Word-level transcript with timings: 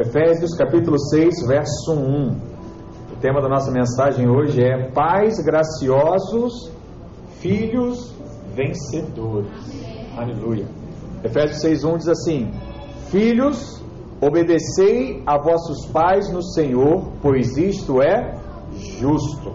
Efésios 0.00 0.54
capítulo 0.56 0.98
6, 0.98 1.46
verso 1.46 1.92
1. 1.92 2.30
O 3.12 3.16
tema 3.20 3.42
da 3.42 3.50
nossa 3.50 3.70
mensagem 3.70 4.26
hoje 4.30 4.62
é 4.64 4.90
Pais 4.92 5.34
graciosos, 5.44 6.72
filhos 7.38 8.10
vencedores. 8.54 9.52
Aleluia. 10.16 10.64
Efésios 11.22 11.60
6, 11.60 11.84
1 11.84 11.96
diz 11.98 12.08
assim: 12.08 12.50
Filhos, 13.10 13.84
obedecei 14.22 15.22
a 15.26 15.36
vossos 15.36 15.84
pais 15.92 16.32
no 16.32 16.42
Senhor, 16.42 17.12
pois 17.20 17.58
isto 17.58 18.00
é 18.00 18.38
justo. 18.98 19.52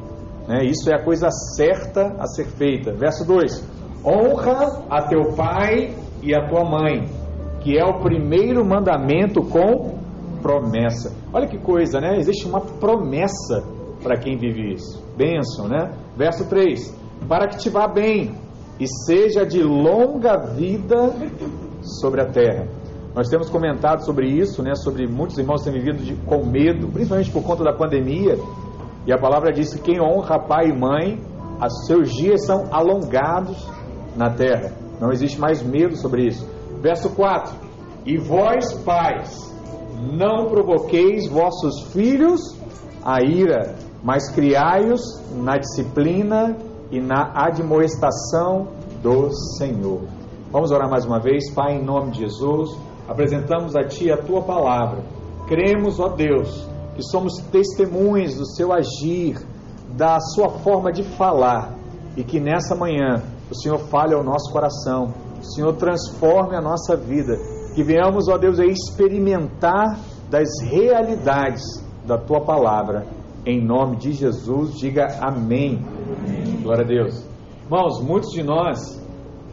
Né? 0.48 0.64
Isso 0.66 0.91
é 0.91 0.93
a 0.93 1.04
coisa 1.04 1.32
certa 1.55 2.18
a 2.20 2.27
ser 2.27 2.46
feita. 2.46 2.93
Verso 2.93 3.25
2: 3.25 3.68
Honra 4.05 4.84
a 4.91 5.07
teu 5.07 5.34
pai 5.36 5.96
e 6.21 6.36
a 6.36 6.48
tua 6.48 6.64
mãe, 6.70 7.09
que 7.62 7.75
é 7.75 7.84
o 7.84 8.00
primeiro 8.00 8.64
mandamento 8.64 9.41
com 9.41 10.05
promessa. 10.46 11.12
Olha 11.34 11.48
que 11.48 11.57
coisa, 11.57 12.00
né? 12.00 12.20
Existe 12.20 12.46
uma 12.46 12.61
promessa 12.61 13.64
para 14.04 14.15
quem 14.15 14.38
vive 14.38 14.75
isso. 14.75 15.04
Bênção, 15.18 15.68
né? 15.68 15.92
Verso 16.15 16.47
3: 16.47 16.96
Para 17.28 17.47
que 17.47 17.57
te 17.57 17.68
vá 17.68 17.87
bem 17.87 18.36
e 18.79 18.86
seja 19.07 19.43
de 19.43 19.64
longa 19.64 20.37
vida 20.37 21.15
sobre 21.82 22.21
a 22.21 22.25
terra. 22.25 22.68
Nós 23.15 23.28
temos 23.28 23.50
comentado 23.50 24.06
sobre 24.06 24.28
isso, 24.28 24.61
né? 24.61 24.75
Sobre 24.75 25.07
muitos 25.07 25.36
irmãos 25.39 25.64
têm 25.64 25.73
vivido 25.73 26.04
de, 26.04 26.15
com 26.28 26.46
medo, 26.46 26.89
principalmente 26.89 27.32
por 27.32 27.42
conta 27.42 27.64
da 27.64 27.73
pandemia. 27.73 28.37
E 29.07 29.12
a 29.12 29.18
palavra 29.18 29.51
diz 29.51 29.73
que 29.73 29.82
quem 29.82 30.00
honra 30.00 30.37
pai 30.37 30.68
e 30.68 30.78
mãe, 30.78 31.20
os 31.59 31.87
seus 31.87 32.12
dias 32.12 32.45
são 32.45 32.66
alongados 32.72 33.67
na 34.16 34.30
terra. 34.30 34.73
Não 35.02 35.12
existe 35.12 35.39
mais 35.39 35.64
medo 35.64 35.95
sobre 35.95 36.28
isso. 36.28 36.48
Verso 36.84 37.09
4: 37.16 37.56
E 38.06 38.17
vós, 38.17 38.73
pais, 38.84 39.55
não 39.95 40.50
provoqueis 40.50 41.28
vossos 41.28 41.92
filhos 41.94 42.42
a 43.04 43.22
ira, 43.22 43.76
mas 44.04 44.30
criai-os 44.32 45.02
na 45.36 45.58
disciplina 45.58 46.58
e 46.92 47.00
na 47.00 47.32
admoestação 47.34 48.68
do 49.02 49.32
Senhor. 49.58 50.02
Vamos 50.52 50.72
orar 50.72 50.90
mais 50.90 51.06
uma 51.06 51.20
vez, 51.20 51.52
Pai, 51.54 51.76
em 51.76 51.84
nome 51.84 52.12
de 52.12 52.20
Jesus. 52.20 52.78
Apresentamos 53.08 53.76
a 53.76 53.84
Ti 53.84 54.12
a 54.12 54.18
Tua 54.18 54.42
palavra. 54.42 55.04
Cremos, 55.48 56.00
ó 56.00 56.09
Deus, 56.09 56.68
que 56.96 57.04
somos 57.04 57.38
testemunhas 57.52 58.36
do 58.36 58.46
Seu 58.46 58.72
agir, 58.74 59.38
da 59.90 60.20
Sua 60.20 60.50
forma 60.50 60.92
de 60.92 61.04
falar 61.04 61.76
e 62.18 62.24
que 62.24 62.40
nessa 62.40 62.76
manhã 62.76 63.22
o 63.52 63.56
Senhor 63.56 63.78
fale 63.78 64.16
ao 64.16 64.24
nosso 64.24 64.52
coração, 64.52 65.14
o 65.40 65.44
Senhor 65.44 65.74
transforme 65.74 66.56
a 66.56 66.62
nossa 66.62 66.96
vida, 66.96 67.38
que 67.76 67.84
venhamos, 67.84 68.30
ó 68.30 68.38
Deus, 68.38 68.59
a 68.59 68.66
experimentar 68.66 70.00
das 70.31 70.48
realidades 70.64 71.62
da 72.08 72.18
tua 72.18 72.42
palavra. 72.42 73.06
Em 73.45 73.62
nome 73.62 73.98
de 73.98 74.14
Jesus, 74.14 74.80
diga 74.80 75.20
amém. 75.22 75.80
amém. 76.26 76.62
Glória 76.64 76.84
a 76.84 76.88
Deus. 76.88 77.28
Irmãos, 77.66 78.02
muitos 78.02 78.31
de 78.31 78.42
nós 78.42 78.80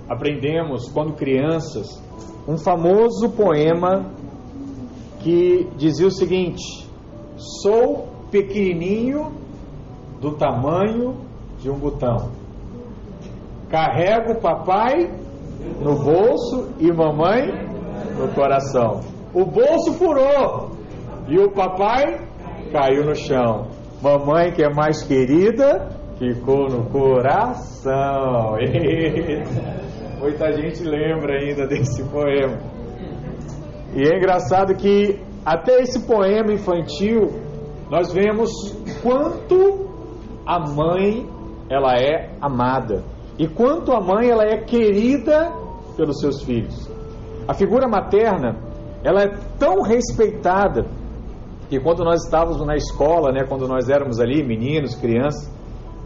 aprendemos 0.09 0.89
quando 0.89 1.15
crianças 1.15 2.00
um 2.47 2.56
famoso 2.56 3.31
poema 3.31 4.06
que 5.19 5.69
dizia 5.77 6.06
o 6.06 6.11
seguinte: 6.11 6.89
Sou 7.37 8.09
pequenininho 8.31 9.33
do 10.20 10.33
tamanho 10.33 11.17
de 11.59 11.69
um 11.69 11.78
botão 11.78 12.31
Carrego 13.73 14.39
papai 14.39 15.11
no 15.81 15.97
bolso 15.97 16.69
e 16.78 16.93
mamãe 16.93 17.72
no 18.23 18.33
coração. 18.34 19.01
O 19.34 19.45
bolso 19.45 19.95
furou 19.95 20.70
e 21.28 21.39
o 21.39 21.51
papai 21.51 22.20
caiu 22.70 23.05
no 23.05 23.15
chão. 23.15 23.69
Mamãe, 24.01 24.53
que 24.53 24.62
é 24.62 24.73
mais 24.73 25.03
querida, 25.03 25.89
ficou 26.19 26.69
no 26.69 26.84
coração. 26.91 28.56
Eita. 28.59 29.83
Muita 30.21 30.53
gente 30.53 30.84
lembra 30.84 31.41
ainda 31.41 31.66
desse 31.66 32.03
poema. 32.05 32.59
E 33.94 34.06
é 34.06 34.16
engraçado 34.16 34.75
que 34.77 35.19
até 35.44 35.81
esse 35.81 36.06
poema 36.06 36.53
infantil 36.53 37.28
nós 37.91 38.12
vemos 38.12 38.50
quanto 39.03 39.91
a 40.47 40.60
mãe 40.60 41.28
ela 41.69 41.94
é 41.97 42.31
amada 42.41 43.03
e 43.37 43.49
quanto 43.49 43.93
a 43.93 44.00
mãe 44.00 44.31
ela 44.31 44.44
é 44.44 44.59
querida 44.59 45.53
pelos 45.97 46.21
seus 46.21 46.43
filhos. 46.43 46.91
A 47.47 47.54
figura 47.54 47.88
materna, 47.88 48.56
ela 49.03 49.22
é 49.22 49.28
tão 49.58 49.82
respeitada 49.82 50.86
que 51.69 51.80
quando 51.80 52.04
nós 52.04 52.25
estávamos 52.25 52.64
na 52.64 52.76
escola, 52.76 53.32
né, 53.32 53.44
quando 53.48 53.66
nós 53.66 53.88
éramos 53.88 54.20
ali 54.20 54.44
meninos, 54.44 54.94
crianças, 54.94 55.50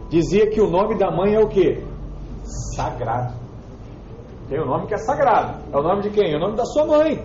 dizia 0.09 0.49
que 0.49 0.61
o 0.61 0.69
nome 0.69 0.97
da 0.97 1.11
mãe 1.11 1.35
é 1.35 1.39
o 1.39 1.47
quê? 1.47 1.83
Sagrado. 2.75 3.35
Tem 4.49 4.61
um 4.61 4.65
nome 4.65 4.87
que 4.87 4.93
é 4.93 4.97
sagrado. 4.97 5.61
É 5.71 5.77
o 5.77 5.83
nome 5.83 6.03
de 6.03 6.09
quem? 6.09 6.33
É 6.33 6.37
o 6.37 6.39
nome 6.39 6.55
da 6.55 6.65
sua 6.65 6.85
mãe. 6.85 7.21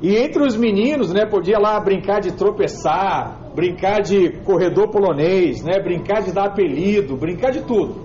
E 0.00 0.14
entre 0.14 0.46
os 0.46 0.56
meninos, 0.56 1.12
né, 1.12 1.26
podia 1.26 1.58
lá 1.58 1.80
brincar 1.80 2.20
de 2.20 2.32
tropeçar, 2.32 3.36
brincar 3.54 4.00
de 4.00 4.30
corredor 4.44 4.90
polonês, 4.90 5.64
né, 5.64 5.80
brincar 5.80 6.22
de 6.22 6.32
dar 6.32 6.48
apelido, 6.48 7.16
brincar 7.16 7.50
de 7.50 7.62
tudo. 7.62 7.96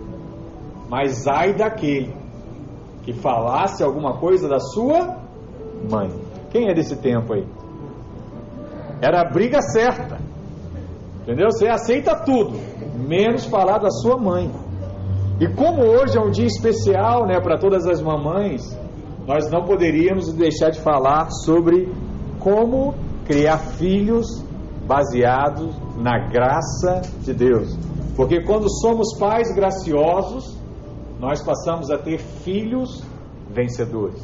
Mas 0.90 1.28
ai 1.28 1.53
daquele 1.53 2.23
que 3.03 3.14
falasse 3.14 3.84
alguma 3.84 4.18
coisa 4.18 4.47
da 4.47 4.59
sua 4.59 5.18
mãe. 5.90 6.09
Quem 6.50 6.69
é 6.69 6.74
desse 6.74 6.96
tempo 6.96 7.34
aí? 7.34 7.46
Era 9.02 9.22
a 9.22 9.30
briga 9.30 9.62
certa. 9.62 10.18
Entendeu? 11.22 11.52
Você 11.52 11.68
aceita 11.68 12.16
tudo, 12.16 12.58
menos 13.08 13.46
falar 13.46 13.78
da 13.78 13.90
sua 13.90 14.18
mãe. 14.18 14.52
E 15.40 15.47
como 15.47 15.84
hoje 15.84 16.18
é 16.18 16.22
um 16.22 16.31
dia 16.31 16.46
especial, 16.46 17.25
né, 17.25 17.40
para 17.42 17.58
todas 17.58 17.86
as 17.86 18.02
mamães, 18.02 18.62
nós 19.28 19.50
não 19.50 19.63
poderíamos 19.63 20.31
deixar 20.34 20.69
de 20.69 20.80
falar 20.81 21.30
sobre 21.46 21.92
como 22.40 22.94
criar 23.25 23.58
filhos 23.58 24.25
baseados 24.86 25.74
na 25.97 26.30
graça 26.30 27.02
de 27.22 27.34
Deus. 27.34 27.78
Porque 28.16 28.44
quando 28.44 28.69
somos 28.69 29.18
pais 29.18 29.53
graciosos, 29.56 30.58
nós 31.24 31.42
passamos 31.42 31.90
a 31.90 31.98
ter 31.98 32.18
filhos 32.20 33.02
vencedores. 33.50 34.22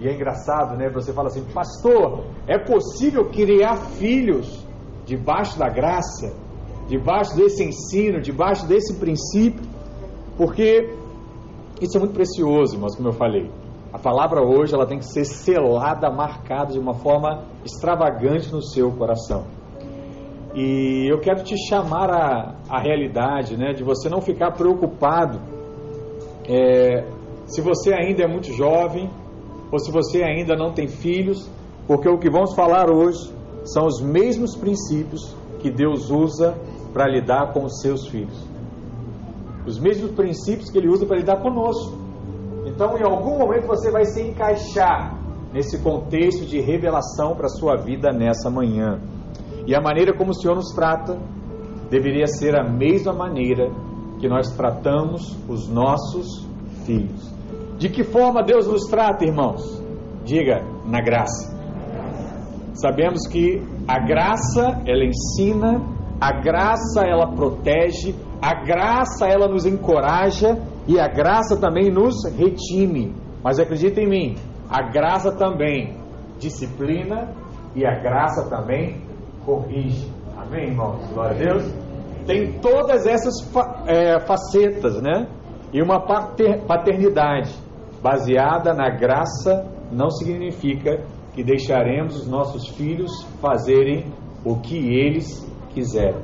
E 0.00 0.08
é 0.08 0.14
engraçado, 0.14 0.74
né? 0.74 0.88
Você 0.88 1.12
fala 1.12 1.28
assim, 1.28 1.44
pastor, 1.52 2.24
é 2.46 2.58
possível 2.58 3.26
criar 3.26 3.76
filhos 3.76 4.66
debaixo 5.04 5.58
da 5.58 5.68
graça, 5.68 6.34
debaixo 6.88 7.36
desse 7.36 7.62
ensino, 7.62 8.18
debaixo 8.22 8.66
desse 8.66 8.98
princípio? 8.98 9.62
Porque 10.38 10.90
isso 11.82 11.98
é 11.98 12.00
muito 12.00 12.14
precioso, 12.14 12.76
irmãos, 12.76 12.96
como 12.96 13.08
eu 13.08 13.12
falei. 13.12 13.50
A 13.92 13.98
palavra 13.98 14.40
hoje 14.40 14.74
ela 14.74 14.86
tem 14.86 14.98
que 14.98 15.06
ser 15.06 15.26
selada, 15.26 16.10
marcada 16.10 16.72
de 16.72 16.78
uma 16.78 16.94
forma 16.94 17.44
extravagante 17.62 18.50
no 18.50 18.62
seu 18.62 18.90
coração. 18.90 19.44
E 20.54 21.06
eu 21.10 21.20
quero 21.20 21.44
te 21.44 21.54
chamar 21.68 22.10
à, 22.10 22.54
à 22.70 22.80
realidade, 22.80 23.54
né, 23.58 23.74
de 23.74 23.84
você 23.84 24.08
não 24.08 24.22
ficar 24.22 24.52
preocupado 24.52 25.55
é, 26.48 27.04
se 27.46 27.60
você 27.60 27.92
ainda 27.92 28.22
é 28.22 28.26
muito 28.26 28.52
jovem, 28.52 29.10
ou 29.70 29.78
se 29.78 29.90
você 29.90 30.22
ainda 30.22 30.56
não 30.56 30.72
tem 30.72 30.86
filhos, 30.86 31.48
porque 31.86 32.08
o 32.08 32.18
que 32.18 32.30
vamos 32.30 32.54
falar 32.54 32.90
hoje 32.90 33.32
são 33.64 33.86
os 33.86 34.00
mesmos 34.00 34.56
princípios 34.56 35.34
que 35.60 35.70
Deus 35.70 36.10
usa 36.10 36.56
para 36.92 37.08
lidar 37.08 37.52
com 37.52 37.64
os 37.64 37.80
seus 37.80 38.06
filhos. 38.08 38.46
Os 39.66 39.78
mesmos 39.78 40.12
princípios 40.12 40.70
que 40.70 40.78
Ele 40.78 40.88
usa 40.88 41.04
para 41.04 41.16
lidar 41.16 41.42
conosco. 41.42 41.98
Então, 42.64 42.96
em 42.96 43.02
algum 43.02 43.38
momento, 43.38 43.66
você 43.66 43.90
vai 43.90 44.04
se 44.04 44.22
encaixar 44.22 45.18
nesse 45.52 45.78
contexto 45.78 46.44
de 46.44 46.60
revelação 46.60 47.34
para 47.34 47.46
a 47.46 47.50
sua 47.50 47.76
vida 47.76 48.12
nessa 48.12 48.50
manhã. 48.50 49.00
E 49.66 49.74
a 49.74 49.80
maneira 49.80 50.12
como 50.16 50.30
o 50.30 50.34
Senhor 50.34 50.54
nos 50.54 50.72
trata 50.72 51.18
deveria 51.90 52.26
ser 52.26 52.56
a 52.56 52.62
mesma 52.62 53.12
maneira 53.12 53.70
que 54.18 54.28
nós 54.28 54.54
tratamos 54.56 55.36
os 55.48 55.68
nossos 55.68 56.46
filhos. 56.84 57.34
De 57.78 57.88
que 57.88 58.02
forma 58.02 58.42
Deus 58.42 58.66
nos 58.66 58.84
trata, 58.84 59.24
irmãos? 59.24 59.82
Diga, 60.24 60.64
na 60.86 61.00
graça. 61.00 61.54
Sabemos 62.74 63.26
que 63.28 63.62
a 63.86 63.98
graça, 63.98 64.82
ela 64.86 65.04
ensina, 65.04 65.82
a 66.20 66.32
graça, 66.40 67.02
ela 67.06 67.26
protege, 67.34 68.14
a 68.40 68.54
graça, 68.64 69.26
ela 69.26 69.48
nos 69.48 69.66
encoraja 69.66 70.58
e 70.86 70.98
a 70.98 71.08
graça 71.08 71.58
também 71.58 71.90
nos 71.90 72.14
retime. 72.36 73.14
Mas 73.42 73.58
acredita 73.58 74.00
em 74.00 74.08
mim, 74.08 74.36
a 74.68 74.82
graça 74.82 75.32
também 75.32 75.96
disciplina 76.38 77.32
e 77.74 77.86
a 77.86 77.94
graça 78.00 78.48
também 78.48 79.00
corrige. 79.44 80.10
Amém, 80.36 80.68
irmãos? 80.68 81.06
Glória 81.12 81.32
a 81.32 81.52
Deus 81.52 81.85
tem 82.26 82.58
todas 82.60 83.06
essas 83.06 83.34
é, 83.86 84.18
facetas, 84.20 85.00
né? 85.00 85.28
E 85.72 85.80
uma 85.80 86.00
paternidade 86.00 87.54
baseada 88.02 88.74
na 88.74 88.90
graça 88.90 89.66
não 89.92 90.10
significa 90.10 91.04
que 91.32 91.42
deixaremos 91.42 92.16
os 92.16 92.26
nossos 92.26 92.68
filhos 92.76 93.22
fazerem 93.40 94.06
o 94.44 94.56
que 94.56 94.76
eles 94.76 95.46
quiserem. 95.70 96.20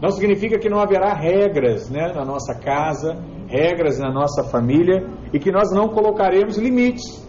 Não 0.00 0.10
significa 0.10 0.58
que 0.58 0.68
não 0.68 0.80
haverá 0.80 1.14
regras 1.14 1.88
né, 1.90 2.12
na 2.14 2.24
nossa 2.24 2.54
casa, 2.54 3.16
regras 3.48 3.98
na 3.98 4.12
nossa 4.12 4.44
família 4.44 5.06
e 5.32 5.38
que 5.38 5.52
nós 5.52 5.70
não 5.72 5.88
colocaremos 5.88 6.56
limites. 6.56 7.24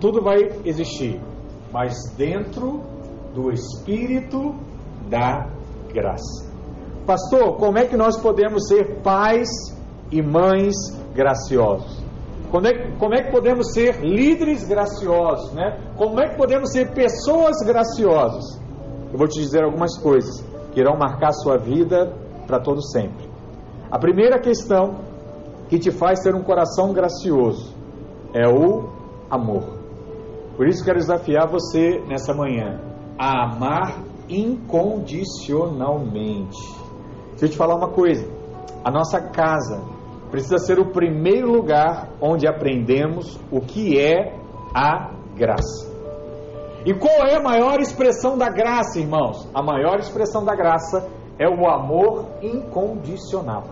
Tudo 0.00 0.22
vai 0.22 0.48
existir, 0.64 1.20
mas 1.72 1.94
dentro 2.16 2.80
do 3.34 3.50
espírito 3.52 4.54
da 5.08 5.46
graça. 5.92 6.49
Pastor, 7.10 7.56
como 7.56 7.76
é 7.76 7.86
que 7.86 7.96
nós 7.96 8.16
podemos 8.16 8.68
ser 8.68 9.00
pais 9.02 9.48
e 10.12 10.22
mães 10.22 10.76
graciosos? 11.12 12.00
Como 12.52 12.68
é, 12.68 12.92
como 13.00 13.16
é 13.16 13.24
que 13.24 13.32
podemos 13.32 13.72
ser 13.72 14.00
líderes 14.00 14.64
graciosos? 14.68 15.52
Né? 15.52 15.76
Como 15.96 16.20
é 16.20 16.28
que 16.28 16.36
podemos 16.36 16.70
ser 16.70 16.92
pessoas 16.92 17.56
graciosas? 17.66 18.62
Eu 19.12 19.18
vou 19.18 19.26
te 19.26 19.40
dizer 19.40 19.64
algumas 19.64 19.98
coisas 19.98 20.40
que 20.72 20.78
irão 20.78 20.96
marcar 20.96 21.32
sua 21.32 21.58
vida 21.58 22.14
para 22.46 22.60
todo 22.60 22.80
sempre. 22.80 23.28
A 23.90 23.98
primeira 23.98 24.38
questão 24.38 25.00
que 25.68 25.80
te 25.80 25.90
faz 25.90 26.20
ter 26.20 26.32
um 26.32 26.44
coração 26.44 26.92
gracioso 26.92 27.74
é 28.32 28.46
o 28.46 28.88
amor. 29.28 29.64
Por 30.56 30.68
isso 30.68 30.84
quero 30.84 31.00
desafiar 31.00 31.48
você 31.48 32.04
nessa 32.06 32.32
manhã 32.32 32.78
a 33.18 33.46
amar 33.46 33.98
incondicionalmente. 34.28 36.79
Deixa 37.40 37.46
eu 37.46 37.48
te 37.48 37.56
falar 37.56 37.74
uma 37.74 37.88
coisa: 37.88 38.28
a 38.84 38.90
nossa 38.90 39.18
casa 39.18 39.80
precisa 40.30 40.58
ser 40.58 40.78
o 40.78 40.92
primeiro 40.92 41.50
lugar 41.50 42.10
onde 42.20 42.46
aprendemos 42.46 43.40
o 43.50 43.60
que 43.60 43.98
é 43.98 44.36
a 44.74 45.10
graça. 45.34 45.90
E 46.84 46.92
qual 46.94 47.26
é 47.26 47.36
a 47.36 47.42
maior 47.42 47.80
expressão 47.80 48.36
da 48.36 48.50
graça, 48.50 48.98
irmãos? 49.00 49.48
A 49.54 49.62
maior 49.62 49.98
expressão 49.98 50.44
da 50.44 50.54
graça 50.54 51.08
é 51.38 51.48
o 51.48 51.66
amor 51.66 52.26
incondicional. 52.42 53.64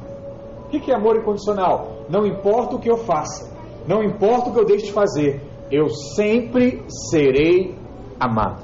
O 0.65 0.69
que 0.69 0.91
é 0.91 0.94
amor 0.94 1.17
incondicional? 1.17 2.05
Não 2.09 2.26
importa 2.26 2.76
o 2.76 2.79
que 2.79 2.91
eu 2.91 2.97
faça, 2.97 3.55
não 3.87 4.03
importa 4.03 4.49
o 4.49 4.53
que 4.55 4.61
eu 4.61 4.65
deixe 4.65 4.87
de 4.87 4.93
fazer, 4.93 5.43
eu 5.70 5.88
sempre 6.17 6.82
serei 7.11 7.75
amado. 8.19 8.62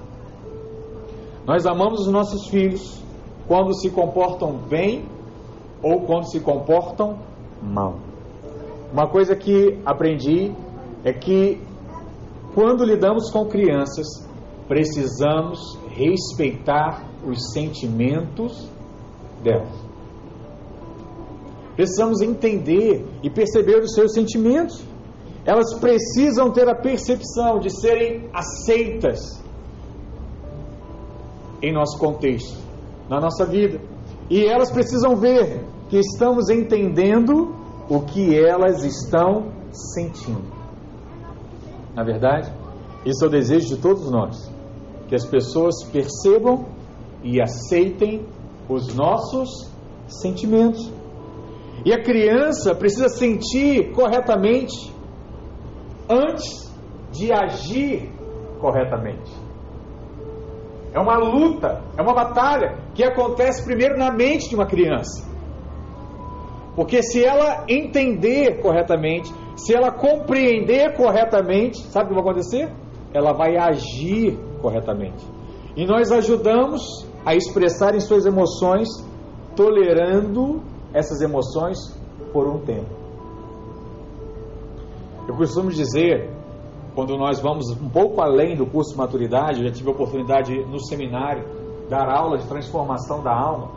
Nós 1.46 1.66
amamos 1.66 2.00
os 2.00 2.12
nossos 2.12 2.48
filhos 2.48 3.03
quando 3.46 3.74
se 3.74 3.90
comportam 3.90 4.56
bem 4.68 5.04
ou 5.82 6.00
quando 6.02 6.30
se 6.30 6.40
comportam 6.40 7.18
mal. 7.62 7.96
Uma 8.92 9.08
coisa 9.08 9.34
que 9.34 9.78
aprendi 9.84 10.52
é 11.04 11.12
que 11.12 11.60
quando 12.54 12.84
lidamos 12.84 13.30
com 13.30 13.46
crianças, 13.46 14.06
precisamos 14.68 15.76
respeitar 15.88 17.04
os 17.26 17.52
sentimentos 17.52 18.70
delas. 19.42 19.84
Precisamos 21.74 22.20
entender 22.20 23.04
e 23.22 23.28
perceber 23.28 23.80
os 23.80 23.94
seus 23.94 24.12
sentimentos. 24.12 24.84
Elas 25.44 25.74
precisam 25.80 26.50
ter 26.52 26.68
a 26.68 26.74
percepção 26.74 27.58
de 27.58 27.68
serem 27.68 28.30
aceitas 28.32 29.42
em 31.60 31.72
nosso 31.72 31.98
contexto, 31.98 32.56
na 33.08 33.20
nossa 33.20 33.44
vida. 33.44 33.80
E 34.30 34.44
elas 34.44 34.70
precisam 34.70 35.16
ver 35.16 35.64
que 35.88 35.98
estamos 35.98 36.48
entendendo 36.48 37.54
o 37.88 38.00
que 38.00 38.36
elas 38.38 38.82
estão 38.82 39.52
sentindo. 39.70 40.52
Na 41.94 42.02
verdade, 42.02 42.52
isso 43.04 43.24
é 43.24 43.28
o 43.28 43.30
desejo 43.30 43.76
de 43.76 43.80
todos 43.80 44.10
nós, 44.10 44.50
que 45.08 45.14
as 45.14 45.26
pessoas 45.26 45.84
percebam 45.84 46.64
e 47.22 47.40
aceitem 47.40 48.26
os 48.68 48.94
nossos 48.94 49.70
sentimentos. 50.08 50.90
E 51.84 51.92
a 51.92 52.02
criança 52.02 52.74
precisa 52.74 53.08
sentir 53.08 53.92
corretamente 53.92 54.92
antes 56.08 56.72
de 57.12 57.32
agir 57.32 58.10
corretamente. 58.58 59.43
É 60.94 61.00
uma 61.00 61.16
luta, 61.18 61.82
é 61.98 62.02
uma 62.02 62.14
batalha 62.14 62.78
que 62.94 63.02
acontece 63.02 63.64
primeiro 63.64 63.98
na 63.98 64.12
mente 64.12 64.48
de 64.48 64.54
uma 64.54 64.64
criança. 64.64 65.28
Porque 66.76 67.02
se 67.02 67.24
ela 67.24 67.64
entender 67.68 68.62
corretamente, 68.62 69.32
se 69.56 69.74
ela 69.74 69.90
compreender 69.90 70.96
corretamente, 70.96 71.78
sabe 71.88 72.06
o 72.06 72.08
que 72.08 72.14
vai 72.14 72.22
acontecer? 72.22 72.72
Ela 73.12 73.32
vai 73.32 73.56
agir 73.56 74.38
corretamente. 74.62 75.26
E 75.76 75.84
nós 75.84 76.12
ajudamos 76.12 77.04
a 77.26 77.34
expressar 77.34 77.96
em 77.96 78.00
suas 78.00 78.24
emoções, 78.24 78.88
tolerando 79.56 80.62
essas 80.92 81.20
emoções 81.20 81.76
por 82.32 82.46
um 82.46 82.60
tempo. 82.60 82.90
Eu 85.26 85.34
costumo 85.36 85.70
dizer, 85.70 86.30
quando 86.94 87.16
nós 87.16 87.40
vamos 87.40 87.70
um 87.70 87.88
pouco 87.88 88.20
além 88.20 88.56
do 88.56 88.66
curso 88.66 88.92
de 88.92 88.98
maturidade, 88.98 89.60
eu 89.60 89.68
já 89.68 89.74
tive 89.74 89.88
a 89.88 89.92
oportunidade 89.92 90.54
no 90.66 90.78
seminário 90.78 91.44
dar 91.88 92.08
aula 92.08 92.38
de 92.38 92.46
transformação 92.46 93.22
da 93.22 93.32
alma, 93.34 93.68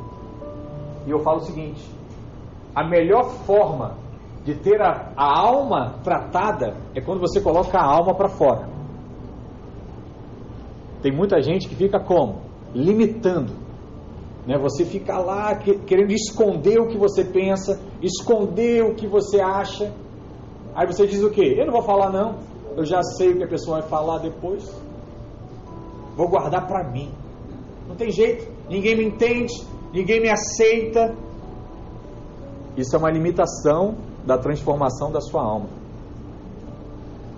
e 1.05 1.09
eu 1.09 1.19
falo 1.19 1.37
o 1.37 1.45
seguinte: 1.45 1.83
a 2.75 2.87
melhor 2.87 3.29
forma 3.45 3.95
de 4.45 4.55
ter 4.55 4.81
a, 4.81 5.11
a 5.15 5.39
alma 5.39 5.95
tratada 6.03 6.75
é 6.93 7.01
quando 7.01 7.19
você 7.19 7.41
coloca 7.41 7.77
a 7.77 7.83
alma 7.83 8.13
para 8.13 8.29
fora. 8.29 8.69
Tem 11.01 11.11
muita 11.11 11.41
gente 11.41 11.67
que 11.67 11.75
fica 11.75 11.99
como? 11.99 12.41
Limitando. 12.73 13.53
Né? 14.45 14.57
Você 14.57 14.85
fica 14.85 15.17
lá 15.17 15.55
querendo 15.55 16.11
esconder 16.11 16.79
o 16.79 16.87
que 16.87 16.97
você 16.97 17.23
pensa, 17.23 17.79
esconder 18.01 18.83
o 18.83 18.95
que 18.95 19.07
você 19.07 19.41
acha. 19.41 19.93
Aí 20.73 20.85
você 20.85 21.05
diz 21.05 21.23
o 21.23 21.29
quê? 21.29 21.55
Eu 21.57 21.65
não 21.65 21.73
vou 21.73 21.81
falar 21.81 22.09
não. 22.09 22.35
Eu 22.77 22.85
já 22.85 23.01
sei 23.01 23.31
o 23.31 23.37
que 23.37 23.43
a 23.43 23.47
pessoa 23.47 23.79
vai 23.81 23.89
falar 23.89 24.19
depois. 24.19 24.63
Vou 26.15 26.29
guardar 26.29 26.65
para 26.67 26.89
mim. 26.89 27.11
Não 27.87 27.95
tem 27.95 28.11
jeito. 28.11 28.49
Ninguém 28.69 28.95
me 28.95 29.05
entende, 29.05 29.53
ninguém 29.91 30.21
me 30.21 30.29
aceita, 30.29 31.15
isso 32.77 32.95
é 32.95 32.99
uma 32.99 33.09
limitação 33.09 33.95
da 34.23 34.37
transformação 34.37 35.11
da 35.11 35.19
sua 35.19 35.41
alma. 35.41 35.65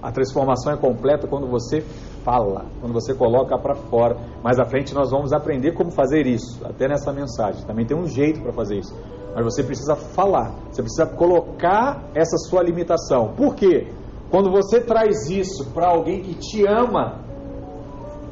A 0.01 0.11
transformação 0.11 0.73
é 0.73 0.77
completa 0.77 1.27
quando 1.27 1.47
você 1.47 1.81
fala, 2.25 2.65
quando 2.81 2.91
você 2.91 3.13
coloca 3.13 3.57
para 3.57 3.73
fora. 3.73 4.17
Mais 4.43 4.59
à 4.59 4.65
frente 4.65 4.93
nós 4.93 5.11
vamos 5.11 5.31
aprender 5.31 5.71
como 5.71 5.91
fazer 5.91 6.27
isso, 6.27 6.59
até 6.65 6.89
nessa 6.89 7.13
mensagem. 7.13 7.65
Também 7.65 7.85
tem 7.85 7.95
um 7.95 8.05
jeito 8.05 8.41
para 8.41 8.51
fazer 8.51 8.79
isso. 8.79 8.93
Mas 9.33 9.45
você 9.45 9.63
precisa 9.63 9.95
falar, 9.95 10.51
você 10.69 10.81
precisa 10.81 11.05
colocar 11.05 12.03
essa 12.13 12.37
sua 12.37 12.61
limitação. 12.61 13.33
Por 13.33 13.55
quê? 13.55 13.87
Quando 14.29 14.51
você 14.51 14.79
traz 14.79 15.29
isso 15.29 15.71
para 15.73 15.87
alguém 15.87 16.21
que 16.21 16.35
te 16.35 16.65
ama, 16.65 17.19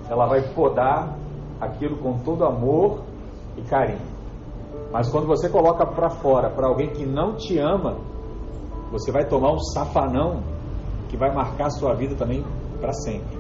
ela 0.10 0.27
vai 0.27 0.42
podar 0.54 1.18
aquilo 1.60 1.98
com 1.98 2.20
todo 2.20 2.46
amor 2.46 3.01
e 3.58 3.62
carinho. 3.63 4.18
Mas 4.92 5.10
quando 5.10 5.25
você 5.25 5.50
coloca 5.50 5.86
para 5.86 6.10
fora 6.10 6.50
para 6.50 6.68
alguém 6.68 6.89
que 6.89 7.06
não 7.06 7.36
te 7.36 7.58
ama, 7.58 7.98
você 8.92 9.12
vai 9.12 9.25
tomar 9.25 9.54
um 9.54 9.60
safanão 9.60 10.44
que 11.10 11.18
vai 11.18 11.34
marcar 11.34 11.68
a 11.68 11.72
sua 11.72 11.94
vida 11.94 12.16
também 12.16 12.46
para 12.80 12.94
sempre. 12.94 13.38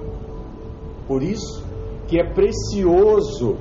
Por 1.07 1.21
isso 1.21 1.63
que 2.07 2.19
é 2.19 2.23
precioso 2.23 3.57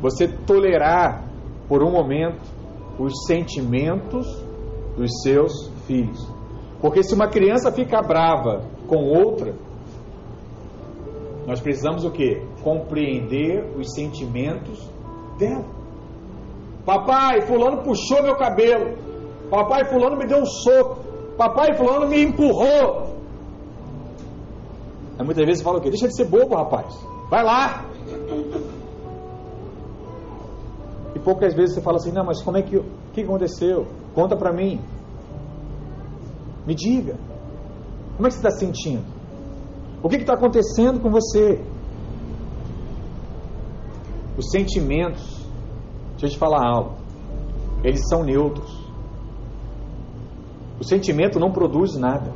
você 0.00 0.28
tolerar 0.28 1.24
por 1.68 1.82
um 1.82 1.90
momento 1.90 2.40
os 2.98 3.12
sentimentos 3.26 4.26
dos 4.96 5.10
seus 5.22 5.68
filhos. 5.86 6.39
Porque 6.80 7.02
se 7.02 7.14
uma 7.14 7.28
criança 7.28 7.70
fica 7.70 8.00
brava 8.00 8.64
com 8.88 8.96
outra, 8.96 9.54
nós 11.46 11.60
precisamos 11.60 12.04
o 12.04 12.10
que? 12.10 12.42
Compreender 12.62 13.64
os 13.76 13.92
sentimentos 13.94 14.88
dela. 15.38 15.64
Papai, 16.84 17.42
fulano 17.42 17.82
puxou 17.82 18.22
meu 18.22 18.36
cabelo. 18.36 18.96
Papai, 19.50 19.84
fulano 19.84 20.16
me 20.16 20.26
deu 20.26 20.38
um 20.38 20.46
soco. 20.46 21.00
Papai, 21.36 21.74
fulano 21.74 22.08
me 22.08 22.22
empurrou. 22.22 23.16
Aí 25.18 25.24
muitas 25.24 25.44
vezes 25.44 25.62
fala 25.62 25.78
o 25.78 25.80
quê? 25.82 25.90
Deixa 25.90 26.08
de 26.08 26.16
ser 26.16 26.24
bobo, 26.26 26.54
rapaz. 26.54 26.94
Vai 27.28 27.44
lá. 27.44 27.84
E 31.14 31.18
poucas 31.18 31.54
vezes 31.54 31.74
você 31.74 31.82
fala 31.82 31.96
assim, 31.96 32.12
não, 32.12 32.24
mas 32.24 32.42
como 32.42 32.56
é 32.56 32.62
que, 32.62 32.76
o 32.76 32.84
que 33.12 33.22
aconteceu? 33.22 33.86
Conta 34.14 34.36
para 34.36 34.52
mim. 34.52 34.80
Me 36.66 36.74
diga. 36.74 37.16
Como 38.16 38.26
é 38.26 38.30
que 38.30 38.34
você 38.34 38.46
está 38.46 38.50
sentindo? 38.50 39.04
O 40.02 40.08
que 40.08 40.16
está 40.16 40.34
acontecendo 40.34 41.00
com 41.00 41.10
você? 41.10 41.64
Os 44.36 44.50
sentimentos 44.50 45.40
Deixa 46.20 46.34
eu 46.34 46.36
te 46.36 46.38
falar 46.38 46.62
algo. 46.62 46.96
Eles 47.82 48.06
são 48.06 48.22
neutros. 48.22 48.70
O 50.78 50.84
sentimento 50.84 51.40
não 51.40 51.50
produz 51.50 51.96
nada. 51.96 52.30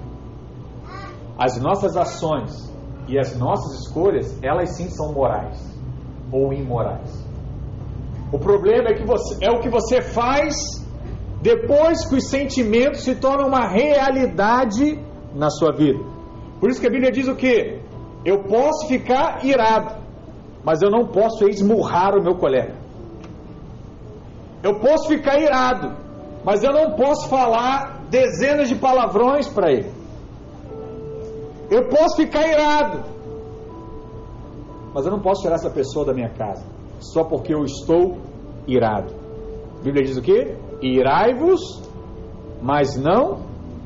As 1.39 1.61
nossas 1.61 1.97
ações 1.97 2.73
E 3.07 3.19
as 3.19 3.37
nossas 3.37 3.81
escolhas, 3.81 4.43
elas 4.43 4.75
sim 4.77 4.89
são 4.89 5.13
morais 5.13 5.61
ou 6.33 6.55
imorais. 6.55 7.23
O 8.33 8.39
problema 8.39 8.89
é 8.89 8.95
que 8.95 9.05
você, 9.05 9.45
é 9.45 9.51
o 9.51 9.61
que 9.61 9.69
você 9.69 10.01
faz 10.01 10.55
depois 11.45 12.07
que 12.09 12.15
os 12.17 12.31
sentimentos 12.31 13.03
se 13.03 13.17
tornam 13.17 13.49
uma 13.49 13.69
realidade 13.69 14.99
na 15.35 15.51
sua 15.51 15.73
vida. 15.73 16.03
Por 16.59 16.71
isso 16.71 16.81
que 16.81 16.87
a 16.87 16.91
Bíblia 16.91 17.13
diz 17.13 17.29
o 17.29 17.37
que? 17.37 17.83
Eu 18.25 18.45
posso 18.45 18.89
ficar 18.89 19.45
irado, 19.45 19.95
mas 20.65 20.81
eu 20.81 20.91
não 20.91 21.07
posso 21.09 21.47
esmurrar 21.47 22.17
o 22.17 22.23
meu 22.23 22.37
colega. 22.37 22.75
Eu 24.63 24.81
posso 24.81 25.07
ficar 25.07 25.39
irado, 25.39 25.95
mas 26.43 26.65
eu 26.65 26.73
não 26.73 26.93
posso 26.93 27.29
falar 27.29 28.07
dezenas 28.09 28.71
de 28.71 28.77
palavrões 28.77 29.47
para 29.47 29.71
ele. 29.71 29.93
Eu 31.71 31.91
posso 31.91 32.17
ficar 32.17 32.49
irado, 32.49 33.05
mas 34.95 35.05
eu 35.05 35.13
não 35.13 35.21
posso 35.21 35.43
tirar 35.43 35.57
essa 35.57 35.69
pessoa 35.69 36.07
da 36.07 36.15
minha 36.15 36.31
casa 36.31 36.65
só 37.01 37.23
porque 37.23 37.53
eu 37.53 37.65
estou 37.67 38.17
irado. 38.67 39.24
A 39.85 39.93
Bíblia 39.93 40.07
diz 40.07 40.17
o 40.17 40.23
que? 40.23 40.57
Irai-vos, 40.81 41.61
mas 42.63 42.97
não 42.97 43.41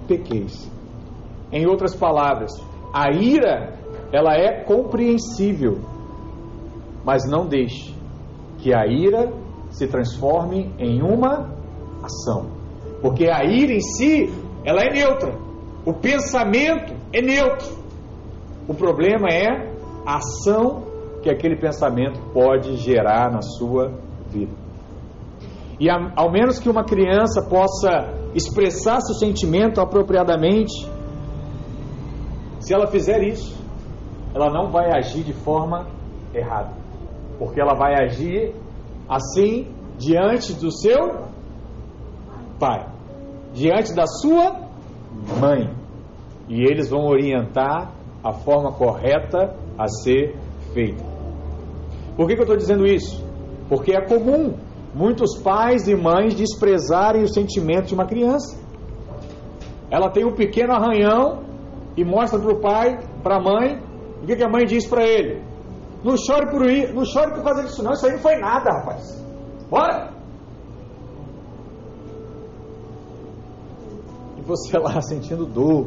pequeis. 0.06 0.70
Em 1.50 1.66
outras 1.66 1.92
palavras, 1.96 2.52
a 2.94 3.10
ira 3.10 3.76
ela 4.12 4.32
é 4.32 4.62
compreensível, 4.62 5.80
mas 7.04 7.28
não 7.28 7.48
deixe 7.48 7.92
que 8.58 8.72
a 8.72 8.86
ira 8.86 9.32
se 9.70 9.88
transforme 9.88 10.72
em 10.78 11.02
uma 11.02 11.52
ação. 12.00 12.46
Porque 13.02 13.28
a 13.28 13.42
ira 13.42 13.72
em 13.72 13.80
si, 13.80 14.32
ela 14.64 14.82
é 14.82 14.92
neutra. 14.92 15.36
O 15.84 15.92
pensamento 15.94 16.94
é 17.12 17.20
neutro. 17.20 17.76
O 18.68 18.74
problema 18.74 19.26
é 19.32 19.68
a 20.06 20.18
ação 20.18 20.84
que 21.24 21.28
aquele 21.28 21.56
pensamento 21.56 22.20
pode 22.32 22.76
gerar 22.76 23.32
na 23.32 23.42
sua 23.42 23.92
vida. 24.30 24.67
E 25.80 25.88
ao 25.88 26.30
menos 26.30 26.58
que 26.58 26.68
uma 26.68 26.82
criança 26.82 27.40
possa 27.42 28.12
expressar 28.34 29.00
seu 29.00 29.14
sentimento 29.14 29.80
apropriadamente, 29.80 30.74
se 32.58 32.74
ela 32.74 32.88
fizer 32.88 33.22
isso, 33.22 33.56
ela 34.34 34.50
não 34.50 34.70
vai 34.70 34.90
agir 34.90 35.22
de 35.22 35.32
forma 35.32 35.86
errada, 36.34 36.72
porque 37.38 37.60
ela 37.60 37.74
vai 37.74 37.94
agir 37.94 38.54
assim 39.08 39.68
diante 39.96 40.52
do 40.54 40.70
seu 40.70 41.28
pai, 42.58 42.86
diante 43.54 43.94
da 43.94 44.06
sua 44.06 44.68
mãe, 45.40 45.72
e 46.48 46.60
eles 46.62 46.90
vão 46.90 47.06
orientar 47.06 47.92
a 48.22 48.32
forma 48.32 48.72
correta 48.72 49.54
a 49.78 49.86
ser 49.86 50.36
feita. 50.74 51.04
Por 52.16 52.26
que, 52.26 52.34
que 52.34 52.40
eu 52.40 52.44
estou 52.44 52.56
dizendo 52.56 52.84
isso? 52.84 53.24
Porque 53.68 53.92
é 53.92 54.00
comum 54.00 54.54
muitos 54.94 55.38
pais 55.38 55.86
e 55.88 55.94
mães 55.94 56.34
desprezarem 56.34 57.22
o 57.22 57.28
sentimento 57.28 57.86
de 57.86 57.94
uma 57.94 58.06
criança. 58.06 58.58
Ela 59.90 60.10
tem 60.10 60.24
um 60.24 60.34
pequeno 60.34 60.72
arranhão 60.72 61.42
e 61.96 62.04
mostra 62.04 62.38
para 62.38 62.52
o 62.52 62.60
pai, 62.60 62.98
para 63.22 63.36
a 63.36 63.42
mãe, 63.42 63.82
o 64.22 64.26
que, 64.26 64.36
que 64.36 64.44
a 64.44 64.48
mãe 64.48 64.64
diz 64.64 64.86
para 64.86 65.06
ele? 65.06 65.42
Não 66.04 66.16
chore 66.16 66.50
por 66.50 66.68
ir, 66.68 66.94
não 66.94 67.04
chore 67.04 67.32
por 67.34 67.42
causa 67.42 67.62
disso 67.62 67.82
não, 67.82 67.92
isso 67.92 68.06
aí 68.06 68.12
não 68.12 68.20
foi 68.20 68.36
nada, 68.36 68.70
rapaz. 68.70 69.24
Bora! 69.68 70.12
E 74.36 74.42
você 74.42 74.78
lá 74.78 75.00
sentindo 75.00 75.44
dor, 75.44 75.86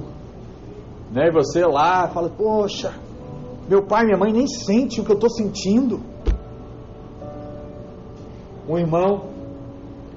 né? 1.11 1.27
E 1.27 1.31
você 1.31 1.65
lá 1.65 2.07
fala, 2.09 2.29
poxa, 2.29 2.93
meu 3.69 3.85
pai 3.85 4.03
e 4.03 4.05
minha 4.07 4.17
mãe 4.17 4.33
nem 4.33 4.47
sentem 4.47 5.01
o 5.01 5.05
que 5.05 5.11
eu 5.11 5.15
estou 5.15 5.29
sentindo. 5.29 6.01
Um 8.67 8.77
irmão, 8.77 9.25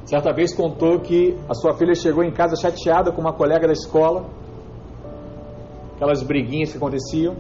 certa 0.04 0.32
vez, 0.32 0.54
contou 0.54 1.00
que 1.00 1.36
a 1.48 1.54
sua 1.54 1.74
filha 1.74 1.94
chegou 1.94 2.22
em 2.22 2.32
casa 2.32 2.56
chateada 2.56 3.10
com 3.10 3.20
uma 3.20 3.32
colega 3.32 3.66
da 3.66 3.72
escola, 3.72 4.26
aquelas 5.94 6.22
briguinhas 6.22 6.70
que 6.70 6.76
aconteciam, 6.76 7.36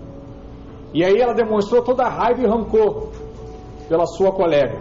e 0.92 1.04
aí 1.04 1.20
ela 1.20 1.34
demonstrou 1.34 1.82
toda 1.82 2.04
a 2.04 2.08
raiva 2.08 2.40
e 2.40 2.46
rancor 2.46 3.08
pela 3.88 4.06
sua 4.06 4.32
colega. 4.32 4.78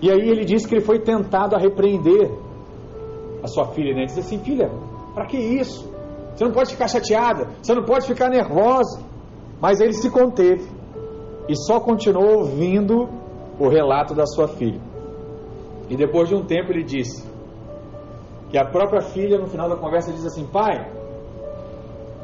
E 0.00 0.10
aí 0.10 0.28
ele 0.28 0.44
disse 0.44 0.68
que 0.68 0.74
ele 0.74 0.84
foi 0.84 1.00
tentado 1.00 1.56
a 1.56 1.58
repreender 1.58 2.30
a 3.42 3.48
sua 3.48 3.66
filha, 3.72 3.94
né? 3.94 4.04
Disse 4.04 4.20
assim, 4.20 4.38
filha, 4.38 4.70
para 5.14 5.26
que 5.26 5.36
isso? 5.36 5.88
Você 6.34 6.44
não 6.44 6.52
pode 6.52 6.70
ficar 6.70 6.86
chateada, 6.86 7.48
você 7.60 7.74
não 7.74 7.84
pode 7.84 8.06
ficar 8.06 8.28
nervosa. 8.28 9.00
Mas 9.60 9.80
ele 9.80 9.92
se 9.92 10.08
conteve 10.08 10.68
e 11.48 11.56
só 11.56 11.80
continuou 11.80 12.38
ouvindo 12.38 13.08
o 13.58 13.68
relato 13.68 14.14
da 14.14 14.26
sua 14.26 14.48
filha. 14.48 14.80
E 15.88 15.96
depois 15.96 16.28
de 16.28 16.34
um 16.34 16.44
tempo 16.44 16.70
ele 16.70 16.84
disse 16.84 17.26
que 18.50 18.58
a 18.58 18.64
própria 18.64 19.00
filha, 19.00 19.38
no 19.38 19.46
final 19.46 19.68
da 19.68 19.76
conversa, 19.76 20.12
diz 20.12 20.24
assim: 20.24 20.46
Pai, 20.46 20.90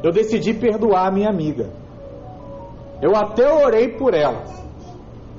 eu 0.03 0.13
decidi 0.13 0.55
perdoar 0.55 1.09
a 1.09 1.11
minha 1.11 1.29
amiga. 1.29 1.71
Eu 3.01 3.15
até 3.17 3.53
orei 3.53 3.89
por 3.89 4.15
ela, 4.15 4.45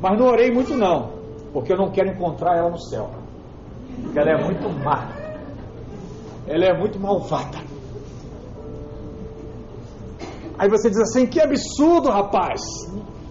mas 0.01 0.19
não 0.19 0.27
orei 0.27 0.51
muito, 0.51 0.75
não, 0.75 1.13
porque 1.53 1.71
eu 1.71 1.77
não 1.77 1.91
quero 1.91 2.09
encontrar 2.09 2.57
ela 2.57 2.69
no 2.69 2.79
céu. 2.79 3.09
Porque 4.03 4.19
ela 4.19 4.31
é 4.31 4.43
muito 4.43 4.69
má, 4.83 5.09
ela 6.47 6.65
é 6.65 6.77
muito 6.77 6.99
malvada. 6.99 7.57
Aí 10.57 10.69
você 10.69 10.89
diz 10.89 10.99
assim: 10.99 11.25
que 11.25 11.39
absurdo, 11.39 12.09
rapaz! 12.09 12.61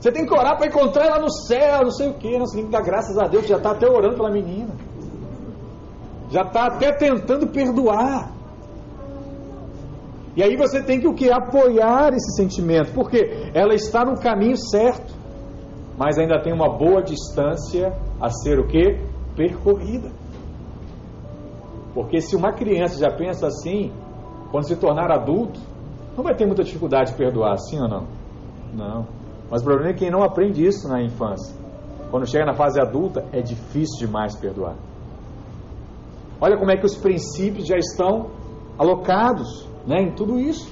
Você 0.05 0.13
tem 0.13 0.27
que 0.27 0.35
orar 0.35 0.59
para 0.59 0.67
encontrar 0.67 1.07
ela 1.07 1.19
no 1.19 1.31
céu, 1.31 1.85
não 1.85 1.91
sei 1.91 2.11
o 2.11 2.13
que. 2.13 2.39
Nós 2.39 2.51
temos 2.51 2.67
que 2.67 2.73
dar 2.73 2.83
graças 2.83 3.17
a 3.17 3.27
Deus, 3.27 3.47
já 3.47 3.57
está 3.57 3.71
até 3.71 3.89
orando 3.89 4.17
pela 4.17 4.31
menina. 4.31 4.75
Já 6.29 6.43
está 6.43 6.67
até 6.67 6.93
tentando 6.93 7.47
perdoar. 7.47 8.31
E 10.37 10.43
aí 10.43 10.59
você 10.59 10.83
tem 10.83 11.01
que 11.01 11.09
o 11.09 11.15
que? 11.15 11.33
Apoiar 11.33 12.13
esse 12.13 12.37
sentimento, 12.37 12.93
porque 12.93 13.51
ela 13.55 13.73
está 13.73 14.05
no 14.05 14.21
caminho 14.21 14.59
certo, 14.59 15.15
mas 15.97 16.19
ainda 16.19 16.39
tem 16.43 16.53
uma 16.53 16.69
boa 16.69 17.03
distância 17.03 17.97
a 18.21 18.29
ser 18.29 18.59
o 18.59 18.67
que? 18.67 19.01
Percorrida. 19.35 20.13
Porque 21.95 22.21
se 22.21 22.37
uma 22.37 22.53
criança 22.53 22.99
já 22.99 23.11
pensa 23.11 23.47
assim, 23.47 23.91
quando 24.51 24.69
se 24.69 24.77
tornar 24.77 25.11
adulto, 25.11 25.59
não 26.15 26.23
vai 26.23 26.35
ter 26.35 26.45
muita 26.45 26.63
dificuldade 26.63 27.13
de 27.13 27.17
perdoar, 27.17 27.57
sim 27.57 27.81
ou 27.81 27.89
não? 27.89 28.07
Não. 28.75 29.24
Mas 29.55 29.63
o 29.63 29.67
problema 29.67 29.91
é 29.91 29.95
quem 29.95 30.11
não 30.11 30.25
aprende 30.25 30.67
isso 30.67 30.89
na 30.89 31.01
infância. 31.01 31.55
Quando 32.11 32.29
chega 32.29 32.45
na 32.45 32.55
fase 32.55 32.81
adulta, 32.81 33.25
é 33.31 33.41
difícil 33.41 34.05
demais 34.05 34.35
perdoar. 34.35 34.75
Olha 36.41 36.59
como 36.59 36.73
é 36.73 36.77
que 36.77 36.85
os 36.85 36.97
princípios 36.97 37.65
já 37.65 37.77
estão 37.77 38.31
alocados 38.77 39.65
né, 39.87 40.03
em 40.03 40.13
tudo 40.13 40.41
isso. 40.41 40.69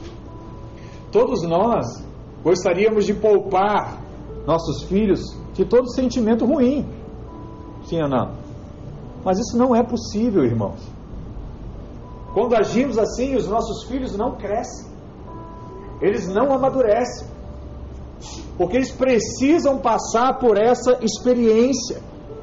Todos 1.12 1.45
nós 1.45 2.05
gostaríamos 2.43 3.07
de 3.07 3.15
poupar 3.15 4.03
nossos 4.45 4.83
filhos 4.89 5.21
de 5.55 5.65
todo 5.65 5.89
sentimento 5.95 6.45
ruim. 6.45 6.85
Sim 7.85 8.03
ou 8.03 8.09
não? 8.09 8.33
Mas 9.25 9.39
isso 9.39 9.57
não 9.57 9.77
é 9.77 9.85
possível, 9.85 10.45
irmãos. 10.45 10.81
Quando 12.35 12.57
agimos 12.57 12.99
assim, 12.99 13.37
os 13.37 13.47
nossos 13.47 13.85
filhos 13.85 14.17
não 14.17 14.33
crescem 14.33 14.91
eles 16.03 16.27
não 16.27 16.53
amadurecem. 16.53 17.29
Porque 18.57 18.76
eles 18.76 18.93
precisam 18.93 19.79
passar 19.79 20.38
por 20.38 20.59
essa 20.59 20.99
experiência, 21.02 22.00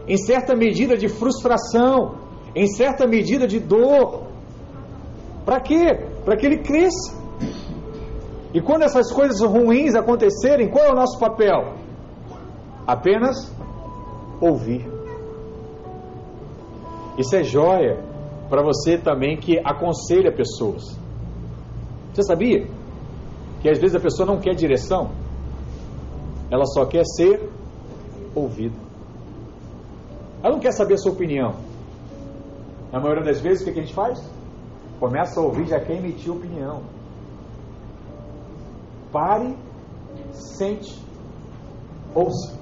em 0.07 0.17
certa 0.17 0.55
medida 0.55 0.97
de 0.97 1.07
frustração, 1.07 2.15
em 2.55 2.67
certa 2.67 3.07
medida 3.07 3.47
de 3.47 3.59
dor. 3.59 4.23
Para 5.45 5.59
quê? 5.59 6.07
Para 6.25 6.35
que 6.35 6.45
ele 6.45 6.57
cresça. 6.59 7.17
E 8.53 8.59
quando 8.61 8.83
essas 8.83 9.11
coisas 9.11 9.39
ruins 9.41 9.95
acontecerem, 9.95 10.69
qual 10.69 10.85
é 10.85 10.91
o 10.91 10.95
nosso 10.95 11.19
papel? 11.19 11.75
Apenas 12.87 13.53
ouvir. 14.41 14.87
Isso 17.17 17.35
é 17.35 17.43
joia 17.43 18.03
para 18.49 18.63
você 18.63 18.97
também 18.97 19.37
que 19.37 19.59
aconselha 19.59 20.31
pessoas. 20.31 20.97
Você 22.13 22.23
sabia? 22.23 22.67
que 23.61 23.69
às 23.69 23.77
vezes 23.77 23.95
a 23.95 23.99
pessoa 23.99 24.25
não 24.25 24.39
quer 24.39 24.55
direção, 24.55 25.11
ela 26.51 26.65
só 26.65 26.85
quer 26.85 27.03
ser 27.05 27.49
ouvida. 28.35 28.75
Ela 30.41 30.53
não 30.53 30.59
quer 30.59 30.71
saber 30.71 30.95
a 30.95 30.97
sua 30.97 31.11
opinião. 31.11 31.55
Na 32.91 32.99
maioria 32.99 33.23
das 33.23 33.39
vezes, 33.39 33.61
o 33.61 33.65
que 33.65 33.79
a 33.79 33.83
gente 33.83 33.93
faz? 33.93 34.19
Começa 34.99 35.39
a 35.39 35.43
ouvir, 35.43 35.67
já 35.67 35.79
quer 35.79 35.97
emitir 35.97 36.31
opinião. 36.31 36.81
Pare, 39.11 39.55
sente, 40.31 40.99
ouça. 42.15 42.57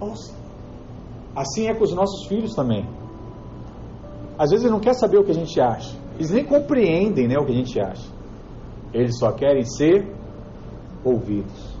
Ouça. 0.00 0.34
Assim 1.34 1.68
é 1.68 1.74
com 1.74 1.84
os 1.84 1.94
nossos 1.94 2.26
filhos 2.26 2.54
também. 2.54 2.86
Às 4.38 4.50
vezes 4.50 4.64
ele 4.64 4.72
não 4.72 4.80
quer 4.80 4.94
saber 4.94 5.18
o 5.18 5.24
que 5.24 5.30
a 5.30 5.34
gente 5.34 5.60
acha. 5.60 5.96
Eles 6.16 6.30
nem 6.30 6.44
compreendem 6.44 7.26
né, 7.26 7.36
o 7.38 7.44
que 7.44 7.52
a 7.52 7.56
gente 7.56 7.80
acha. 7.80 8.12
Eles 8.92 9.18
só 9.18 9.32
querem 9.32 9.64
ser 9.64 10.14
ouvidos. 11.04 11.73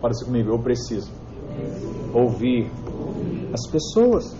Fala 0.00 0.14
se 0.14 0.24
comigo, 0.24 0.50
eu 0.50 0.58
preciso 0.58 1.10
ouvir 2.14 2.70
as 3.52 3.68
pessoas. 3.70 4.36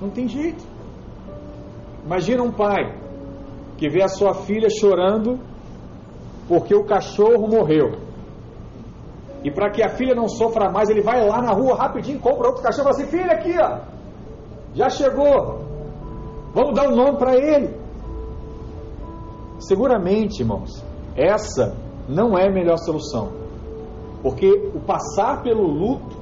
Não 0.00 0.10
tem 0.10 0.28
jeito. 0.28 0.64
Imagina 2.04 2.42
um 2.42 2.52
pai 2.52 2.98
que 3.76 3.88
vê 3.88 4.02
a 4.02 4.08
sua 4.08 4.34
filha 4.34 4.68
chorando 4.70 5.38
porque 6.48 6.74
o 6.74 6.84
cachorro 6.84 7.46
morreu. 7.46 8.08
E 9.44 9.50
para 9.50 9.70
que 9.70 9.82
a 9.82 9.90
filha 9.90 10.14
não 10.14 10.28
sofra 10.28 10.70
mais, 10.70 10.88
ele 10.88 11.02
vai 11.02 11.24
lá 11.24 11.40
na 11.40 11.52
rua 11.52 11.76
rapidinho, 11.76 12.18
compra 12.18 12.48
outro 12.48 12.62
cachorro 12.62 12.88
e 12.88 12.92
fala 12.92 13.04
assim: 13.04 13.16
Filha, 13.16 13.32
aqui, 13.32 13.54
ó, 13.60 13.78
já 14.74 14.88
chegou. 14.88 15.60
Vamos 16.52 16.74
dar 16.74 16.88
um 16.88 16.96
nome 16.96 17.18
para 17.18 17.36
ele. 17.36 17.76
Seguramente, 19.60 20.40
irmãos, 20.40 20.84
essa 21.14 21.76
não 22.08 22.36
é 22.36 22.48
a 22.48 22.52
melhor 22.52 22.78
solução. 22.78 23.47
Porque 24.22 24.70
o 24.74 24.80
passar 24.80 25.42
pelo 25.42 25.62
luto 25.62 26.16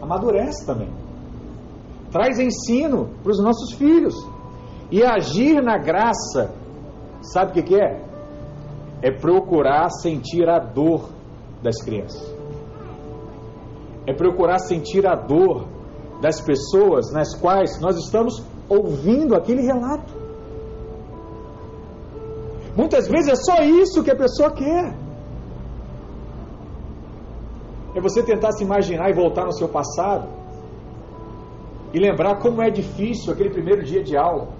amadurece 0.00 0.64
também. 0.66 0.88
Traz 2.10 2.38
ensino 2.38 3.10
para 3.22 3.32
os 3.32 3.42
nossos 3.42 3.72
filhos. 3.74 4.14
E 4.90 5.04
agir 5.04 5.62
na 5.62 5.76
graça, 5.76 6.50
sabe 7.20 7.50
o 7.50 7.54
que, 7.54 7.62
que 7.62 7.74
é? 7.74 8.02
É 9.02 9.10
procurar 9.10 9.90
sentir 9.90 10.48
a 10.48 10.58
dor 10.58 11.10
das 11.62 11.82
crianças. 11.82 12.34
É 14.06 14.14
procurar 14.14 14.58
sentir 14.58 15.06
a 15.06 15.14
dor 15.14 15.66
das 16.22 16.40
pessoas 16.40 17.12
nas 17.12 17.34
quais 17.34 17.78
nós 17.80 17.96
estamos 17.98 18.42
ouvindo 18.68 19.34
aquele 19.36 19.62
relato. 19.62 20.12
Muitas 22.74 23.08
vezes 23.08 23.28
é 23.28 23.34
só 23.34 23.62
isso 23.62 24.02
que 24.02 24.10
a 24.10 24.16
pessoa 24.16 24.50
quer. 24.52 25.07
É 27.98 28.00
você 28.00 28.22
tentar 28.22 28.52
se 28.52 28.62
imaginar 28.62 29.10
e 29.10 29.12
voltar 29.12 29.44
no 29.44 29.52
seu 29.52 29.68
passado 29.68 30.28
e 31.92 31.98
lembrar 31.98 32.38
como 32.38 32.62
é 32.62 32.70
difícil 32.70 33.32
aquele 33.32 33.50
primeiro 33.50 33.82
dia 33.82 34.04
de 34.04 34.16
aula 34.16 34.50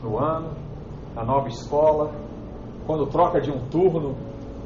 no 0.00 0.16
ano, 0.16 0.50
na 1.12 1.24
nova 1.24 1.48
escola, 1.48 2.12
quando 2.86 3.04
troca 3.08 3.40
de 3.40 3.50
um 3.50 3.66
turno 3.68 4.14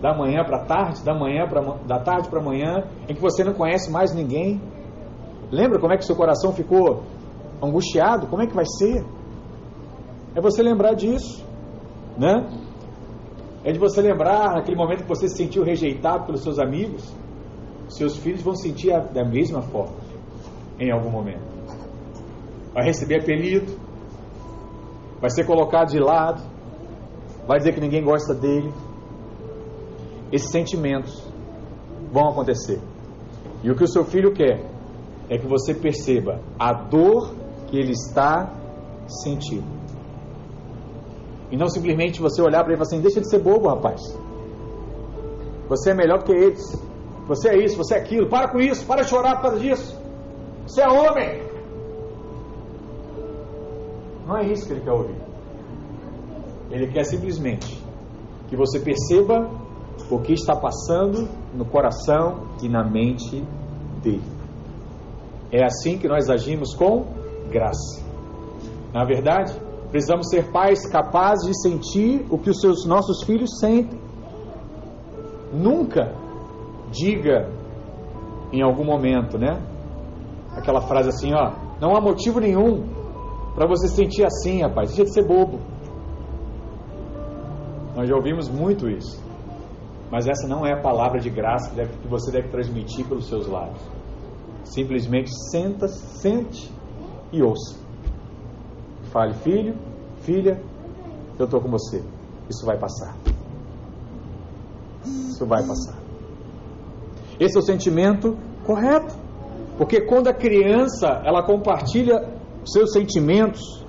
da 0.02 0.14
manhã 0.14 0.44
para 0.44 0.58
tarde, 0.66 1.02
da 1.02 1.14
manhã 1.14 1.48
para 1.48 1.62
da 1.86 2.00
tarde 2.00 2.28
para 2.28 2.42
manhã, 2.42 2.84
em 3.08 3.14
que 3.14 3.20
você 3.20 3.42
não 3.42 3.54
conhece 3.54 3.90
mais 3.90 4.12
ninguém. 4.14 4.60
Lembra 5.50 5.80
como 5.80 5.94
é 5.94 5.96
que 5.96 6.04
seu 6.04 6.14
coração 6.14 6.52
ficou 6.52 7.02
angustiado? 7.62 8.26
Como 8.26 8.42
é 8.42 8.46
que 8.46 8.54
vai 8.54 8.66
ser? 8.66 9.06
É 10.34 10.40
você 10.42 10.62
lembrar 10.62 10.92
disso, 10.92 11.42
né? 12.18 12.46
É 13.64 13.72
de 13.72 13.78
você 13.78 14.00
lembrar 14.00 14.56
aquele 14.56 14.76
momento 14.76 15.02
que 15.02 15.08
você 15.08 15.28
se 15.28 15.36
sentiu 15.36 15.62
rejeitado 15.62 16.24
pelos 16.24 16.42
seus 16.42 16.58
amigos. 16.58 17.14
Seus 17.88 18.16
filhos 18.16 18.42
vão 18.42 18.54
sentir 18.54 18.92
a, 18.92 19.00
da 19.00 19.24
mesma 19.24 19.62
forma 19.62 19.96
em 20.78 20.90
algum 20.90 21.10
momento. 21.10 21.42
Vai 22.72 22.84
receber 22.84 23.20
apelido, 23.20 23.76
vai 25.20 25.28
ser 25.28 25.44
colocado 25.44 25.90
de 25.90 25.98
lado, 25.98 26.42
vai 27.46 27.58
dizer 27.58 27.74
que 27.74 27.80
ninguém 27.80 28.02
gosta 28.02 28.32
dele. 28.34 28.72
Esses 30.32 30.50
sentimentos 30.50 31.22
vão 32.12 32.28
acontecer. 32.28 32.80
E 33.62 33.70
o 33.70 33.76
que 33.76 33.84
o 33.84 33.88
seu 33.88 34.04
filho 34.04 34.32
quer 34.32 34.64
é 35.28 35.36
que 35.36 35.46
você 35.46 35.74
perceba 35.74 36.40
a 36.58 36.72
dor 36.72 37.34
que 37.66 37.76
ele 37.76 37.92
está 37.92 38.52
sentindo. 39.22 39.79
E 41.50 41.56
não 41.56 41.68
simplesmente 41.68 42.20
você 42.20 42.40
olhar 42.40 42.62
para 42.62 42.72
ele 42.72 42.82
e 42.82 42.84
falar 42.84 42.88
assim: 42.88 43.00
deixa 43.00 43.20
de 43.20 43.28
ser 43.28 43.40
bobo, 43.40 43.68
rapaz. 43.68 44.00
Você 45.68 45.90
é 45.90 45.94
melhor 45.94 46.18
do 46.18 46.24
que 46.24 46.32
eles. 46.32 46.60
Você 47.26 47.48
é 47.48 47.64
isso, 47.64 47.76
você 47.76 47.94
é 47.94 47.98
aquilo. 47.98 48.28
Para 48.28 48.50
com 48.50 48.58
isso, 48.58 48.86
para 48.86 49.04
chorar 49.04 49.36
por 49.36 49.42
causa 49.42 49.60
disso. 49.60 49.98
Você 50.66 50.82
é 50.82 50.88
homem. 50.88 51.42
Não 54.26 54.36
é 54.36 54.46
isso 54.46 54.66
que 54.66 54.72
ele 54.72 54.80
quer 54.80 54.92
ouvir. 54.92 55.16
Ele 56.70 56.86
quer 56.88 57.04
simplesmente 57.04 57.82
que 58.48 58.56
você 58.56 58.78
perceba 58.78 59.50
o 60.10 60.18
que 60.20 60.32
está 60.32 60.54
passando 60.56 61.28
no 61.54 61.64
coração 61.64 62.48
e 62.62 62.68
na 62.68 62.84
mente 62.84 63.44
dele. 64.02 64.22
É 65.52 65.64
assim 65.64 65.98
que 65.98 66.06
nós 66.06 66.28
agimos 66.28 66.74
com 66.74 67.06
graça. 67.50 68.02
Na 68.92 69.04
verdade, 69.04 69.52
precisamos 69.90 70.28
ser 70.28 70.50
pais 70.50 70.88
capazes 70.88 71.46
de 71.46 71.60
sentir 71.60 72.26
o 72.30 72.38
que 72.38 72.50
os 72.50 72.60
seus 72.60 72.86
nossos 72.86 73.24
filhos 73.24 73.58
sentem. 73.58 73.98
Nunca 75.52 76.14
diga 76.90 77.50
em 78.52 78.62
algum 78.62 78.84
momento, 78.84 79.38
né? 79.38 79.60
Aquela 80.52 80.80
frase 80.80 81.08
assim, 81.08 81.32
ó, 81.32 81.52
não 81.80 81.96
há 81.96 82.00
motivo 82.00 82.40
nenhum 82.40 82.84
para 83.54 83.66
você 83.66 83.88
sentir 83.88 84.24
assim, 84.24 84.62
rapaz. 84.62 84.90
Deixa 84.90 85.04
de 85.04 85.12
ser 85.12 85.26
bobo. 85.26 85.60
Nós 87.96 88.08
já 88.08 88.14
ouvimos 88.14 88.48
muito 88.48 88.88
isso. 88.88 89.20
Mas 90.10 90.26
essa 90.26 90.46
não 90.46 90.66
é 90.66 90.72
a 90.72 90.80
palavra 90.80 91.20
de 91.20 91.30
graça 91.30 91.70
que, 91.70 91.76
deve, 91.76 91.96
que 91.98 92.08
você 92.08 92.32
deve 92.32 92.48
transmitir 92.48 93.06
pelos 93.06 93.28
seus 93.28 93.46
lábios. 93.46 93.80
Simplesmente 94.64 95.30
senta, 95.50 95.88
sente 95.88 96.70
e 97.32 97.42
ouça. 97.42 97.79
Fale, 99.12 99.34
filho, 99.34 99.74
filha, 100.22 100.60
eu 101.38 101.44
estou 101.44 101.60
com 101.60 101.68
você. 101.68 102.02
Isso 102.48 102.64
vai 102.64 102.78
passar. 102.78 103.16
Isso 105.04 105.44
vai 105.46 105.62
passar. 105.64 105.98
Esse 107.38 107.56
é 107.56 107.58
o 107.58 107.62
sentimento 107.62 108.36
correto. 108.64 109.14
Porque 109.78 110.02
quando 110.02 110.28
a 110.28 110.34
criança 110.34 111.22
ela 111.24 111.42
compartilha 111.42 112.22
seus 112.64 112.92
sentimentos, 112.92 113.84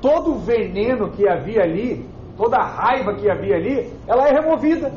todo 0.00 0.32
o 0.32 0.38
veneno 0.38 1.12
que 1.12 1.28
havia 1.28 1.62
ali, 1.62 2.04
toda 2.36 2.56
a 2.56 2.66
raiva 2.66 3.14
que 3.14 3.30
havia 3.30 3.54
ali, 3.54 3.92
ela 4.06 4.26
é 4.28 4.32
removida. 4.32 4.92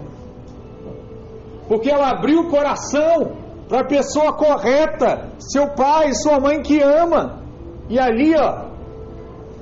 Porque 1.68 1.90
ela 1.90 2.10
abriu 2.10 2.42
o 2.42 2.50
coração 2.50 3.38
para 3.70 3.82
a 3.82 3.86
pessoa 3.86 4.34
correta, 4.34 5.30
seu 5.40 5.70
pai, 5.70 6.14
sua 6.14 6.40
mãe 6.40 6.62
que 6.62 6.82
ama. 6.82 7.44
E 7.88 8.00
ali, 8.00 8.34
ó, 8.36 8.65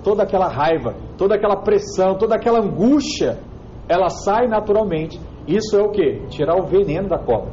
toda 0.03 0.23
aquela 0.23 0.47
raiva, 0.47 0.95
toda 1.17 1.35
aquela 1.35 1.55
pressão, 1.55 2.17
toda 2.17 2.35
aquela 2.35 2.59
angústia, 2.59 3.39
ela 3.87 4.09
sai 4.09 4.47
naturalmente. 4.47 5.19
Isso 5.47 5.75
é 5.75 5.81
o 5.81 5.89
que? 5.89 6.27
Tirar 6.29 6.55
o 6.55 6.65
veneno 6.65 7.09
da 7.09 7.17
cobra. 7.17 7.51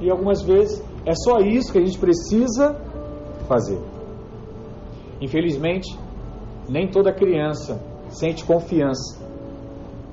E 0.00 0.10
algumas 0.10 0.42
vezes 0.42 0.82
é 1.04 1.12
só 1.14 1.38
isso 1.40 1.72
que 1.72 1.78
a 1.78 1.84
gente 1.84 1.98
precisa 1.98 2.74
fazer. 3.46 3.78
Infelizmente, 5.20 5.98
nem 6.68 6.88
toda 6.88 7.12
criança 7.12 7.80
sente 8.08 8.44
confiança 8.44 9.20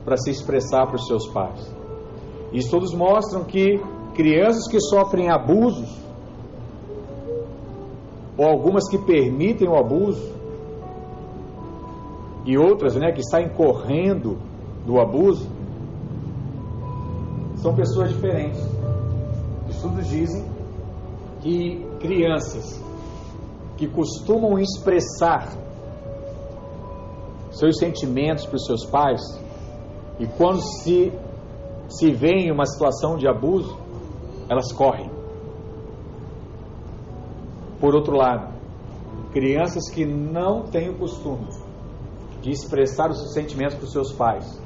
para 0.03 0.17
se 0.17 0.29
expressar 0.29 0.85
para 0.87 0.95
os 0.95 1.07
seus 1.07 1.27
pais. 1.27 1.75
E 2.51 2.57
estudos 2.57 2.93
mostram 2.93 3.43
que 3.43 3.79
crianças 4.13 4.67
que 4.69 4.79
sofrem 4.79 5.29
abusos, 5.29 5.89
ou 8.37 8.45
algumas 8.45 8.87
que 8.89 8.97
permitem 8.97 9.67
o 9.67 9.75
abuso, 9.75 10.37
e 12.45 12.57
outras 12.57 12.95
né, 12.95 13.11
que 13.11 13.21
saem 13.23 13.49
correndo 13.49 14.37
do 14.85 14.99
abuso, 15.01 15.49
são 17.57 17.75
pessoas 17.75 18.09
diferentes. 18.09 18.61
Estudos 19.69 20.07
dizem 20.07 20.45
que 21.41 21.85
crianças 21.99 22.81
que 23.75 23.87
costumam 23.87 24.57
expressar 24.57 25.49
seus 27.51 27.77
sentimentos 27.77 28.45
para 28.45 28.55
os 28.55 28.65
seus 28.65 28.85
pais 28.85 29.21
e 30.19 30.25
quando 30.25 30.61
se, 30.61 31.11
se 31.89 32.11
vê 32.11 32.45
em 32.45 32.51
uma 32.51 32.65
situação 32.65 33.17
de 33.17 33.27
abuso, 33.27 33.77
elas 34.49 34.71
correm. 34.71 35.16
Por 37.79 37.93
outro 37.93 38.15
lado, 38.15 38.53
crianças 39.31 39.89
que 39.89 40.05
não 40.05 40.63
têm 40.63 40.89
o 40.89 40.97
costume 40.97 41.47
de 42.41 42.49
expressar 42.49 43.09
os 43.09 43.19
seus 43.19 43.33
sentimentos 43.33 43.75
para 43.75 43.85
os 43.85 43.91
seus 43.91 44.11
pais, 44.13 44.61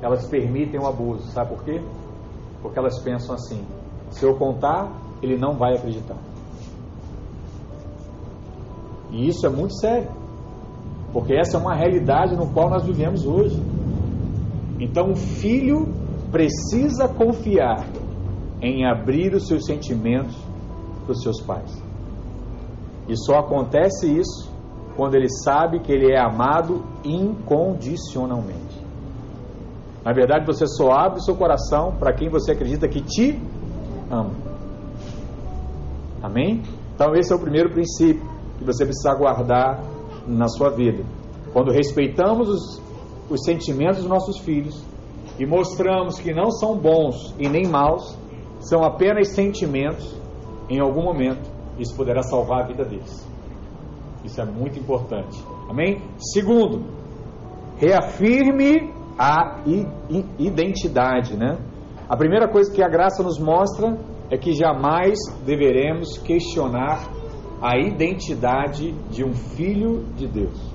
elas 0.00 0.26
permitem 0.26 0.80
o 0.80 0.86
abuso. 0.86 1.26
Sabe 1.32 1.54
por 1.54 1.64
quê? 1.64 1.82
Porque 2.62 2.78
elas 2.78 2.98
pensam 3.02 3.34
assim: 3.34 3.62
se 4.10 4.24
eu 4.24 4.36
contar, 4.36 4.90
ele 5.22 5.36
não 5.36 5.54
vai 5.56 5.74
acreditar. 5.74 6.16
E 9.10 9.28
isso 9.28 9.44
é 9.44 9.50
muito 9.50 9.74
sério, 9.74 10.10
porque 11.12 11.34
essa 11.34 11.56
é 11.56 11.60
uma 11.60 11.74
realidade 11.74 12.36
no 12.36 12.50
qual 12.52 12.70
nós 12.70 12.84
vivemos 12.84 13.26
hoje. 13.26 13.60
Então 14.78 15.10
o 15.10 15.16
filho 15.16 15.88
precisa 16.30 17.08
confiar 17.08 17.86
em 18.62 18.86
abrir 18.86 19.34
os 19.34 19.46
seus 19.46 19.66
sentimentos 19.66 20.36
para 21.04 21.12
os 21.12 21.22
seus 21.22 21.42
pais. 21.42 21.89
E 23.10 23.16
só 23.16 23.40
acontece 23.40 24.06
isso 24.06 24.48
quando 24.96 25.16
ele 25.16 25.28
sabe 25.28 25.80
que 25.80 25.90
ele 25.90 26.12
é 26.12 26.20
amado 26.20 26.84
incondicionalmente. 27.04 28.78
Na 30.04 30.12
verdade, 30.12 30.46
você 30.46 30.64
só 30.64 30.92
abre 30.92 31.18
o 31.18 31.22
seu 31.22 31.34
coração 31.34 31.96
para 31.98 32.12
quem 32.12 32.28
você 32.28 32.52
acredita 32.52 32.86
que 32.86 33.00
te 33.00 33.36
ama. 34.08 34.30
Amém? 36.22 36.62
Então, 36.94 37.12
esse 37.16 37.32
é 37.32 37.36
o 37.36 37.40
primeiro 37.40 37.70
princípio 37.70 38.22
que 38.58 38.64
você 38.64 38.84
precisa 38.84 39.12
guardar 39.16 39.82
na 40.24 40.46
sua 40.46 40.70
vida. 40.70 41.02
Quando 41.52 41.72
respeitamos 41.72 42.48
os, 42.48 42.82
os 43.28 43.42
sentimentos 43.44 43.98
dos 43.98 44.06
nossos 44.08 44.38
filhos 44.38 44.84
e 45.36 45.44
mostramos 45.44 46.20
que 46.20 46.32
não 46.32 46.48
são 46.52 46.76
bons 46.76 47.34
e 47.40 47.48
nem 47.48 47.66
maus, 47.66 48.16
são 48.60 48.84
apenas 48.84 49.34
sentimentos, 49.34 50.14
em 50.68 50.78
algum 50.78 51.02
momento 51.02 51.49
isso 51.80 51.96
poderá 51.96 52.22
salvar 52.22 52.62
a 52.62 52.66
vida 52.66 52.84
deles. 52.84 53.26
Isso 54.24 54.40
é 54.40 54.44
muito 54.44 54.78
importante. 54.78 55.42
Amém? 55.68 56.02
Segundo, 56.18 56.84
reafirme 57.78 58.92
a 59.18 59.62
identidade, 60.38 61.36
né? 61.36 61.58
A 62.08 62.16
primeira 62.16 62.48
coisa 62.48 62.70
que 62.72 62.82
a 62.82 62.88
graça 62.88 63.22
nos 63.22 63.38
mostra 63.38 63.98
é 64.30 64.36
que 64.36 64.52
jamais 64.52 65.18
deveremos 65.44 66.18
questionar 66.18 67.08
a 67.62 67.78
identidade 67.78 68.92
de 69.10 69.24
um 69.24 69.32
filho 69.32 70.04
de 70.16 70.26
Deus. 70.26 70.70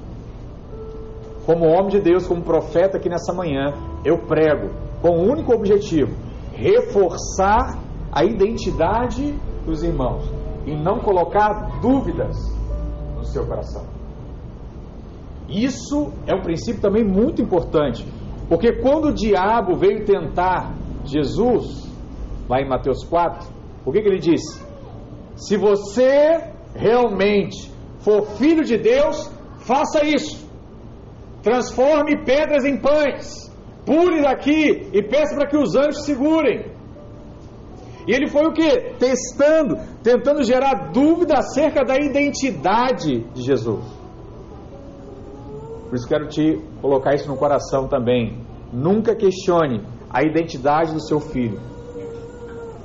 Como 1.46 1.65
homem 1.65 1.89
de 1.89 2.02
Deus, 2.02 2.28
como 2.28 2.41
profeta 2.41 2.98
aqui 2.98 3.10
nessa 3.10 3.34
manhã, 3.34 3.74
eu 4.04 4.18
prego 4.20 4.70
com 5.02 5.10
o 5.10 5.32
único 5.32 5.54
objetivo: 5.54 6.15
reforçar 6.54 7.80
a 8.12 8.24
identidade 8.24 9.36
dos 9.65 9.84
irmãos 9.84 10.35
e 10.65 10.75
não 10.75 10.99
colocar 10.99 11.80
dúvidas 11.82 12.36
no 13.15 13.23
seu 13.23 13.45
coração. 13.45 13.86
Isso 15.47 16.12
é 16.25 16.36
um 16.36 16.41
princípio 16.41 16.82
também 16.82 17.04
muito 17.04 17.41
importante, 17.41 18.06
porque 18.49 18.73
quando 18.82 19.10
o 19.10 19.13
diabo 19.13 19.75
veio 19.75 20.06
tentar 20.06 20.73
Jesus, 21.04 21.88
lá 22.49 22.60
em 22.60 22.67
Mateus 22.67 23.04
4, 23.04 23.47
o 23.86 23.91
que, 23.91 24.01
que 24.01 24.08
ele 24.08 24.19
disse? 24.19 24.63
Se 25.36 25.58
você 25.58 26.51
realmente 26.73 27.71
for 27.99 28.25
filho 28.38 28.63
de 28.63 28.78
Deus, 28.78 29.32
faça 29.60 30.04
isso. 30.04 30.45
Transforme 31.43 32.23
pedras 32.23 32.65
em 32.65 32.78
pães. 32.78 33.45
Pule 33.86 34.21
daqui 34.21 34.89
e 34.91 35.04
peça 35.04 35.36
para 35.36 35.47
que 35.47 35.58
os 35.58 35.75
anjos 35.75 36.06
segurem. 36.06 36.75
E 38.08 38.13
ele 38.13 38.28
foi 38.28 38.46
o 38.46 38.54
que? 38.54 38.94
Testando, 39.00 39.78
tentando 40.04 40.44
gerar 40.44 40.91
dúvida 40.91 41.38
acerca 41.38 41.84
da 41.84 41.98
identidade 41.98 43.22
de 43.34 43.41
Jesus. 43.41 43.84
Por 45.89 45.96
isso 45.96 46.08
quero 46.08 46.28
te 46.28 46.62
colocar 46.82 47.15
isso 47.15 47.28
no 47.28 47.38
coração 47.38 47.88
também. 47.88 48.38
Nunca 48.72 49.15
questione 49.15 49.82
a 50.10 50.24
identidade 50.24 50.94
do 50.94 51.02
seu 51.02 51.20
filho. 51.20 51.60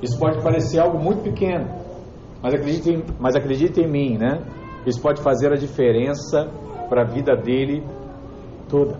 Isso 0.02 0.18
pode 0.18 0.42
parecer 0.42 0.80
algo 0.80 0.98
muito 0.98 1.22
pequeno, 1.22 1.68
mas 2.42 2.54
acredite 2.54 2.90
em, 2.90 3.04
mas 3.18 3.37
acredite 3.37 3.80
em 3.80 3.87
mim, 3.87 4.16
né? 4.16 4.42
Isso 4.87 5.00
pode 5.00 5.20
fazer 5.22 5.52
a 5.52 5.56
diferença 5.56 6.48
para 6.88 7.02
a 7.02 7.04
vida 7.04 7.37
dele 7.37 7.85
toda. 8.68 8.98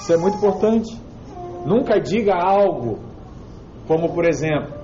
Isso 0.00 0.12
é 0.12 0.16
muito 0.16 0.36
importante. 0.36 1.00
Nunca 1.64 2.00
diga 2.00 2.34
algo 2.34 2.98
como, 3.86 4.12
por 4.12 4.24
exemplo, 4.24 4.75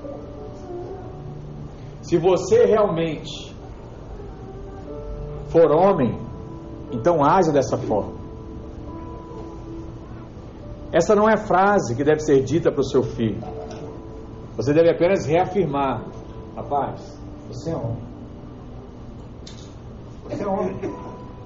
se 2.12 2.18
você 2.18 2.66
realmente 2.66 3.57
for 5.48 5.72
homem, 5.72 6.14
então 6.92 7.25
haja 7.25 7.51
dessa 7.51 7.79
forma. 7.79 8.12
Essa 10.92 11.14
não 11.14 11.27
é 11.27 11.38
frase 11.38 11.96
que 11.96 12.05
deve 12.05 12.20
ser 12.20 12.42
dita 12.42 12.70
para 12.70 12.83
o 12.83 12.85
seu 12.85 13.03
filho. 13.03 13.40
Você 14.59 14.75
deve 14.75 14.90
apenas 14.90 15.25
reafirmar: 15.25 16.05
rapaz, 16.55 17.18
você 17.48 17.70
é 17.70 17.77
homem. 17.77 18.05
Você 20.29 20.42
é 20.42 20.46
homem. 20.46 20.77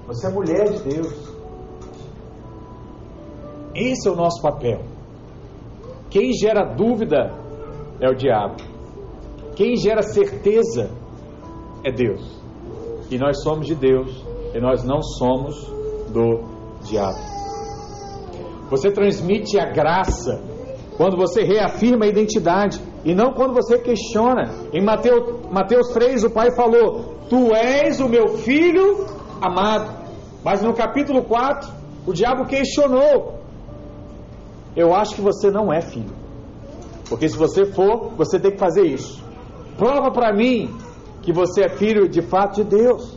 Você 0.05 0.27
é 0.27 0.29
mulher 0.29 0.69
de 0.69 0.83
Deus. 0.83 1.33
Esse 3.73 4.09
é 4.09 4.11
o 4.11 4.17
nosso 4.17 4.41
papel. 4.41 4.81
Quem 6.09 6.33
gera 6.33 6.65
dúvida 6.65 7.33
é 8.01 8.09
o 8.09 8.13
diabo. 8.13 8.76
Quem 9.57 9.75
gera 9.75 10.03
certeza 10.03 10.91
é 11.83 11.91
Deus. 11.91 12.21
E 13.09 13.17
nós 13.17 13.41
somos 13.41 13.65
de 13.65 13.73
Deus 13.73 14.23
e 14.53 14.59
nós 14.59 14.83
não 14.83 15.01
somos 15.01 15.55
do 16.13 16.43
diabo. 16.83 17.17
Você 18.69 18.91
transmite 18.91 19.59
a 19.59 19.65
graça 19.65 20.39
quando 20.95 21.17
você 21.17 21.41
reafirma 21.41 22.05
a 22.05 22.07
identidade 22.07 22.79
e 23.03 23.15
não 23.15 23.33
quando 23.33 23.55
você 23.55 23.79
questiona. 23.79 24.43
Em 24.71 24.83
Mateus, 24.85 25.49
Mateus 25.51 25.87
3, 25.87 26.25
o 26.25 26.29
pai 26.29 26.51
falou: 26.55 27.15
Tu 27.27 27.55
és 27.55 27.99
o 27.99 28.07
meu 28.07 28.37
filho 28.37 29.07
amado. 29.41 29.91
Mas 30.43 30.61
no 30.61 30.75
capítulo 30.75 31.23
4, 31.23 31.67
o 32.05 32.13
diabo 32.13 32.45
questionou: 32.45 33.39
Eu 34.75 34.93
acho 34.93 35.15
que 35.15 35.21
você 35.21 35.49
não 35.49 35.73
é 35.73 35.81
filho. 35.81 36.15
Porque 37.09 37.27
se 37.27 37.35
você 37.35 37.65
for, 37.65 38.11
você 38.15 38.39
tem 38.39 38.51
que 38.51 38.59
fazer 38.59 38.85
isso. 38.85 39.25
Prova 39.77 40.09
para 40.11 40.33
mim 40.33 40.75
que 41.21 41.31
você 41.31 41.65
é 41.65 41.69
filho 41.69 42.09
de 42.09 42.21
fato 42.21 42.55
de 42.55 42.63
Deus. 42.63 43.15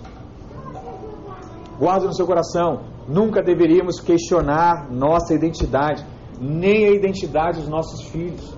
Guarde 1.79 2.07
no 2.07 2.15
seu 2.15 2.27
coração. 2.27 2.81
Nunca 3.09 3.43
deveríamos 3.43 3.99
questionar 3.99 4.91
nossa 4.91 5.33
identidade, 5.33 6.05
nem 6.39 6.87
a 6.87 6.91
identidade 6.91 7.61
dos 7.61 7.69
nossos 7.69 8.03
filhos. 8.09 8.55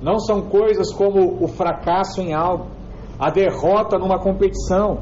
Não 0.00 0.18
são 0.18 0.42
coisas 0.42 0.92
como 0.92 1.42
o 1.42 1.46
fracasso 1.48 2.20
em 2.22 2.32
algo, 2.32 2.68
a 3.18 3.30
derrota 3.30 3.98
numa 3.98 4.18
competição, 4.18 5.00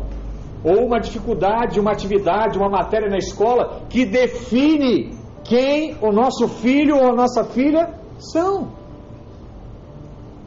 ou 0.65 0.85
uma 0.85 0.99
dificuldade, 0.99 1.79
uma 1.79 1.93
atividade, 1.93 2.59
uma 2.59 2.69
matéria 2.69 3.09
na 3.09 3.19
escola 3.19 3.83
que 3.89 4.05
define 4.05 5.15
quem 5.45 5.97
o 6.03 6.11
nosso 6.11 6.49
filho 6.49 6.97
ou 6.97 7.11
a 7.11 7.15
nossa 7.15 7.45
filha 7.45 7.95
são. 8.19 8.69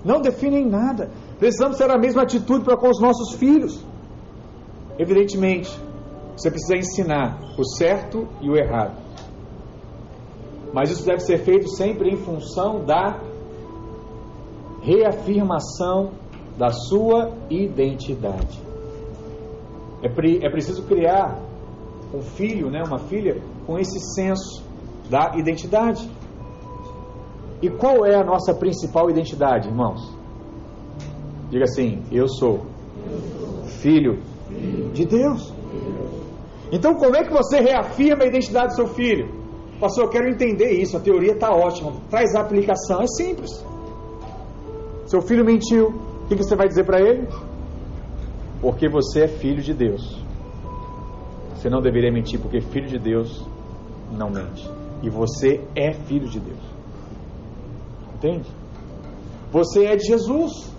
Não 0.04 0.22
definem 0.22 0.66
nada. 0.66 1.10
Precisamos 1.38 1.78
ter 1.78 1.90
a 1.90 1.98
mesma 1.98 2.24
atitude 2.24 2.64
para 2.64 2.78
com 2.78 2.90
os 2.90 3.02
nossos 3.02 3.34
filhos. 3.34 3.86
Evidentemente, 4.98 5.70
você 6.36 6.50
precisa 6.50 6.78
ensinar 6.78 7.40
o 7.58 7.64
certo 7.64 8.28
e 8.42 8.50
o 8.50 8.56
errado. 8.56 8.96
Mas 10.74 10.92
isso 10.92 11.06
deve 11.06 11.20
ser 11.20 11.40
feito 11.40 11.68
sempre 11.70 12.10
em 12.10 12.18
função 12.18 12.86
da 12.86 13.20
reafirmação 14.82 16.12
da 16.58 16.70
sua 16.70 17.32
identidade. 17.50 18.60
É, 20.02 20.10
pre, 20.10 20.40
é 20.44 20.50
preciso 20.50 20.84
criar 20.84 21.40
um 22.14 22.22
filho, 22.22 22.70
né, 22.70 22.82
uma 22.86 23.00
filha, 23.00 23.42
com 23.66 23.78
esse 23.78 24.00
senso 24.14 24.64
da 25.10 25.34
identidade. 25.38 26.10
E 27.62 27.70
qual 27.70 28.06
é 28.06 28.16
a 28.16 28.24
nossa 28.24 28.54
principal 28.54 29.10
identidade, 29.10 29.68
irmãos? 29.68 30.18
Diga 31.50 31.66
assim: 31.66 32.02
Eu 32.12 32.28
sou 32.28 32.66
filho 33.82 34.20
de 34.94 35.06
Deus. 35.06 35.54
Então, 36.72 36.94
como 36.96 37.16
é 37.16 37.24
que 37.24 37.32
você 37.32 37.60
reafirma 37.60 38.24
a 38.24 38.28
identidade 38.28 38.68
do 38.68 38.76
seu 38.76 38.88
filho? 38.88 39.28
Pastor, 39.80 40.06
eu 40.06 40.10
quero 40.10 40.30
entender 40.30 40.72
isso. 40.72 40.98
A 40.98 41.00
teoria 41.00 41.32
está 41.32 41.52
ótima. 41.52 41.94
Traz 42.10 42.36
a 42.36 42.42
aplicação. 42.42 43.02
É 43.02 43.08
simples. 43.08 43.66
Seu 45.06 45.22
filho 45.22 45.44
mentiu. 45.44 45.88
O 46.24 46.28
que 46.28 46.36
você 46.36 46.56
vai 46.56 46.68
dizer 46.68 46.86
para 46.86 47.02
ele? 47.02 47.28
Porque 48.62 48.88
você 48.88 49.24
é 49.24 49.28
filho 49.28 49.62
de 49.62 49.74
Deus. 49.74 50.24
Você 51.56 51.70
não 51.70 51.82
deveria 51.82 52.12
mentir, 52.12 52.40
porque 52.40 52.62
filho 52.62 52.88
de 52.88 53.00
Deus 53.00 53.46
não 54.12 54.30
mente. 54.30 54.70
E 55.02 55.10
você 55.10 55.62
é 55.76 55.92
filho 55.94 56.28
de 56.28 56.40
Deus. 56.40 56.79
Entende? 58.20 58.48
Você 59.52 59.86
é 59.86 59.96
de 59.96 60.06
Jesus. 60.06 60.72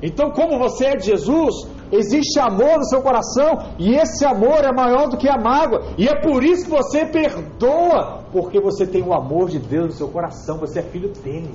Então, 0.00 0.30
como 0.30 0.58
você 0.58 0.86
é 0.86 0.96
de 0.96 1.06
Jesus, 1.06 1.66
Existe 1.90 2.40
amor 2.40 2.78
no 2.78 2.84
seu 2.84 3.00
coração 3.00 3.58
e 3.78 3.94
esse 3.94 4.24
amor 4.24 4.64
é 4.64 4.72
maior 4.72 5.08
do 5.08 5.16
que 5.16 5.28
a 5.28 5.38
mágoa. 5.38 5.82
E 5.96 6.08
é 6.08 6.20
por 6.20 6.42
isso 6.42 6.64
que 6.64 6.70
você 6.70 7.06
perdoa, 7.06 8.24
porque 8.32 8.60
você 8.60 8.86
tem 8.86 9.02
o 9.02 9.14
amor 9.14 9.48
de 9.48 9.58
Deus 9.58 9.86
no 9.86 9.92
seu 9.92 10.08
coração, 10.08 10.58
você 10.58 10.80
é 10.80 10.82
filho 10.82 11.10
dele. 11.10 11.54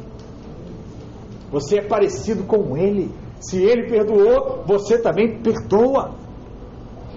Você 1.52 1.80
é 1.80 1.82
parecido 1.82 2.44
com 2.44 2.78
ele. 2.78 3.12
Se 3.42 3.62
ele 3.62 3.90
perdoou, 3.90 4.64
você 4.66 4.98
também 4.98 5.42
perdoa. 5.42 6.12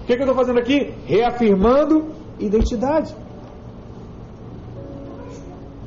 O 0.01 0.05
que, 0.05 0.13
que 0.13 0.21
eu 0.21 0.27
estou 0.27 0.35
fazendo 0.35 0.59
aqui? 0.59 0.93
Reafirmando 1.05 2.07
identidade. 2.37 3.15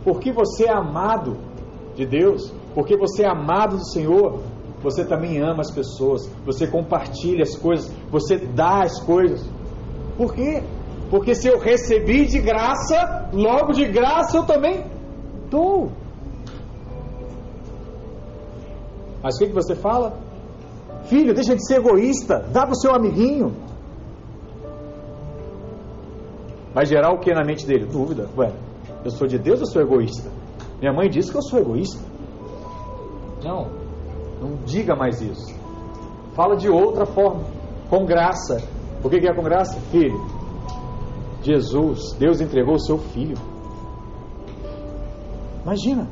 Porque 0.03 0.33
você 0.33 0.65
é 0.65 0.73
amado 0.73 1.37
de 1.99 2.07
Deus, 2.07 2.53
porque 2.75 2.97
você 2.97 3.25
é 3.25 3.29
amado 3.29 3.77
do 3.77 3.85
Senhor, 3.85 4.41
você 4.81 5.05
também 5.05 5.39
ama 5.41 5.61
as 5.61 5.71
pessoas, 5.71 6.31
você 6.47 6.67
compartilha 6.67 7.43
as 7.43 7.57
coisas, 7.57 7.93
você 8.09 8.39
dá 8.39 8.83
as 8.83 9.01
coisas. 9.01 9.45
Por 10.17 10.33
quê? 10.33 10.63
Porque 11.11 11.35
se 11.35 11.49
eu 11.49 11.59
recebi 11.59 12.27
de 12.27 12.39
graça, 12.39 13.29
logo 13.33 13.73
de 13.73 13.85
graça 13.87 14.37
eu 14.37 14.47
também 14.47 14.85
dou. 15.51 15.91
Mas 19.23 19.35
o 19.35 19.39
que, 19.41 19.49
que 19.49 19.55
você 19.55 19.75
fala? 19.75 20.17
Filho, 21.05 21.35
deixa 21.35 21.57
de 21.57 21.67
ser 21.67 21.79
egoísta, 21.81 22.47
dá 22.53 22.63
para 22.63 22.73
o 22.73 22.81
seu 22.81 22.95
amiguinho. 22.95 23.53
Vai 26.73 26.87
gerar 26.87 27.13
o 27.13 27.19
que 27.19 27.33
na 27.35 27.45
mente 27.45 27.67
dele? 27.67 27.87
Dúvida. 27.87 28.29
Ué, 28.37 28.53
eu 29.05 29.11
sou 29.11 29.27
de 29.27 29.39
Deus 29.39 29.59
ou 29.61 29.67
sou 29.67 29.83
egoísta? 29.83 30.31
Minha 30.81 30.93
mãe 30.93 31.09
disse 31.09 31.31
que 31.31 31.37
eu 31.37 31.43
sou 31.43 31.59
egoísta. 31.59 32.01
Não, 33.43 33.69
não 34.41 34.57
diga 34.65 34.95
mais 34.95 35.21
isso. 35.21 35.55
Fala 36.35 36.57
de 36.57 36.69
outra 36.69 37.05
forma, 37.05 37.45
com 37.91 38.05
graça. 38.05 38.63
O 39.03 39.09
que 39.09 39.27
é 39.27 39.35
com 39.35 39.43
graça? 39.43 39.79
Filho, 39.91 40.21
Jesus, 41.43 42.13
Deus 42.19 42.41
entregou 42.41 42.75
o 42.75 42.81
seu 42.81 42.99
filho. 42.99 43.37
Imagina, 45.65 46.09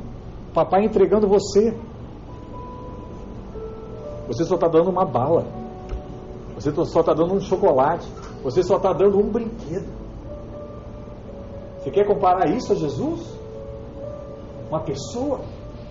papai 0.53 0.85
entregando 0.85 1.27
você. 1.27 1.77
Você 4.27 4.43
só 4.43 4.55
está 4.55 4.67
dando 4.67 4.89
uma 4.89 5.05
bala. 5.05 5.45
Você 6.55 6.71
só 6.73 6.99
está 6.99 7.13
dando 7.13 7.33
um 7.33 7.39
chocolate. 7.39 8.07
Você 8.43 8.63
só 8.63 8.77
está 8.77 8.91
dando 8.93 9.17
um 9.17 9.29
brinquedo. 9.29 9.87
Você 11.79 11.91
quer 11.91 12.05
comparar 12.05 12.49
isso 12.49 12.73
a 12.73 12.75
Jesus? 12.75 13.36
Uma 14.69 14.81
pessoa 14.81 15.41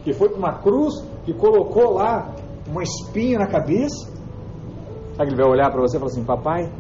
que 0.04 0.12
foi 0.12 0.28
para 0.28 0.38
uma 0.38 0.52
cruz, 0.58 0.94
que 1.24 1.32
colocou 1.32 1.94
lá 1.94 2.32
uma 2.68 2.82
espinha 2.82 3.38
na 3.38 3.46
cabeça. 3.46 4.06
Sabe 5.16 5.28
que 5.28 5.34
ele 5.34 5.42
vai 5.42 5.50
olhar 5.50 5.70
para 5.70 5.80
você 5.80 5.96
e 5.96 6.00
falar 6.00 6.12
assim: 6.12 6.24
Papai, 6.24 6.70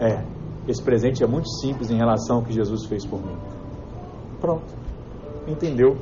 é, 0.00 0.24
esse 0.66 0.82
presente 0.82 1.22
é 1.22 1.26
muito 1.26 1.48
simples 1.48 1.90
em 1.90 1.96
relação 1.96 2.36
ao 2.36 2.42
que 2.42 2.52
Jesus 2.52 2.86
fez 2.86 3.04
por 3.04 3.20
mim. 3.20 3.36
Pronto. 4.40 4.74
Entendeu? 5.46 5.96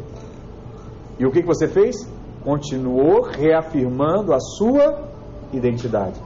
E 1.18 1.26
o 1.26 1.30
que, 1.30 1.40
que 1.40 1.46
você 1.46 1.66
fez? 1.66 1.96
Continuou 2.44 3.22
reafirmando 3.22 4.32
a 4.32 4.40
sua 4.40 5.10
identidade. 5.52 6.18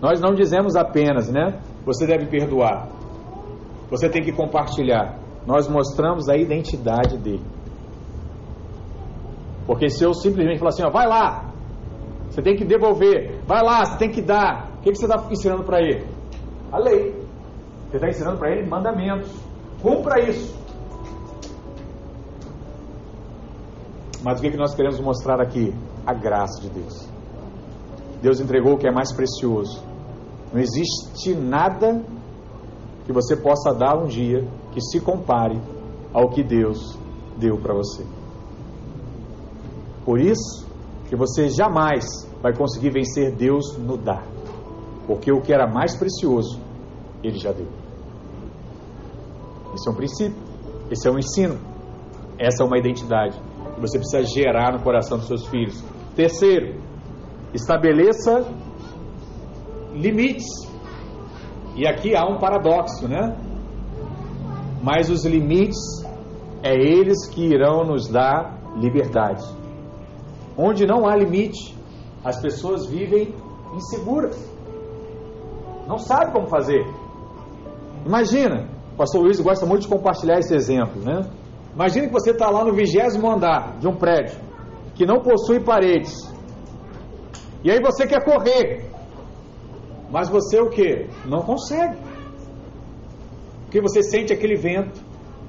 Nós 0.00 0.20
não 0.20 0.34
dizemos 0.34 0.76
apenas, 0.76 1.28
né? 1.30 1.60
Você 1.84 2.06
deve 2.06 2.26
perdoar. 2.26 2.88
Você 3.90 4.08
tem 4.08 4.22
que 4.22 4.32
compartilhar. 4.32 5.18
Nós 5.46 5.68
mostramos 5.68 6.28
a 6.28 6.36
identidade 6.36 7.18
dele. 7.18 7.44
Porque 9.66 9.88
se 9.88 10.04
eu 10.04 10.12
simplesmente 10.14 10.58
falar 10.58 10.70
assim, 10.70 10.82
ó, 10.82 10.90
vai 10.90 11.06
lá, 11.06 11.50
você 12.28 12.42
tem 12.42 12.56
que 12.56 12.64
devolver, 12.64 13.40
vai 13.46 13.62
lá, 13.62 13.84
você 13.84 13.98
tem 13.98 14.10
que 14.10 14.22
dar, 14.22 14.70
o 14.78 14.82
que, 14.82 14.90
que 14.90 14.98
você 14.98 15.06
está 15.06 15.26
ensinando 15.30 15.64
para 15.64 15.80
ele? 15.80 16.06
A 16.72 16.78
lei. 16.78 17.12
Você 17.90 17.96
está 17.96 18.08
ensinando 18.08 18.38
para 18.38 18.50
ele 18.50 18.68
mandamentos. 18.68 19.30
Cumpra 19.82 20.20
isso. 20.28 20.54
Mas 24.22 24.38
o 24.38 24.42
que, 24.42 24.50
que 24.50 24.56
nós 24.56 24.74
queremos 24.74 25.00
mostrar 25.00 25.40
aqui? 25.40 25.74
A 26.06 26.12
graça 26.12 26.60
de 26.60 26.68
Deus. 26.70 27.08
Deus 28.22 28.40
entregou 28.40 28.74
o 28.74 28.78
que 28.78 28.86
é 28.86 28.92
mais 28.92 29.12
precioso. 29.12 29.82
Não 30.52 30.60
existe 30.60 31.34
nada 31.34 32.02
que 33.06 33.12
você 33.12 33.36
possa 33.36 33.72
dar 33.74 33.96
um 33.96 34.06
dia 34.06 34.46
que 34.72 34.80
se 34.80 35.00
compare 35.00 35.60
ao 36.12 36.28
que 36.30 36.42
Deus 36.42 36.98
deu 37.38 37.56
para 37.58 37.74
você. 37.74 38.04
Por 40.04 40.20
isso 40.20 40.66
que 41.08 41.16
você 41.16 41.48
jamais 41.48 42.04
vai 42.42 42.54
conseguir 42.56 42.90
vencer 42.90 43.34
Deus 43.34 43.76
no 43.76 43.96
dar, 43.96 44.24
porque 45.06 45.30
o 45.32 45.40
que 45.40 45.52
era 45.52 45.66
mais 45.66 45.96
precioso, 45.96 46.60
Ele 47.22 47.38
já 47.38 47.52
deu. 47.52 47.66
Esse 49.74 49.88
é 49.88 49.92
um 49.92 49.94
princípio, 49.94 50.42
esse 50.90 51.08
é 51.08 51.10
um 51.10 51.18
ensino, 51.18 51.58
essa 52.38 52.62
é 52.62 52.66
uma 52.66 52.78
identidade 52.78 53.38
que 53.74 53.80
você 53.80 53.98
precisa 53.98 54.22
gerar 54.24 54.72
no 54.72 54.82
coração 54.82 55.18
dos 55.18 55.26
seus 55.26 55.46
filhos. 55.46 55.82
Terceiro, 56.16 56.80
estabeleça 57.52 58.46
limites 59.92 60.46
e 61.76 61.86
aqui 61.86 62.14
há 62.16 62.26
um 62.26 62.38
paradoxo, 62.38 63.08
né? 63.08 63.36
Mas 64.82 65.10
os 65.10 65.24
limites 65.24 65.78
é 66.62 66.74
eles 66.74 67.28
que 67.28 67.44
irão 67.44 67.84
nos 67.84 68.08
dar 68.08 68.58
liberdade. 68.76 69.59
Onde 70.62 70.86
não 70.86 71.06
há 71.06 71.16
limite, 71.16 71.74
as 72.22 72.38
pessoas 72.38 72.86
vivem 72.86 73.34
inseguras. 73.74 74.36
Não 75.88 75.96
sabe 75.96 76.32
como 76.32 76.48
fazer. 76.48 76.84
Imagina, 78.04 78.68
o 78.92 78.96
pastor 78.96 79.22
Luiz 79.22 79.40
gosta 79.40 79.64
muito 79.64 79.82
de 79.82 79.88
compartilhar 79.88 80.38
esse 80.38 80.54
exemplo, 80.54 81.00
né? 81.02 81.30
Imagina 81.74 82.08
que 82.08 82.12
você 82.12 82.32
está 82.32 82.50
lá 82.50 82.62
no 82.62 82.74
vigésimo 82.74 83.30
andar 83.30 83.78
de 83.78 83.88
um 83.88 83.96
prédio 83.96 84.38
que 84.94 85.06
não 85.06 85.20
possui 85.20 85.60
paredes. 85.60 86.12
E 87.64 87.70
aí 87.70 87.80
você 87.80 88.06
quer 88.06 88.22
correr. 88.22 88.84
Mas 90.10 90.28
você 90.28 90.60
o 90.60 90.68
que? 90.68 91.08
Não 91.24 91.40
consegue. 91.40 91.96
Porque 93.62 93.80
você 93.80 94.02
sente 94.02 94.30
aquele 94.30 94.56
vento. 94.56 95.00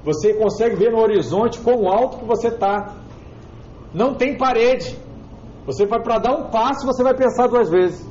Você 0.04 0.32
consegue 0.34 0.76
ver 0.76 0.90
no 0.90 1.00
horizonte 1.00 1.60
quão 1.60 1.86
alto 1.86 2.18
que 2.18 2.24
você 2.24 2.48
está. 2.48 3.01
Não 3.94 4.14
tem 4.14 4.36
parede. 4.36 4.98
Você 5.66 5.86
vai 5.86 6.00
para 6.00 6.18
dar 6.18 6.32
um 6.32 6.50
passo, 6.50 6.86
você 6.86 7.02
vai 7.02 7.14
pensar 7.14 7.46
duas 7.46 7.70
vezes. 7.70 8.04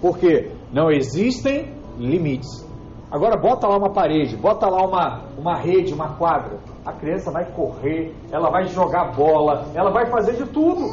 Por 0.00 0.18
quê? 0.18 0.50
Não 0.72 0.90
existem 0.90 1.72
limites. 1.98 2.66
Agora 3.10 3.36
bota 3.40 3.68
lá 3.68 3.76
uma 3.76 3.92
parede, 3.92 4.36
bota 4.36 4.66
lá 4.68 4.84
uma, 4.84 5.22
uma 5.38 5.56
rede, 5.58 5.94
uma 5.94 6.16
quadra. 6.16 6.58
A 6.84 6.92
criança 6.92 7.30
vai 7.30 7.44
correr, 7.52 8.12
ela 8.32 8.50
vai 8.50 8.64
jogar 8.64 9.12
bola, 9.14 9.66
ela 9.74 9.90
vai 9.90 10.06
fazer 10.10 10.32
de 10.32 10.46
tudo. 10.46 10.90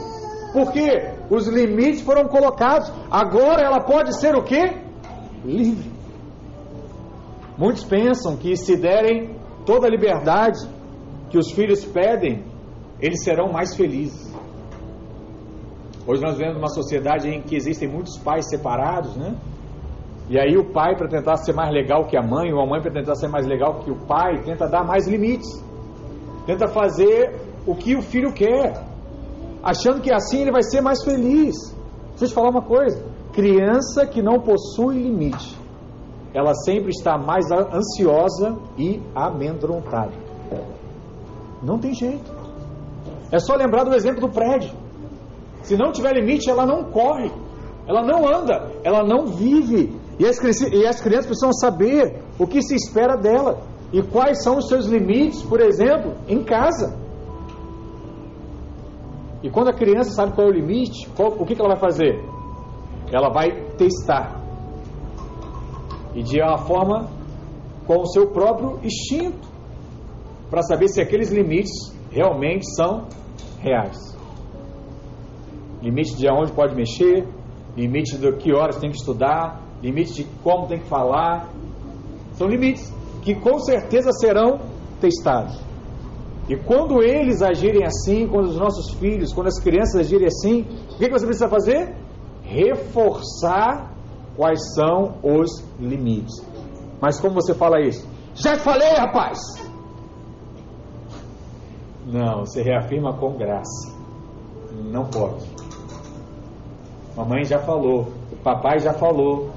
Porque 0.53 1.11
os 1.31 1.47
limites 1.47 2.01
foram 2.01 2.27
colocados. 2.27 2.91
Agora 3.09 3.63
ela 3.63 3.79
pode 3.81 4.15
ser 4.19 4.35
o 4.35 4.43
quê? 4.43 4.77
Livre. 5.43 5.91
Muitos 7.57 7.83
pensam 7.83 8.37
que 8.37 8.55
se 8.55 8.77
derem 8.77 9.35
toda 9.65 9.87
a 9.87 9.89
liberdade 9.89 10.59
que 11.29 11.37
os 11.37 11.51
filhos 11.51 11.83
pedem, 11.83 12.43
eles 13.03 13.21
serão 13.21 13.51
mais 13.51 13.75
felizes. 13.75 14.33
Hoje 16.07 16.21
nós 16.21 16.37
vivemos 16.37 16.57
uma 16.57 16.69
sociedade 16.69 17.27
em 17.27 17.41
que 17.41 17.53
existem 17.53 17.87
muitos 17.87 18.17
pais 18.17 18.47
separados, 18.49 19.13
né? 19.17 19.35
E 20.29 20.39
aí 20.39 20.57
o 20.57 20.71
pai, 20.71 20.95
para 20.95 21.09
tentar 21.09 21.35
ser 21.35 21.53
mais 21.53 21.69
legal 21.69 22.07
que 22.07 22.15
a 22.15 22.21
mãe, 22.21 22.53
ou 22.53 22.61
a 22.61 22.65
mãe, 22.65 22.81
para 22.81 22.93
tentar 22.93 23.15
ser 23.15 23.27
mais 23.27 23.45
legal 23.45 23.79
que 23.79 23.91
o 23.91 24.05
pai, 24.07 24.41
tenta 24.43 24.69
dar 24.69 24.85
mais 24.85 25.05
limites. 25.05 25.61
Tenta 26.45 26.69
fazer 26.69 27.41
o 27.67 27.75
que 27.75 27.93
o 27.93 28.01
filho 28.01 28.33
quer 28.33 28.73
achando 29.61 29.99
que 30.01 30.13
assim 30.13 30.39
ele 30.39 30.51
vai 30.51 30.63
ser 30.63 30.79
mais 30.79 31.03
feliz. 31.03 31.55
Deixa 32.11 32.23
eu 32.23 32.27
te 32.29 32.33
falar 32.33 32.51
uma 32.51 32.61
coisa: 32.61 33.03
criança 33.33 34.05
que 34.05 34.21
não 34.21 34.39
possui 34.39 34.95
limite, 34.95 35.57
ela 36.33 36.53
sempre 36.53 36.89
está 36.89 37.17
mais 37.17 37.45
ansiosa 37.51 38.57
e 38.77 39.01
amedrontada. 39.13 40.13
Não 41.61 41.77
tem 41.77 41.93
jeito. 41.93 42.32
É 43.33 43.39
só 43.39 43.55
lembrar 43.55 43.83
do 43.83 43.95
exemplo 43.95 44.21
do 44.21 44.29
prédio. 44.29 44.71
Se 45.63 45.75
não 45.75 45.91
tiver 45.91 46.13
limite, 46.13 46.51
ela 46.51 46.67
não 46.67 46.83
corre, 46.83 47.31
ela 47.87 48.03
não 48.03 48.27
anda, 48.27 48.71
ela 48.83 49.03
não 49.03 49.25
vive. 49.25 49.91
E 50.19 50.25
as, 50.27 50.37
e 50.71 50.85
as 50.85 51.01
crianças 51.01 51.25
precisam 51.25 51.51
saber 51.51 52.21
o 52.37 52.45
que 52.45 52.61
se 52.61 52.75
espera 52.75 53.17
dela 53.17 53.61
e 53.91 54.03
quais 54.03 54.43
são 54.43 54.57
os 54.57 54.67
seus 54.67 54.85
limites, 54.85 55.41
por 55.41 55.59
exemplo, 55.59 56.13
em 56.27 56.43
casa. 56.43 56.95
E 59.41 59.49
quando 59.49 59.69
a 59.69 59.73
criança 59.73 60.11
sabe 60.11 60.33
qual 60.33 60.47
é 60.47 60.51
o 60.51 60.53
limite, 60.53 61.09
qual, 61.15 61.29
o 61.31 61.43
que, 61.43 61.55
que 61.55 61.61
ela 61.61 61.75
vai 61.75 61.79
fazer? 61.79 62.23
Ela 63.11 63.29
vai 63.29 63.49
testar. 63.77 64.39
E 66.13 66.21
de 66.21 66.39
uma 66.39 66.59
forma 66.59 67.09
com 67.87 67.97
o 67.97 68.05
seu 68.05 68.27
próprio 68.27 68.79
instinto. 68.83 69.51
Para 70.51 70.61
saber 70.61 70.87
se 70.87 71.01
aqueles 71.01 71.31
limites 71.31 71.71
realmente 72.11 72.63
são 72.75 73.07
reais. 73.63 73.97
Limite 75.81 76.15
de 76.15 76.27
aonde 76.27 76.51
pode 76.51 76.75
mexer, 76.75 77.27
limite 77.75 78.17
de 78.17 78.31
que 78.33 78.53
horas 78.53 78.77
tem 78.77 78.89
que 78.89 78.97
estudar, 78.97 79.61
limite 79.81 80.13
de 80.13 80.23
como 80.43 80.67
tem 80.67 80.79
que 80.79 80.87
falar. 80.87 81.49
São 82.33 82.47
limites 82.47 82.93
que 83.21 83.33
com 83.35 83.57
certeza 83.59 84.11
serão 84.11 84.59
testados. 84.99 85.59
E 86.49 86.57
quando 86.57 87.01
eles 87.01 87.41
agirem 87.41 87.85
assim, 87.85 88.27
quando 88.27 88.47
os 88.47 88.57
nossos 88.57 88.93
filhos, 88.95 89.33
quando 89.33 89.47
as 89.47 89.59
crianças 89.59 89.95
agirem 89.95 90.27
assim, 90.27 90.65
o 90.93 90.97
que, 90.97 91.09
você 91.09 91.25
precisa 91.25 91.47
fazer? 91.47 91.95
Reforçar 92.43 93.93
quais 94.35 94.59
são 94.75 95.15
os 95.23 95.63
limites. 95.79 96.45
Mas 97.01 97.19
como 97.19 97.35
você 97.35 97.53
fala 97.53 97.79
isso? 97.81 98.05
Já 98.35 98.57
falei, 98.57 98.89
rapaz! 98.89 99.39
Não, 102.05 102.45
você 102.45 102.61
reafirma 102.61 103.13
com 103.13 103.37
graça. 103.37 103.93
Não 104.91 105.05
pode. 105.05 105.45
Mamãe 107.15 107.43
já 107.43 107.59
falou, 107.59 108.07
o 108.31 108.35
papai 108.43 108.79
já 108.79 108.93
falou. 108.93 109.51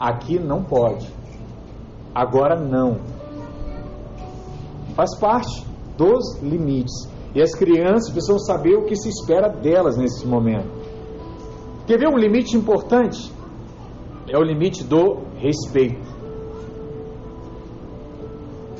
Aqui 0.00 0.38
não 0.38 0.62
pode. 0.62 1.08
agora 2.14 2.56
não. 2.56 2.98
Faz 4.94 5.16
parte 5.18 5.64
dos 5.96 6.40
limites. 6.40 6.92
E 7.34 7.42
as 7.42 7.54
crianças 7.54 8.10
precisam 8.10 8.38
saber 8.38 8.76
o 8.76 8.84
que 8.84 8.94
se 8.94 9.08
espera 9.08 9.48
delas 9.48 9.96
nesse 9.96 10.26
momento. 10.26 10.68
Quer 11.86 11.98
ver 11.98 12.08
um 12.08 12.16
limite 12.16 12.56
importante? 12.56 13.32
É 14.28 14.38
o 14.38 14.42
limite 14.42 14.84
do 14.84 15.18
respeito. 15.36 16.14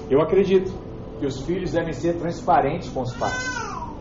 Eu 0.08 0.20
acredito 0.20 0.72
que 1.24 1.28
os 1.28 1.40
filhos 1.46 1.72
devem 1.72 1.94
ser 1.94 2.18
transparentes 2.18 2.90
com 2.90 3.00
os 3.00 3.14
pais. 3.14 3.34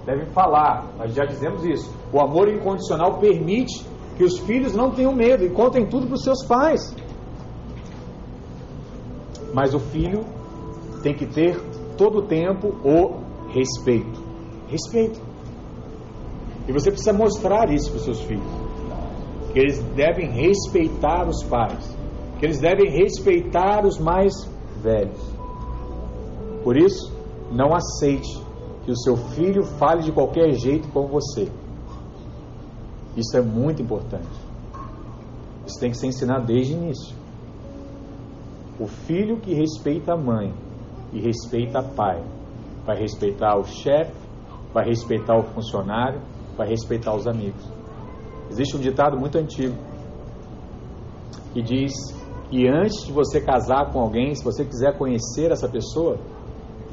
Devem 0.05 0.25
falar, 0.31 0.93
nós 0.97 1.13
já 1.13 1.23
dizemos 1.23 1.63
isso. 1.63 1.89
O 2.11 2.19
amor 2.19 2.49
incondicional 2.49 3.17
permite 3.17 3.85
que 4.17 4.25
os 4.25 4.39
filhos 4.39 4.73
não 4.75 4.91
tenham 4.91 5.15
medo 5.15 5.45
e 5.45 5.49
contem 5.49 5.85
tudo 5.85 6.05
para 6.05 6.15
os 6.15 6.23
seus 6.23 6.45
pais. 6.45 6.93
Mas 9.53 9.73
o 9.73 9.79
filho 9.79 10.25
tem 11.01 11.13
que 11.13 11.25
ter 11.25 11.57
todo 11.97 12.19
o 12.19 12.21
tempo 12.23 12.75
o 12.83 13.21
respeito. 13.53 14.21
Respeito. 14.67 15.21
E 16.67 16.73
você 16.73 16.91
precisa 16.91 17.13
mostrar 17.13 17.71
isso 17.71 17.89
para 17.89 17.99
os 17.99 18.03
seus 18.03 18.21
filhos. 18.21 18.51
Que 19.53 19.59
eles 19.59 19.81
devem 19.95 20.29
respeitar 20.29 21.25
os 21.25 21.41
pais. 21.43 21.97
Que 22.39 22.47
eles 22.47 22.59
devem 22.59 22.91
respeitar 22.91 23.85
os 23.85 23.97
mais 23.97 24.33
velhos. 24.81 25.33
Por 26.63 26.77
isso, 26.77 27.12
não 27.53 27.73
aceite 27.73 28.41
que 28.83 28.91
o 28.91 28.97
seu 28.97 29.15
filho 29.15 29.63
fale 29.63 30.01
de 30.01 30.11
qualquer 30.11 30.51
jeito 30.53 30.87
com 30.89 31.07
você. 31.07 31.49
Isso 33.15 33.37
é 33.37 33.41
muito 33.41 33.81
importante. 33.81 34.27
Isso 35.65 35.79
tem 35.79 35.91
que 35.91 35.97
ser 35.97 36.07
ensinado 36.07 36.45
desde 36.45 36.73
o 36.73 36.77
início. 36.77 37.15
O 38.79 38.87
filho 38.87 39.39
que 39.39 39.53
respeita 39.53 40.13
a 40.13 40.17
mãe 40.17 40.53
e 41.13 41.21
respeita 41.21 41.79
a 41.79 41.83
pai, 41.83 42.23
vai 42.85 42.97
respeitar 42.97 43.55
o 43.57 43.63
chefe, 43.63 44.13
vai 44.73 44.83
respeitar 44.85 45.37
o 45.37 45.43
funcionário, 45.43 46.19
vai 46.57 46.67
respeitar 46.67 47.15
os 47.15 47.27
amigos. 47.27 47.63
Existe 48.49 48.75
um 48.75 48.79
ditado 48.79 49.17
muito 49.17 49.37
antigo 49.37 49.75
que 51.53 51.61
diz 51.61 51.93
que 52.49 52.67
antes 52.67 53.05
de 53.05 53.11
você 53.11 53.39
casar 53.39 53.91
com 53.91 53.99
alguém, 53.99 54.33
se 54.33 54.43
você 54.43 54.65
quiser 54.65 54.97
conhecer 54.97 55.51
essa 55.51 55.69
pessoa, 55.69 56.17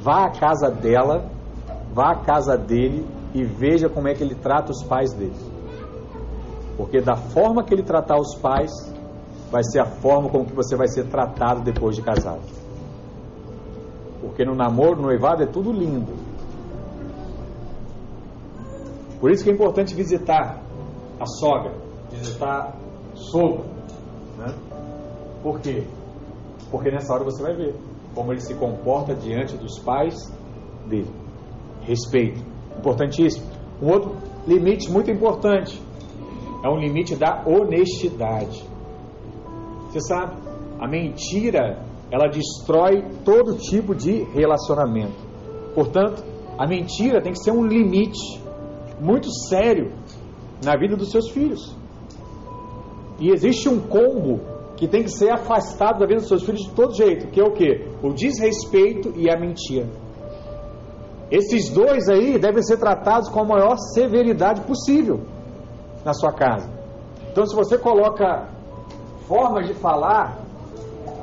vá 0.01 0.25
à 0.25 0.31
casa 0.31 0.71
dela, 0.71 1.31
vá 1.93 2.13
à 2.13 2.17
casa 2.17 2.57
dele 2.57 3.07
e 3.35 3.45
veja 3.45 3.89
como 3.89 4.09
é 4.09 4.15
que 4.15 4.23
ele 4.23 4.35
trata 4.35 4.73
os 4.73 4.83
pais 4.83 5.13
dele. 5.13 5.37
Porque 6.77 7.01
da 7.01 7.17
forma 7.17 7.63
que 7.63 7.75
ele 7.75 7.83
tratar 7.83 8.19
os 8.19 8.35
pais, 8.37 8.71
vai 9.51 9.63
ser 9.63 9.81
a 9.81 9.85
forma 9.85 10.31
como 10.31 10.47
que 10.47 10.55
você 10.55 10.75
vai 10.75 10.89
ser 10.89 11.09
tratado 11.09 11.63
depois 11.63 11.95
de 11.95 12.03
casado. 12.03 12.41
Porque 14.21 14.45
no 14.45 14.55
namoro, 14.55 14.97
no 14.97 15.03
noivado 15.03 15.43
é 15.43 15.47
tudo 15.47 15.71
lindo. 15.73 16.13
Por 19.21 19.31
isso 19.31 19.45
que 19.45 19.51
é 19.51 19.53
importante 19.53 19.95
visitar 19.95 20.63
a 21.21 21.27
sogra, 21.27 21.75
visitar 22.11 22.75
sogro. 23.15 23.65
Né? 24.39 24.55
Por 25.43 25.61
quê? 25.61 25.87
Porque 26.71 26.91
nessa 26.91 27.13
hora 27.13 27.25
você 27.25 27.43
vai 27.43 27.55
ver 27.55 27.75
como 28.15 28.33
ele 28.33 28.41
se 28.41 28.55
comporta 28.55 29.15
diante 29.15 29.57
dos 29.57 29.79
pais 29.79 30.15
dele. 30.87 31.11
Respeito. 31.83 32.45
Importantíssimo. 32.79 33.47
Um 33.83 33.91
outro 33.91 34.17
limite 34.47 34.91
muito 34.91 35.11
importante 35.11 35.81
é 36.63 36.69
um 36.69 36.77
limite 36.77 37.17
da 37.17 37.43
honestidade. 37.47 38.63
Você 39.87 40.01
sabe, 40.01 40.37
a 40.79 40.87
mentira 40.87 41.85
ela 42.11 42.29
destrói 42.29 43.05
todo 43.25 43.57
tipo 43.57 43.95
de 43.95 44.25
relacionamento. 44.35 45.17
Portanto, 45.75 46.25
a 46.59 46.67
mentira 46.67 47.23
tem 47.23 47.33
que 47.33 47.43
ser 47.43 47.53
um 47.53 47.65
limite 47.65 48.41
muito 49.01 49.31
sério 49.49 49.93
na 50.65 50.77
vida 50.77 50.97
dos 50.97 51.11
seus 51.11 51.31
filhos. 51.31 51.75
E 53.19 53.31
existe 53.31 53.69
um 53.69 53.81
combo 53.81 54.41
que 54.81 54.89
tem 54.89 55.03
que 55.03 55.11
ser 55.11 55.31
afastado 55.31 55.99
da 55.99 56.07
vida 56.07 56.21
dos 56.21 56.29
seus 56.29 56.43
filhos 56.43 56.63
de 56.63 56.71
todo 56.71 56.95
jeito, 56.95 57.27
que 57.27 57.39
é 57.39 57.45
o 57.45 57.53
que? 57.53 57.87
O 58.03 58.15
desrespeito 58.15 59.13
e 59.15 59.31
a 59.31 59.39
mentira. 59.39 59.87
Esses 61.31 61.69
dois 61.69 62.09
aí 62.09 62.39
devem 62.39 62.63
ser 62.63 62.79
tratados 62.79 63.29
com 63.29 63.41
a 63.41 63.45
maior 63.45 63.77
severidade 63.77 64.63
possível 64.63 65.21
na 66.03 66.15
sua 66.15 66.33
casa. 66.33 66.67
Então, 67.31 67.45
se 67.45 67.55
você 67.55 67.77
coloca 67.77 68.49
formas 69.29 69.67
de 69.67 69.75
falar, 69.75 70.39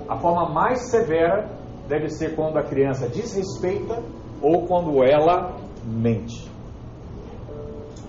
a 0.07 0.15
forma 0.17 0.53
mais 0.53 0.91
severa 0.91 1.49
deve 1.89 2.09
ser 2.09 2.35
quando 2.35 2.57
a 2.57 2.63
criança 2.63 3.09
desrespeita 3.09 4.03
ou 4.39 4.67
quando 4.67 5.03
ela 5.03 5.57
mente. 5.83 6.47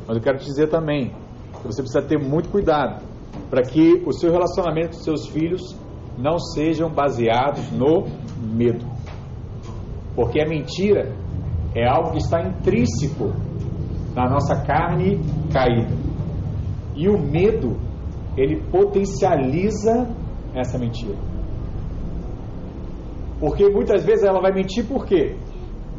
Mas 0.07 0.15
eu 0.15 0.23
quero 0.23 0.37
te 0.37 0.45
dizer 0.45 0.69
também 0.69 1.15
que 1.63 1.67
você 1.67 1.81
precisa 1.81 2.03
ter 2.03 2.19
muito 2.19 2.51
cuidado 2.51 3.08
para 3.51 3.63
que 3.63 4.03
o 4.07 4.13
seu 4.13 4.31
relacionamento 4.31 4.97
com 4.97 5.03
seus 5.03 5.29
filhos 5.29 5.63
não 6.19 6.39
sejam 6.39 6.91
baseados 6.91 7.71
no 7.71 8.07
medo. 8.41 8.85
Porque 10.15 10.41
a 10.43 10.49
mentira 10.49 11.15
é 11.75 11.89
algo 11.89 12.11
que 12.11 12.19
está 12.19 12.43
intrínseco 12.43 13.33
na 14.15 14.29
nossa 14.29 14.63
carne 14.63 15.21
caída. 15.53 15.97
E 16.97 17.09
o 17.09 17.17
medo, 17.17 17.77
ele 18.37 18.61
potencializa 18.71 20.09
essa 20.55 20.77
mentira. 20.77 21.17
Porque 23.39 23.69
muitas 23.69 24.05
vezes 24.05 24.25
ela 24.25 24.41
vai 24.41 24.53
mentir 24.53 24.85
por 24.87 25.07
quê? 25.07 25.37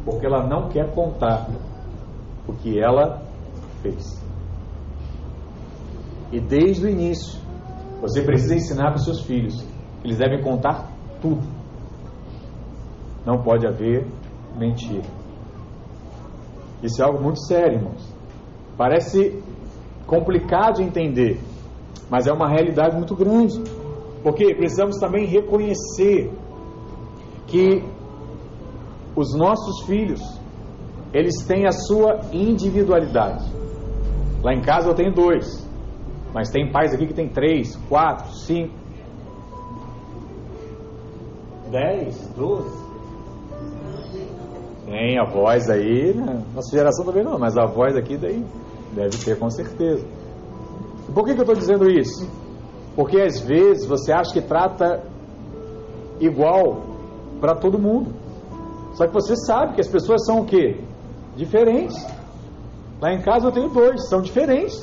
Porque 0.04 0.26
ela 0.26 0.46
não 0.46 0.68
quer 0.68 0.94
contar 0.94 1.48
o 2.46 2.52
que 2.52 2.78
ela 2.78 3.22
fez. 3.82 4.20
E 6.30 6.38
desde 6.38 6.86
o 6.86 6.88
início, 6.88 7.39
você 8.00 8.22
precisa 8.22 8.54
ensinar 8.54 8.90
para 8.90 8.96
os 8.96 9.04
seus 9.04 9.20
filhos. 9.22 9.64
Eles 10.02 10.18
devem 10.18 10.42
contar 10.42 10.90
tudo. 11.20 11.42
Não 13.24 13.42
pode 13.42 13.66
haver 13.66 14.06
mentira. 14.56 15.04
Isso 16.82 17.02
é 17.02 17.04
algo 17.04 17.22
muito 17.22 17.40
sério, 17.46 17.78
irmãos. 17.78 18.14
Parece 18.76 19.42
complicado 20.06 20.76
de 20.76 20.82
entender, 20.82 21.38
mas 22.08 22.26
é 22.26 22.32
uma 22.32 22.48
realidade 22.48 22.96
muito 22.96 23.14
grande. 23.14 23.62
Porque 24.22 24.54
precisamos 24.54 24.96
também 24.98 25.26
reconhecer 25.26 26.30
que 27.46 27.82
os 29.14 29.34
nossos 29.34 29.84
filhos, 29.86 30.20
eles 31.12 31.44
têm 31.46 31.66
a 31.66 31.72
sua 31.72 32.20
individualidade. 32.32 33.44
Lá 34.42 34.54
em 34.54 34.62
casa 34.62 34.88
eu 34.88 34.94
tenho 34.94 35.12
dois, 35.12 35.68
mas 36.32 36.50
tem 36.50 36.70
pais 36.70 36.94
aqui 36.94 37.06
que 37.06 37.14
tem 37.14 37.28
três, 37.28 37.76
quatro, 37.88 38.32
cinco, 38.32 38.74
dez, 41.70 42.16
doze. 42.36 42.90
Tem 44.86 45.18
a 45.18 45.24
voz 45.24 45.70
aí, 45.70 46.12
né? 46.14 46.42
nossa 46.54 46.76
geração 46.76 47.04
também 47.04 47.22
não, 47.22 47.38
mas 47.38 47.56
a 47.56 47.64
voz 47.64 47.96
aqui 47.96 48.16
daí 48.16 48.44
deve 48.92 49.16
ter 49.24 49.38
com 49.38 49.48
certeza. 49.48 50.04
Por 51.14 51.24
que, 51.24 51.34
que 51.34 51.40
eu 51.40 51.44
estou 51.44 51.56
dizendo 51.56 51.88
isso? 51.88 52.28
Porque 52.96 53.20
às 53.20 53.40
vezes 53.40 53.86
você 53.86 54.12
acha 54.12 54.32
que 54.32 54.40
trata 54.40 55.02
igual 56.20 56.82
para 57.40 57.54
todo 57.54 57.78
mundo. 57.78 58.12
Só 58.94 59.06
que 59.06 59.14
você 59.14 59.34
sabe 59.36 59.74
que 59.74 59.80
as 59.80 59.88
pessoas 59.88 60.24
são 60.24 60.40
o 60.40 60.44
quê? 60.44 60.80
Diferentes. 61.36 61.96
Lá 63.00 63.12
em 63.12 63.22
casa 63.22 63.46
eu 63.46 63.52
tenho 63.52 63.68
dois, 63.70 64.08
são 64.08 64.20
diferentes. 64.20 64.76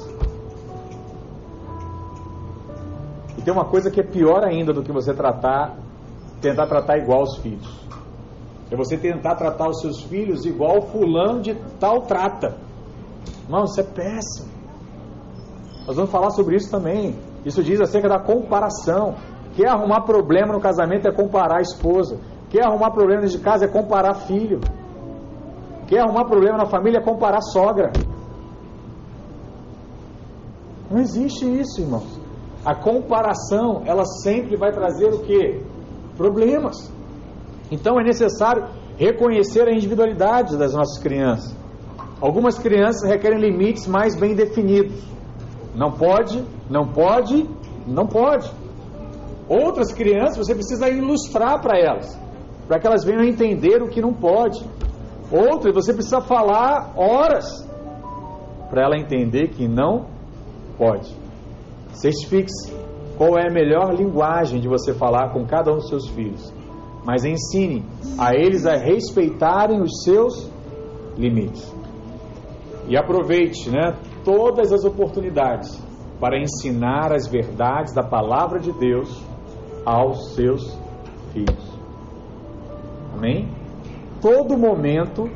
Tem 3.47 3.53
uma 3.53 3.63
coisa 3.63 3.89
que 3.89 4.01
é 4.01 4.03
pior 4.03 4.43
ainda 4.43 4.73
do 4.73 4.83
que 4.83 4.91
você 4.91 5.13
tratar, 5.13 5.78
tentar 6.41 6.67
tratar 6.67 6.97
igual 6.97 7.24
os 7.24 7.38
filhos. 7.38 7.88
É 8.69 8.76
você 8.76 8.97
tentar 8.97 9.36
tratar 9.36 9.69
os 9.69 9.80
seus 9.80 10.01
filhos 10.03 10.45
igual 10.45 10.82
fulano 10.82 11.39
de 11.39 11.55
tal 11.80 12.01
trata. 12.01 12.57
Não, 13.47 13.63
isso 13.63 13.80
é 13.80 13.84
péssimo. 13.84 14.49
Nós 15.88 15.95
vamos 15.95 16.11
falar 16.11 16.32
sobre 16.32 16.57
isso 16.57 16.69
também. 16.69 17.15
Isso 17.45 17.63
diz 17.63 17.80
acerca 17.80 18.09
da 18.09 18.19
comparação. 18.19 19.15
Quer 19.55 19.69
arrumar 19.69 20.01
problema 20.01 20.51
no 20.51 20.59
casamento 20.59 21.07
é 21.07 21.11
comparar 21.13 21.59
a 21.59 21.61
esposa. 21.61 22.19
Quer 22.49 22.65
arrumar 22.65 22.91
problema 22.91 23.26
de 23.26 23.39
casa 23.39 23.63
é 23.63 23.67
comparar 23.69 24.13
filho. 24.13 24.59
Quer 25.88 26.01
arrumar 26.01 26.26
problema 26.26 26.57
na 26.57 26.65
família 26.65 26.97
é 26.97 27.01
comparar 27.01 27.39
sogra. 27.39 27.93
Não 30.91 30.99
existe 30.99 31.45
isso, 31.45 31.80
irmãos. 31.80 32.16
A 32.66 32.76
comparação, 32.76 33.84
ela 33.86 34.05
sempre 34.05 34.55
vai 34.55 34.72
trazer 34.72 35.08
o 35.08 35.20
que? 35.20 35.62
Problemas. 36.16 36.91
Então 37.72 37.99
é 37.99 38.03
necessário 38.03 38.66
reconhecer 38.97 39.68
a 39.68 39.72
individualidade 39.72 40.58
das 40.58 40.74
nossas 40.74 41.01
crianças. 41.01 41.55
Algumas 42.20 42.58
crianças 42.58 43.08
requerem 43.08 43.39
limites 43.39 43.88
mais 43.88 44.16
bem 44.16 44.36
definidos. 44.36 45.01
Não 45.76 45.91
pode, 45.91 46.43
não 46.70 46.88
pode, 46.88 47.47
não 47.86 48.08
pode. 48.08 48.51
Outras 49.47 49.93
crianças 49.93 50.38
você 50.38 50.55
precisa 50.55 50.89
ilustrar 50.89 51.62
para 51.62 51.78
elas, 51.78 52.20
para 52.68 52.80
que 52.80 52.88
elas 52.88 53.05
venham 53.05 53.22
a 53.22 53.26
entender 53.26 53.82
o 53.82 53.88
que 53.88 54.01
não 54.01 54.14
pode. 54.14 54.66
Outras 55.32 55.74
você 55.74 55.93
precisa 55.93 56.20
falar 56.20 56.93
horas 56.95 57.45
para 58.70 58.84
ela 58.84 58.97
entender 58.97 59.49
que 59.49 59.68
não 59.68 60.08
pode. 60.78 61.26
Certifique-se 61.98 62.72
qual 63.18 63.39
é 63.39 63.48
a 63.50 63.52
melhor 63.52 63.91
linguagem 63.91 64.60
de 64.60 64.68
você 64.68 64.93
falar 64.93 65.34
com 65.34 65.45
cada 65.45 65.72
um 65.72 65.78
dos 65.78 65.89
seus 65.89 66.08
filhos, 66.10 66.54
mas 67.04 67.26
ensine 67.26 67.84
a 68.20 68.36
eles 68.36 68.68
a 68.68 68.76
respeitarem 68.76 69.82
os 69.82 70.04
seus 70.04 70.48
limites. 71.18 71.76
E 72.88 72.95
aproveite, 72.95 73.70
né, 73.72 73.98
todas 74.24 74.72
as 74.72 74.86
oportunidades 74.86 75.84
para 76.20 76.39
ensinar 76.39 77.12
as 77.12 77.28
verdades 77.28 77.93
da 77.95 78.04
palavra 78.04 78.60
de 78.60 78.72
Deus 78.72 79.24
aos 79.84 80.36
seus 80.36 80.78
filhos. 81.34 81.80
Amém? 83.12 83.50
Todo 84.22 84.56
momento, 84.56 85.28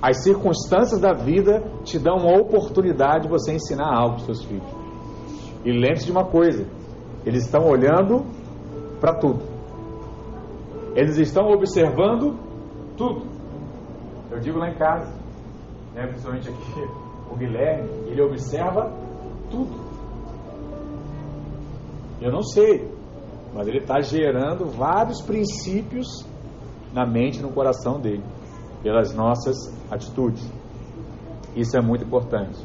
as 0.00 0.22
circunstâncias 0.22 0.98
da 0.98 1.12
vida 1.12 1.62
te 1.84 1.98
dão 1.98 2.16
uma 2.16 2.40
oportunidade 2.40 3.24
de 3.24 3.28
você 3.28 3.52
ensinar 3.52 3.94
algo 3.94 4.14
aos 4.14 4.24
seus 4.24 4.44
filhos. 4.44 4.79
E 5.64 5.72
lembre-se 5.72 6.06
de 6.06 6.12
uma 6.12 6.24
coisa: 6.24 6.66
eles 7.24 7.44
estão 7.44 7.66
olhando 7.66 8.24
para 9.00 9.14
tudo. 9.14 9.42
Eles 10.94 11.18
estão 11.18 11.48
observando 11.50 12.36
tudo. 12.96 13.26
Eu 14.30 14.38
digo 14.40 14.58
lá 14.58 14.70
em 14.70 14.74
casa, 14.74 15.12
né, 15.94 16.06
principalmente 16.06 16.48
aqui, 16.48 16.88
o 17.30 17.36
Guilherme, 17.36 17.88
ele 18.06 18.22
observa 18.22 18.92
tudo. 19.50 19.90
Eu 22.20 22.30
não 22.30 22.42
sei, 22.42 22.86
mas 23.54 23.66
ele 23.66 23.78
está 23.78 24.00
gerando 24.00 24.66
vários 24.66 25.22
princípios 25.22 26.06
na 26.92 27.06
mente 27.06 27.38
e 27.38 27.42
no 27.42 27.50
coração 27.50 28.00
dele, 28.00 28.22
pelas 28.82 29.14
nossas 29.14 29.56
atitudes. 29.90 30.44
Isso 31.56 31.76
é 31.76 31.80
muito 31.80 32.04
importante. 32.04 32.58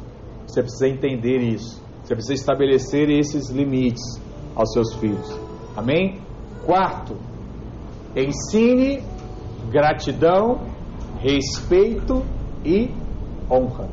Você 0.45 0.61
precisa 0.61 0.87
entender 0.87 1.37
isso. 1.37 1.83
Você 2.05 2.13
precisa 2.13 2.33
estabelecer 2.35 3.09
esses 3.09 3.49
limites 3.49 4.21
aos 4.55 4.71
seus 4.73 4.93
filhos. 4.93 5.27
Amém? 5.75 6.21
Quarto, 6.63 7.15
ensine 8.15 9.01
gratidão, 9.71 10.59
respeito 11.19 12.23
e 12.63 12.91
honra. 13.49 13.89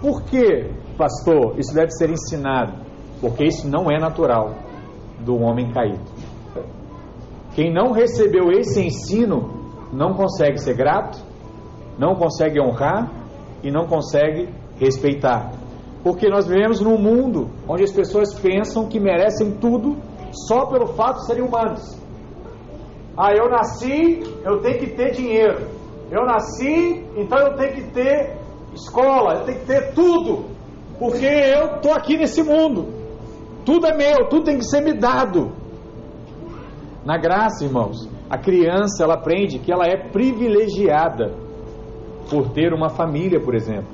Por 0.00 0.22
que, 0.22 0.70
pastor, 0.96 1.58
isso 1.58 1.74
deve 1.74 1.90
ser 1.90 2.08
ensinado? 2.08 2.72
Porque 3.20 3.44
isso 3.44 3.68
não 3.68 3.90
é 3.90 3.98
natural 3.98 4.54
do 5.20 5.36
homem 5.36 5.70
caído. 5.70 6.10
Quem 7.54 7.70
não 7.70 7.92
recebeu 7.92 8.50
esse 8.52 8.80
ensino 8.80 9.50
não 9.92 10.14
consegue 10.14 10.58
ser 10.58 10.76
grato, 10.76 11.18
não 11.98 12.14
consegue 12.14 12.58
honrar 12.58 13.10
e 13.62 13.70
não 13.70 13.86
consegue 13.86 14.48
respeitar. 14.78 15.52
Porque 16.06 16.28
nós 16.28 16.46
vivemos 16.46 16.80
num 16.80 16.96
mundo 16.96 17.50
onde 17.68 17.82
as 17.82 17.90
pessoas 17.90 18.32
pensam 18.32 18.86
que 18.86 19.00
merecem 19.00 19.56
tudo 19.56 19.96
só 20.46 20.66
pelo 20.66 20.94
fato 20.94 21.16
de 21.16 21.26
serem 21.26 21.42
humanos. 21.42 21.82
Ah, 23.18 23.32
eu 23.34 23.50
nasci, 23.50 24.22
eu 24.44 24.60
tenho 24.60 24.78
que 24.78 24.90
ter 24.90 25.10
dinheiro. 25.10 25.66
Eu 26.08 26.24
nasci, 26.24 27.04
então 27.16 27.36
eu 27.38 27.56
tenho 27.56 27.74
que 27.74 27.90
ter 27.90 28.36
escola, 28.72 29.40
eu 29.40 29.44
tenho 29.46 29.58
que 29.58 29.66
ter 29.66 29.94
tudo. 29.94 30.44
Porque 30.96 31.26
eu 31.26 31.74
estou 31.74 31.92
aqui 31.92 32.16
nesse 32.16 32.40
mundo. 32.40 32.86
Tudo 33.64 33.88
é 33.88 33.96
meu, 33.96 34.28
tudo 34.28 34.44
tem 34.44 34.58
que 34.58 34.64
ser 34.64 34.82
me 34.82 34.92
dado. 34.92 35.50
Na 37.04 37.18
graça, 37.18 37.64
irmãos, 37.64 38.08
a 38.30 38.38
criança 38.38 39.02
ela 39.02 39.14
aprende 39.14 39.58
que 39.58 39.72
ela 39.72 39.86
é 39.88 39.96
privilegiada 39.96 41.34
por 42.30 42.50
ter 42.50 42.72
uma 42.72 42.90
família, 42.90 43.40
por 43.40 43.56
exemplo. 43.56 43.90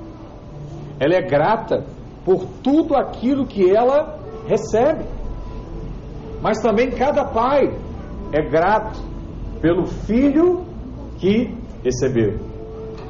Ela 1.01 1.15
é 1.15 1.23
grata 1.23 2.02
por 2.25 2.45
tudo 2.63 2.95
aquilo 2.95 3.47
que 3.47 3.75
ela 3.75 4.19
recebe. 4.47 5.05
Mas 6.41 6.61
também 6.61 6.91
cada 6.91 7.25
pai 7.25 7.73
é 8.33 8.43
grato 8.43 9.01
pelo 9.61 9.87
filho 9.87 10.65
que 11.19 11.55
recebeu. 11.85 12.39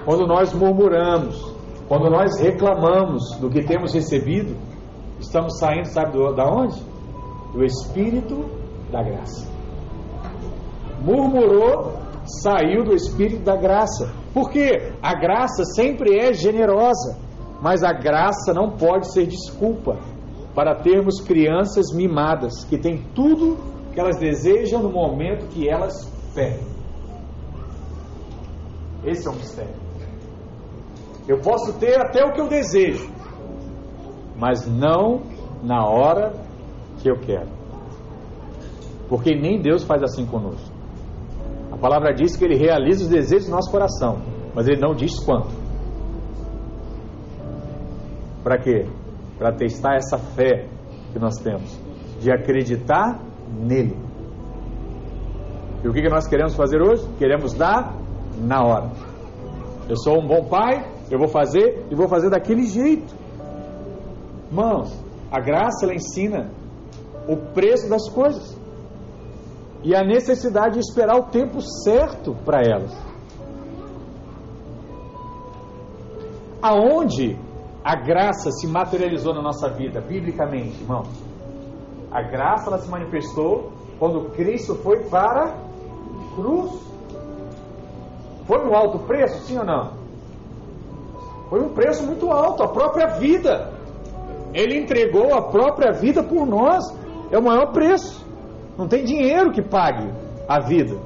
Quando 0.04 0.26
nós 0.26 0.52
murmuramos, 0.52 1.54
quando 1.88 2.10
nós 2.10 2.38
reclamamos 2.40 3.36
do 3.38 3.48
que 3.48 3.62
temos 3.62 3.94
recebido, 3.94 4.54
Estamos 5.22 5.56
saindo, 5.58 5.86
sabe 5.86 6.12
do, 6.12 6.34
da 6.34 6.44
onde? 6.44 6.82
Do 7.52 7.64
Espírito 7.64 8.44
da 8.90 9.02
graça. 9.02 9.48
Murmurou, 11.00 11.94
saiu 12.42 12.84
do 12.84 12.92
Espírito 12.92 13.44
da 13.44 13.56
graça. 13.56 14.12
Porque 14.34 14.92
a 15.00 15.14
graça 15.14 15.64
sempre 15.76 16.18
é 16.18 16.32
generosa, 16.32 17.18
mas 17.62 17.84
a 17.84 17.92
graça 17.92 18.52
não 18.52 18.72
pode 18.72 19.12
ser 19.12 19.24
desculpa 19.24 19.96
para 20.52 20.74
termos 20.74 21.20
crianças 21.20 21.94
mimadas 21.94 22.64
que 22.64 22.76
têm 22.76 23.04
tudo 23.14 23.56
que 23.94 24.00
elas 24.00 24.18
desejam 24.18 24.82
no 24.82 24.90
momento 24.90 25.46
que 25.46 25.68
elas 25.68 25.94
pedem. 26.34 26.66
Esse 29.04 29.28
é 29.28 29.30
o 29.30 29.34
mistério. 29.34 29.74
Eu 31.28 31.38
posso 31.38 31.78
ter 31.78 32.00
até 32.00 32.24
o 32.24 32.32
que 32.32 32.40
eu 32.40 32.48
desejo, 32.48 33.08
mas 34.36 34.66
não 34.66 35.22
na 35.62 35.86
hora 35.86 36.32
que 36.98 37.08
eu 37.08 37.20
quero. 37.20 37.48
Porque 39.08 39.36
nem 39.36 39.62
Deus 39.62 39.84
faz 39.84 40.02
assim 40.02 40.26
conosco. 40.26 40.72
A 41.70 41.76
palavra 41.76 42.12
diz 42.12 42.36
que 42.36 42.44
Ele 42.44 42.56
realiza 42.56 43.04
os 43.04 43.08
desejos 43.08 43.46
do 43.46 43.52
nosso 43.52 43.70
coração, 43.70 44.20
mas 44.52 44.66
Ele 44.66 44.80
não 44.80 44.94
diz 44.94 45.16
quanto. 45.24 45.61
Para 48.42 48.58
quê? 48.58 48.86
Para 49.38 49.52
testar 49.52 49.96
essa 49.96 50.18
fé 50.18 50.68
que 51.12 51.18
nós 51.18 51.36
temos, 51.38 51.78
de 52.20 52.30
acreditar 52.30 53.20
nele. 53.48 53.96
E 55.84 55.88
o 55.88 55.92
que, 55.92 56.00
que 56.00 56.08
nós 56.08 56.26
queremos 56.26 56.54
fazer 56.54 56.80
hoje? 56.80 57.06
Queremos 57.18 57.54
dar 57.54 57.94
na 58.38 58.64
hora. 58.64 58.90
Eu 59.88 59.96
sou 59.96 60.20
um 60.20 60.26
bom 60.26 60.44
pai, 60.44 60.84
eu 61.10 61.18
vou 61.18 61.28
fazer 61.28 61.86
e 61.90 61.94
vou 61.94 62.08
fazer 62.08 62.30
daquele 62.30 62.64
jeito. 62.64 63.14
Irmãos, 64.48 64.92
a 65.30 65.40
graça 65.40 65.84
ela 65.84 65.94
ensina 65.94 66.50
o 67.28 67.36
preço 67.36 67.88
das 67.88 68.08
coisas 68.08 68.56
e 69.82 69.94
a 69.94 70.04
necessidade 70.04 70.74
de 70.74 70.80
esperar 70.80 71.16
o 71.16 71.24
tempo 71.24 71.60
certo 71.60 72.34
para 72.44 72.60
elas. 72.64 72.92
Aonde 76.60 77.36
a 77.84 77.96
graça 77.96 78.50
se 78.52 78.66
materializou 78.66 79.34
na 79.34 79.42
nossa 79.42 79.68
vida, 79.68 80.00
biblicamente, 80.00 80.80
irmãos? 80.80 81.08
A 82.12 82.22
graça 82.22 82.68
ela 82.68 82.78
se 82.78 82.88
manifestou 82.88 83.72
quando 83.98 84.30
Cristo 84.30 84.76
foi 84.76 85.04
para 85.04 85.46
a 85.46 86.34
cruz. 86.36 86.70
Foi 88.46 88.68
um 88.68 88.74
alto 88.74 89.00
preço, 89.00 89.46
sim 89.46 89.58
ou 89.58 89.64
não? 89.64 89.92
Foi 91.48 91.60
um 91.60 91.70
preço 91.70 92.04
muito 92.04 92.30
alto, 92.30 92.62
a 92.62 92.68
própria 92.68 93.18
vida. 93.18 93.72
Ele 94.54 94.78
entregou 94.78 95.34
a 95.34 95.50
própria 95.50 95.92
vida 95.92 96.22
por 96.22 96.46
nós. 96.46 96.84
É 97.30 97.38
o 97.38 97.42
maior 97.42 97.72
preço. 97.72 98.24
Não 98.76 98.86
tem 98.86 99.04
dinheiro 99.04 99.52
que 99.52 99.62
pague 99.62 100.08
a 100.48 100.60
vida. 100.60 100.96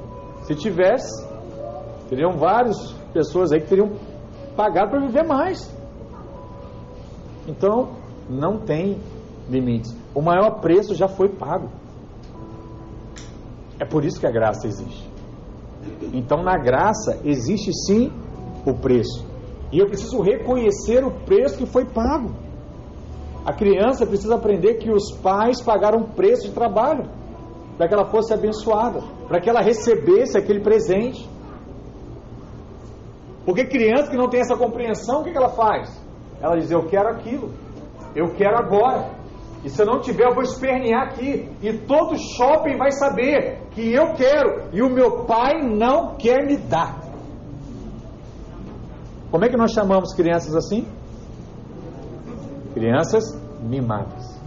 Se 0.43 0.55
tivesse, 0.55 1.27
teriam 2.09 2.37
várias 2.37 2.93
pessoas 3.13 3.51
aí 3.51 3.61
que 3.61 3.67
teriam 3.67 3.91
pagado 4.55 4.91
para 4.91 4.99
viver 4.99 5.23
mais. 5.23 5.76
Então, 7.47 7.89
não 8.29 8.59
tem 8.59 8.99
limites. 9.49 9.95
O 10.13 10.21
maior 10.21 10.59
preço 10.59 10.93
já 10.93 11.07
foi 11.07 11.29
pago. 11.29 11.69
É 13.79 13.85
por 13.85 14.03
isso 14.03 14.19
que 14.19 14.27
a 14.27 14.31
graça 14.31 14.67
existe. 14.67 15.09
Então, 16.13 16.43
na 16.43 16.57
graça, 16.57 17.19
existe 17.23 17.71
sim 17.85 18.11
o 18.65 18.73
preço. 18.73 19.25
E 19.71 19.79
eu 19.79 19.87
preciso 19.87 20.21
reconhecer 20.21 21.03
o 21.03 21.11
preço 21.11 21.57
que 21.57 21.65
foi 21.65 21.85
pago. 21.85 22.31
A 23.45 23.53
criança 23.53 24.05
precisa 24.05 24.35
aprender 24.35 24.75
que 24.75 24.91
os 24.91 25.11
pais 25.21 25.61
pagaram 25.61 26.03
preço 26.03 26.47
de 26.47 26.53
trabalho 26.53 27.09
para 27.77 27.87
que 27.87 27.93
ela 27.93 28.09
fosse 28.09 28.33
abençoada, 28.33 29.01
para 29.27 29.39
que 29.39 29.49
ela 29.49 29.61
recebesse 29.61 30.37
aquele 30.37 30.59
presente. 30.61 31.29
Porque 33.45 33.65
criança 33.65 34.09
que 34.09 34.17
não 34.17 34.27
tem 34.27 34.41
essa 34.41 34.57
compreensão, 34.57 35.21
o 35.21 35.23
que, 35.23 35.31
que 35.31 35.37
ela 35.37 35.49
faz? 35.49 36.06
Ela 36.41 36.57
diz: 36.57 36.71
Eu 36.71 36.87
quero 36.87 37.09
aquilo, 37.09 37.51
eu 38.15 38.33
quero 38.35 38.57
agora. 38.57 39.17
E 39.63 39.69
se 39.69 39.81
eu 39.81 39.85
não 39.85 39.99
tiver, 39.99 40.25
eu 40.27 40.35
vou 40.35 40.43
espernear 40.43 41.07
aqui. 41.07 41.49
E 41.61 41.73
todo 41.79 42.17
shopping 42.17 42.77
vai 42.77 42.91
saber 42.91 43.63
que 43.71 43.91
eu 43.91 44.13
quero 44.13 44.69
e 44.71 44.81
o 44.81 44.89
meu 44.89 45.25
pai 45.25 45.61
não 45.61 46.15
quer 46.15 46.45
me 46.45 46.57
dar. 46.57 46.99
Como 49.31 49.43
é 49.43 49.49
que 49.49 49.57
nós 49.57 49.71
chamamos 49.71 50.13
crianças 50.13 50.55
assim? 50.55 50.87
Crianças 52.73 53.23
mimadas. 53.61 54.37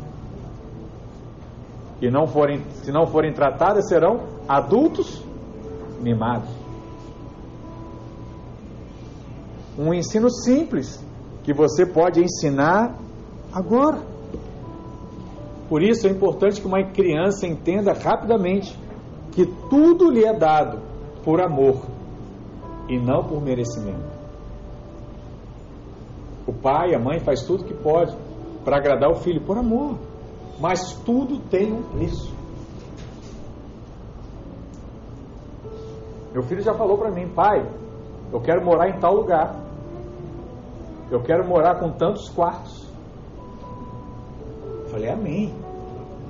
e 2.01 2.11
não 2.11 2.27
forem, 2.27 2.65
se 2.83 2.91
não 2.91 3.07
forem 3.07 3.33
tratadas, 3.33 3.89
serão 3.89 4.21
adultos 4.49 5.23
mimados. 6.01 6.49
Um 9.79 9.93
ensino 9.93 10.31
simples 10.31 11.05
que 11.43 11.53
você 11.53 11.87
pode 11.87 12.23
ensinar 12.23 12.95
agora. 13.53 13.99
Por 15.69 15.83
isso 15.83 16.07
é 16.07 16.11
importante 16.11 16.61
que 16.61 16.67
uma 16.67 16.83
criança 16.83 17.47
entenda 17.47 17.93
rapidamente 17.93 18.77
que 19.33 19.47
tudo 19.69 20.11
lhe 20.11 20.25
é 20.25 20.37
dado 20.37 20.81
por 21.25 21.41
amor 21.41 21.83
e 22.89 22.99
não 22.99 23.23
por 23.25 23.41
merecimento. 23.41 24.19
O 26.47 26.53
pai, 26.53 26.95
a 26.95 26.99
mãe 26.99 27.21
faz 27.21 27.43
tudo 27.43 27.65
que 27.65 27.75
pode 27.75 28.17
para 28.65 28.77
agradar 28.77 29.11
o 29.11 29.17
filho 29.17 29.41
por 29.43 29.57
amor, 29.57 29.97
mas 30.59 30.95
tudo 31.05 31.39
tem 31.49 31.73
um 31.73 31.83
preço. 31.83 32.35
Meu 36.33 36.43
filho 36.43 36.61
já 36.61 36.75
falou 36.75 36.99
para 36.99 37.11
mim, 37.11 37.29
pai, 37.29 37.65
eu 38.33 38.41
quero 38.41 38.65
morar 38.65 38.89
em 38.89 38.99
tal 38.99 39.15
lugar. 39.15 39.70
Eu 41.11 41.21
quero 41.23 41.47
morar 41.47 41.81
com 41.81 41.91
tantos 41.91 42.29
quartos. 42.29 42.89
Falei, 44.91 45.11
amém. 45.11 45.55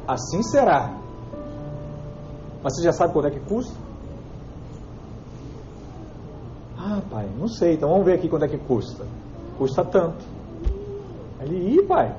Assim 0.09 0.43
será. 0.43 0.99
Mas 2.63 2.75
você 2.75 2.85
já 2.85 2.93
sabe 2.93 3.13
quanto 3.13 3.29
é 3.29 3.31
que 3.31 3.41
custa? 3.41 3.75
Ah, 6.79 7.01
pai, 7.11 7.29
não 7.39 7.47
sei. 7.47 7.75
Então 7.75 7.91
vamos 7.91 8.07
ver 8.07 8.15
aqui 8.15 8.29
quanto 8.29 8.47
é 8.47 8.49
que 8.49 8.59
custa. 8.59 9.05
Custa 9.59 9.85
tanto. 9.85 10.25
Ele, 11.41 11.75
ih, 11.75 11.83
pai, 11.87 12.15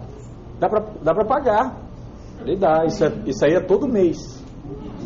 dá 0.59 0.70
pra, 0.70 0.84
dá 1.01 1.14
pra 1.14 1.26
pagar. 1.26 1.78
Ele 2.41 2.57
dá. 2.57 2.86
Isso, 2.86 3.03
é, 3.03 3.12
isso 3.26 3.43
aí 3.43 3.53
é 3.53 3.59
todo 3.59 3.88
mês. 3.88 4.18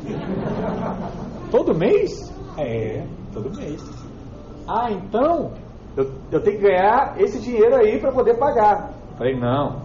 todo 1.51 1.73
mês? 1.73 2.33
É, 2.57 3.05
todo 3.33 3.49
mês. 3.57 3.81
Ah, 4.67 4.91
então 4.91 5.51
eu, 5.95 6.11
eu 6.31 6.41
tenho 6.41 6.57
que 6.57 6.63
ganhar 6.63 7.15
esse 7.19 7.39
dinheiro 7.39 7.75
aí 7.75 7.99
para 7.99 8.11
poder 8.11 8.37
pagar. 8.37 8.91
Falei, 9.17 9.37
não, 9.39 9.81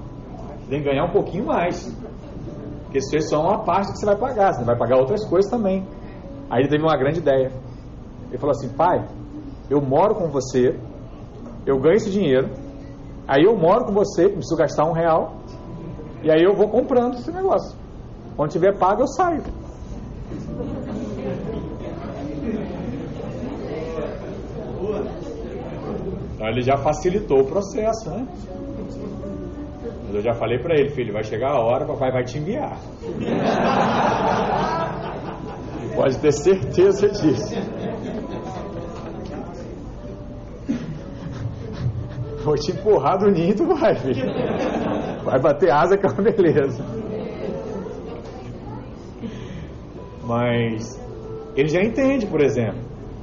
tem 0.68 0.82
que 0.82 0.88
ganhar 0.88 1.04
um 1.04 1.12
pouquinho 1.12 1.46
mais. 1.46 1.94
Porque 2.84 2.98
isso 2.98 3.16
é 3.16 3.20
só 3.20 3.40
uma 3.40 3.64
parte 3.64 3.92
que 3.92 3.98
você 3.98 4.06
vai 4.06 4.16
pagar, 4.16 4.52
você 4.52 4.64
vai 4.64 4.76
pagar 4.76 4.96
outras 4.96 5.24
coisas 5.28 5.50
também. 5.50 5.86
Aí 6.50 6.62
ele 6.62 6.68
teve 6.68 6.82
uma 6.82 6.96
grande 6.96 7.20
ideia. 7.20 7.52
Ele 8.28 8.38
falou 8.38 8.50
assim: 8.50 8.68
pai, 8.70 9.06
eu 9.68 9.80
moro 9.80 10.16
com 10.16 10.28
você, 10.28 10.76
eu 11.64 11.78
ganho 11.78 11.94
esse 11.94 12.10
dinheiro, 12.10 12.48
aí 13.28 13.44
eu 13.44 13.56
moro 13.56 13.84
com 13.84 13.92
você, 13.92 14.28
preciso 14.28 14.56
gastar 14.56 14.84
um 14.86 14.92
real, 14.92 15.36
e 16.24 16.30
aí 16.30 16.42
eu 16.42 16.54
vou 16.54 16.68
comprando 16.68 17.14
esse 17.14 17.30
negócio. 17.30 17.78
Quando 18.36 18.50
tiver 18.50 18.76
pago, 18.76 19.02
eu 19.02 19.06
saio. 19.06 19.42
Então 26.40 26.48
ele 26.48 26.62
já 26.62 26.78
facilitou 26.78 27.40
o 27.40 27.44
processo, 27.44 28.08
né? 28.08 28.26
Mas 30.06 30.14
eu 30.14 30.22
já 30.22 30.32
falei 30.32 30.58
para 30.58 30.74
ele, 30.74 30.88
filho, 30.88 31.12
vai 31.12 31.22
chegar 31.22 31.50
a 31.50 31.60
hora, 31.60 31.84
papai 31.84 32.10
vai 32.10 32.24
te 32.24 32.38
enviar. 32.38 32.80
Pode 35.94 36.18
ter 36.18 36.32
certeza 36.32 37.10
disso. 37.10 37.54
Vou 42.42 42.54
te 42.54 42.72
empurrar 42.72 43.18
do 43.18 43.30
ninho, 43.30 43.54
tu 43.54 43.66
vai, 43.66 43.94
filho. 43.96 44.24
Vai 45.22 45.38
bater 45.42 45.70
asa 45.70 45.98
com 45.98 46.08
a 46.08 46.22
beleza. 46.22 46.82
Mas 50.24 50.98
ele 51.54 51.68
já 51.68 51.82
entende, 51.82 52.26
por 52.26 52.40
exemplo, 52.40 52.80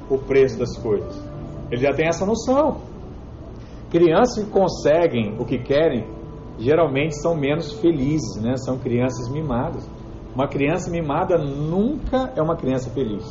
o 0.08 0.18
preço 0.18 0.56
das 0.56 0.78
coisas. 0.78 1.20
Ele 1.68 1.82
já 1.82 1.92
tem 1.92 2.06
essa 2.06 2.24
noção. 2.24 2.86
Crianças 3.90 4.44
que 4.44 4.50
conseguem 4.50 5.34
o 5.38 5.44
que 5.44 5.58
querem 5.58 6.06
geralmente 6.58 7.20
são 7.20 7.34
menos 7.34 7.72
felizes, 7.80 8.36
né? 8.42 8.56
São 8.56 8.78
crianças 8.78 9.30
mimadas. 9.30 9.88
Uma 10.34 10.46
criança 10.46 10.90
mimada 10.90 11.38
nunca 11.38 12.32
é 12.36 12.42
uma 12.42 12.56
criança 12.56 12.90
feliz. 12.90 13.24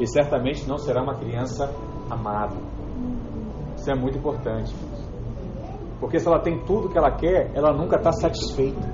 E 0.00 0.06
certamente 0.06 0.68
não 0.68 0.78
será 0.78 1.02
uma 1.02 1.14
criança 1.14 1.72
amada. 2.10 2.56
Isso 3.76 3.90
é 3.90 3.94
muito 3.94 4.18
importante. 4.18 4.74
Porque 6.00 6.18
se 6.18 6.26
ela 6.26 6.40
tem 6.40 6.58
tudo 6.64 6.88
que 6.88 6.98
ela 6.98 7.12
quer, 7.12 7.52
ela 7.54 7.72
nunca 7.72 7.96
está 7.96 8.10
satisfeita. 8.10 8.90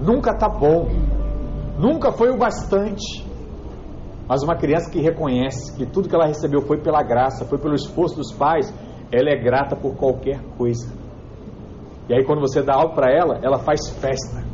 Nunca 0.00 0.30
está 0.30 0.48
bom. 0.48 0.86
Nunca 1.78 2.12
foi 2.12 2.30
o 2.30 2.38
bastante. 2.38 3.26
Mas 4.28 4.42
uma 4.42 4.56
criança 4.56 4.90
que 4.90 5.00
reconhece 5.00 5.76
que 5.76 5.86
tudo 5.86 6.08
que 6.08 6.14
ela 6.14 6.26
recebeu 6.26 6.60
foi 6.62 6.78
pela 6.78 7.02
graça, 7.02 7.44
foi 7.44 7.58
pelo 7.58 7.74
esforço 7.74 8.16
dos 8.16 8.32
pais, 8.32 8.72
ela 9.12 9.30
é 9.30 9.36
grata 9.36 9.76
por 9.76 9.96
qualquer 9.96 10.40
coisa. 10.56 10.92
E 12.08 12.14
aí 12.14 12.24
quando 12.24 12.40
você 12.40 12.62
dá 12.62 12.74
algo 12.74 12.94
para 12.94 13.10
ela, 13.12 13.40
ela 13.42 13.58
faz 13.58 13.88
festa, 13.98 14.44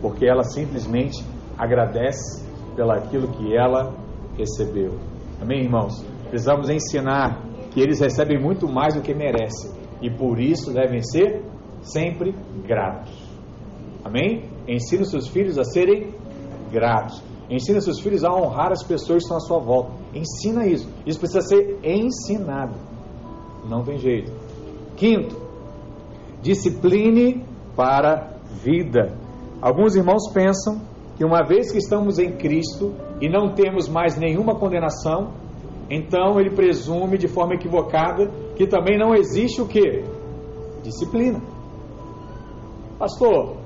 porque 0.00 0.26
ela 0.26 0.44
simplesmente 0.44 1.24
agradece 1.58 2.44
pelaquilo 2.76 3.28
que 3.28 3.56
ela 3.56 3.94
recebeu. 4.36 4.94
Amém, 5.40 5.62
irmãos? 5.62 6.04
Precisamos 6.28 6.68
ensinar 6.68 7.40
que 7.70 7.80
eles 7.80 8.00
recebem 8.00 8.40
muito 8.40 8.68
mais 8.68 8.94
do 8.94 9.00
que 9.00 9.14
merecem 9.14 9.70
e 10.00 10.10
por 10.10 10.38
isso 10.38 10.72
devem 10.72 11.02
ser 11.02 11.42
sempre 11.80 12.34
gratos. 12.66 13.12
Amém? 14.04 14.44
Ensina 14.68 15.02
os 15.02 15.10
seus 15.10 15.28
filhos 15.28 15.58
a 15.58 15.64
serem 15.64 16.14
gratos. 16.70 17.22
Ensina 17.48 17.80
seus 17.80 18.00
filhos 18.00 18.24
a 18.24 18.32
honrar 18.32 18.72
as 18.72 18.82
pessoas 18.82 19.18
que 19.18 19.24
estão 19.24 19.36
à 19.36 19.40
sua 19.40 19.58
volta. 19.58 19.92
Ensina 20.14 20.66
isso. 20.66 20.88
Isso 21.06 21.18
precisa 21.18 21.40
ser 21.40 21.78
ensinado. 21.82 22.74
Não 23.68 23.82
tem 23.82 23.98
jeito. 23.98 24.32
Quinto, 24.96 25.36
discipline 26.42 27.44
para 27.74 28.36
vida. 28.62 29.16
Alguns 29.60 29.96
irmãos 29.96 30.30
pensam 30.32 30.80
que 31.16 31.24
uma 31.24 31.42
vez 31.42 31.72
que 31.72 31.78
estamos 31.78 32.18
em 32.18 32.32
Cristo 32.32 32.94
e 33.20 33.28
não 33.28 33.54
temos 33.54 33.88
mais 33.88 34.16
nenhuma 34.16 34.54
condenação, 34.54 35.32
então 35.90 36.38
ele 36.38 36.50
presume 36.50 37.16
de 37.16 37.28
forma 37.28 37.54
equivocada 37.54 38.30
que 38.56 38.66
também 38.66 38.98
não 38.98 39.14
existe 39.14 39.60
o 39.60 39.66
que? 39.66 40.04
Disciplina. 40.82 41.40
Pastor, 42.98 43.56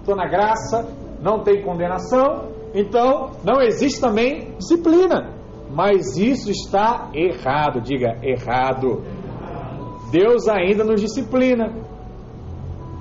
estou 0.00 0.16
na 0.16 0.26
graça, 0.26 0.88
não 1.20 1.42
tem 1.42 1.62
condenação, 1.62 2.48
então 2.74 3.30
não 3.44 3.60
existe 3.60 4.00
também 4.00 4.52
disciplina. 4.58 5.34
Mas 5.70 6.16
isso 6.16 6.50
está 6.50 7.10
errado, 7.12 7.80
diga 7.80 8.18
errado. 8.22 9.02
Deus 10.10 10.48
ainda 10.48 10.84
nos 10.84 11.00
disciplina. 11.00 11.72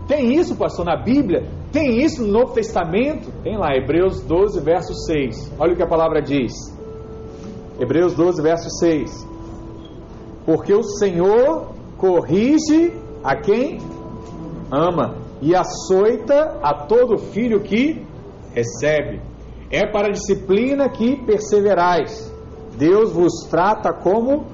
Tem 0.08 0.36
isso, 0.36 0.56
pastor, 0.56 0.86
na 0.86 0.96
Bíblia? 0.96 1.44
Tem 1.72 2.04
isso 2.04 2.22
no 2.22 2.32
Novo 2.32 2.54
Testamento? 2.54 3.32
Tem 3.44 3.58
lá, 3.58 3.76
Hebreus 3.76 4.22
12, 4.22 4.62
verso 4.62 4.94
6. 4.94 5.54
Olha 5.60 5.74
o 5.74 5.76
que 5.76 5.84
a 5.84 5.88
palavra 5.88 6.22
diz. 6.22 6.54
Hebreus 7.80 8.14
12, 8.14 8.42
verso 8.42 8.70
6. 8.80 9.28
Porque 10.46 10.74
o 10.74 10.84
Senhor 10.84 11.74
corrige 11.98 12.94
a 13.24 13.36
quem 13.36 13.80
ama 14.72 15.16
e 15.42 15.56
açoita 15.56 16.60
a 16.62 16.86
todo 16.86 17.18
filho 17.18 17.62
que 17.62 18.06
recebe. 18.54 19.22
É 19.72 19.86
para 19.86 20.08
a 20.08 20.12
disciplina 20.12 20.88
que 20.90 21.18
perseverais. 21.26 22.34
Deus 22.78 23.12
vos 23.12 23.48
trata 23.50 23.92
como 23.94 24.46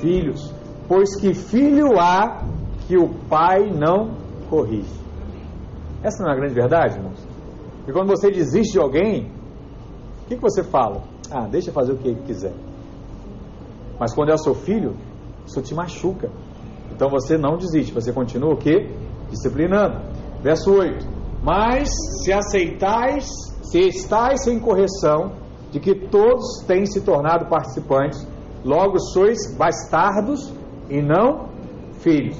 filhos, 0.00 0.53
pois 0.88 1.16
que 1.20 1.34
filho 1.34 1.98
há 1.98 2.42
que 2.86 2.96
o 2.96 3.08
pai 3.28 3.70
não 3.70 4.14
corrige. 4.48 5.04
Essa 6.02 6.22
não 6.22 6.30
é 6.30 6.34
a 6.34 6.36
grande 6.36 6.54
verdade, 6.54 6.96
irmãos? 6.96 7.18
E 7.88 7.92
quando 7.92 8.08
você 8.08 8.30
desiste 8.30 8.72
de 8.72 8.78
alguém, 8.78 9.30
o 10.22 10.26
que, 10.26 10.36
que 10.36 10.42
você 10.42 10.62
fala? 10.62 11.02
Ah, 11.30 11.46
deixa 11.46 11.72
fazer 11.72 11.92
o 11.92 11.96
que 11.96 12.08
ele 12.08 12.22
quiser. 12.26 12.52
Mas 13.98 14.14
quando 14.14 14.30
é 14.30 14.34
o 14.34 14.38
seu 14.38 14.54
filho, 14.54 14.94
isso 15.46 15.60
te 15.62 15.74
machuca. 15.74 16.30
Então 16.94 17.08
você 17.08 17.36
não 17.38 17.56
desiste, 17.56 17.92
você 17.92 18.12
continua 18.12 18.54
o 18.54 18.56
que? 18.56 18.88
Disciplinando. 19.30 20.00
Verso 20.42 20.72
8. 20.72 21.06
Mas 21.42 21.88
se 22.22 22.32
aceitais, 22.32 23.26
se 23.62 23.78
estáis 23.80 24.44
sem 24.44 24.58
correção, 24.58 25.32
de 25.70 25.80
que 25.80 25.94
todos 25.94 26.64
têm 26.66 26.86
se 26.86 27.00
tornado 27.00 27.46
participantes, 27.46 28.26
logo 28.64 28.98
sois 28.98 29.54
bastardos 29.56 30.52
e 30.88 31.02
não 31.02 31.48
filhos. 32.00 32.36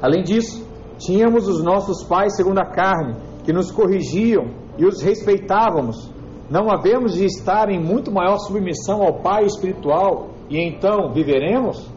Além 0.00 0.22
disso, 0.22 0.64
Tínhamos 0.98 1.48
os 1.48 1.62
nossos 1.62 2.04
pais 2.04 2.36
segundo 2.36 2.58
a 2.58 2.66
carne, 2.66 3.16
que 3.44 3.52
nos 3.52 3.70
corrigiam 3.70 4.46
e 4.78 4.86
os 4.86 5.02
respeitávamos. 5.02 6.10
Não 6.48 6.70
havemos 6.70 7.14
de 7.14 7.24
estar 7.24 7.68
em 7.68 7.82
muito 7.82 8.12
maior 8.12 8.38
submissão 8.38 9.02
ao 9.02 9.20
Pai 9.20 9.44
espiritual 9.44 10.30
e 10.48 10.58
então 10.58 11.12
viveremos? 11.12 11.90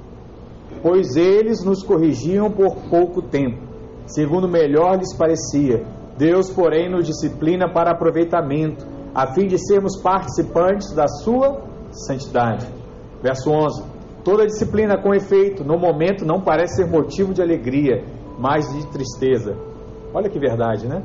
Pois 0.82 1.16
eles 1.16 1.64
nos 1.64 1.84
corrigiam 1.84 2.52
por 2.52 2.76
pouco 2.90 3.22
tempo, 3.22 3.62
segundo 4.06 4.48
melhor 4.48 4.98
lhes 4.98 5.16
parecia, 5.16 5.86
Deus, 6.18 6.50
porém, 6.50 6.90
nos 6.90 7.06
disciplina 7.06 7.72
para 7.72 7.92
aproveitamento, 7.92 8.86
a 9.14 9.28
fim 9.34 9.48
de 9.48 9.58
sermos 9.58 10.02
participantes 10.02 10.92
da 10.94 11.08
sua 11.08 11.62
santidade. 11.92 12.68
Verso 13.22 13.52
11. 13.52 13.97
Toda 14.28 14.46
disciplina 14.46 15.02
com 15.02 15.14
efeito, 15.14 15.64
no 15.64 15.80
momento, 15.80 16.26
não 16.26 16.42
parece 16.42 16.84
ser 16.84 16.92
motivo 16.92 17.34
de 17.34 17.42
alegria, 17.42 18.04
mas 18.38 18.68
de 18.74 18.86
tristeza. 18.88 19.56
Olha 20.14 20.30
que 20.30 20.38
verdade, 20.38 20.86
né? 20.86 21.02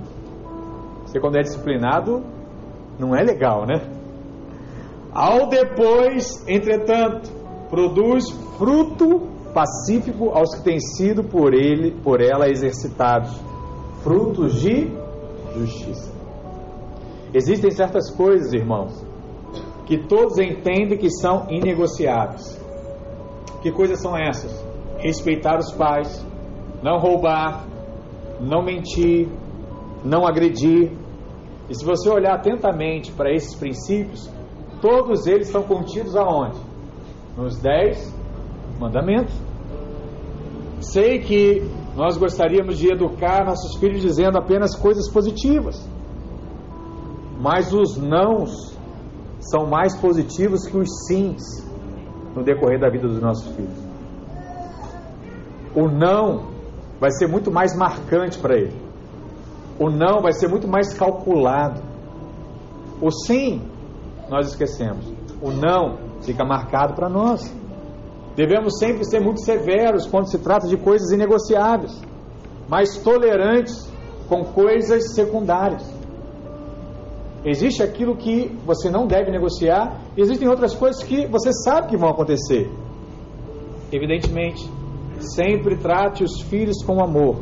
Você, 1.06 1.20
quando 1.20 1.36
é 1.36 1.42
disciplinado, 1.42 2.24
não 2.98 3.14
é 3.14 3.22
legal, 3.22 3.64
né? 3.64 3.80
Ao 5.12 5.48
depois, 5.48 6.44
entretanto, 6.48 7.30
produz 7.70 8.28
fruto 8.58 9.20
pacífico 9.54 10.30
aos 10.30 10.56
que 10.56 10.64
têm 10.64 10.80
sido 10.80 11.22
por 11.22 11.54
ele, 11.54 11.92
por 12.02 12.20
ela 12.20 12.48
exercitados, 12.48 13.40
frutos 14.02 14.60
de 14.60 14.90
justiça. 15.54 16.12
Existem 17.32 17.70
certas 17.70 18.10
coisas, 18.10 18.52
irmãos, 18.52 19.00
que 19.86 20.08
todos 20.08 20.38
entendem 20.38 20.98
que 20.98 21.08
são 21.08 21.46
inegociáveis. 21.48 22.60
Que 23.62 23.70
coisas 23.70 24.00
são 24.00 24.16
essas? 24.16 24.52
Respeitar 24.98 25.56
os 25.58 25.72
pais, 25.72 26.26
não 26.82 26.98
roubar, 26.98 27.64
não 28.40 28.62
mentir, 28.62 29.28
não 30.04 30.26
agredir. 30.26 30.90
E 31.70 31.74
se 31.74 31.84
você 31.84 32.10
olhar 32.10 32.34
atentamente 32.34 33.12
para 33.12 33.32
esses 33.32 33.54
princípios, 33.54 34.28
todos 34.80 35.26
eles 35.26 35.46
estão 35.46 35.62
contidos 35.62 36.16
aonde? 36.16 36.58
Nos 37.36 37.56
dez 37.58 38.12
mandamentos. 38.80 39.34
Sei 40.80 41.20
que 41.20 41.62
nós 41.96 42.16
gostaríamos 42.16 42.76
de 42.76 42.92
educar 42.92 43.44
nossos 43.44 43.76
filhos 43.78 44.00
dizendo 44.02 44.36
apenas 44.36 44.74
coisas 44.74 45.08
positivas, 45.08 45.88
mas 47.38 47.72
os 47.72 47.96
nãos 47.96 48.76
são 49.38 49.66
mais 49.66 49.96
positivos 49.96 50.66
que 50.66 50.76
os 50.76 50.88
sims 51.06 51.71
no 52.34 52.42
decorrer 52.42 52.78
da 52.78 52.88
vida 52.88 53.06
dos 53.06 53.20
nossos 53.20 53.54
filhos. 53.54 53.92
O 55.74 55.88
não 55.88 56.50
vai 57.00 57.10
ser 57.10 57.26
muito 57.26 57.50
mais 57.50 57.76
marcante 57.76 58.38
para 58.38 58.56
ele. 58.56 58.76
O 59.78 59.90
não 59.90 60.20
vai 60.20 60.32
ser 60.32 60.48
muito 60.48 60.68
mais 60.68 60.94
calculado. 60.94 61.80
O 63.00 63.10
sim, 63.10 63.62
nós 64.28 64.48
esquecemos. 64.48 65.12
O 65.40 65.50
não 65.50 65.98
fica 66.22 66.44
marcado 66.44 66.94
para 66.94 67.08
nós. 67.08 67.52
Devemos 68.36 68.78
sempre 68.78 69.04
ser 69.04 69.20
muito 69.20 69.40
severos 69.44 70.06
quando 70.06 70.30
se 70.30 70.38
trata 70.38 70.66
de 70.66 70.76
coisas 70.76 71.10
inegociáveis, 71.10 72.00
mas 72.68 72.96
tolerantes 72.98 73.90
com 74.28 74.44
coisas 74.44 75.14
secundárias. 75.14 75.82
Existe 77.44 77.82
aquilo 77.82 78.16
que 78.16 78.46
você 78.64 78.88
não 78.88 79.06
deve 79.06 79.30
negociar, 79.30 80.00
existem 80.16 80.48
outras 80.48 80.74
coisas 80.74 81.02
que 81.02 81.26
você 81.26 81.52
sabe 81.52 81.88
que 81.88 81.96
vão 81.96 82.08
acontecer. 82.08 82.70
Evidentemente, 83.90 84.70
sempre 85.18 85.76
trate 85.76 86.22
os 86.22 86.40
filhos 86.42 86.82
com 86.84 87.02
amor, 87.02 87.36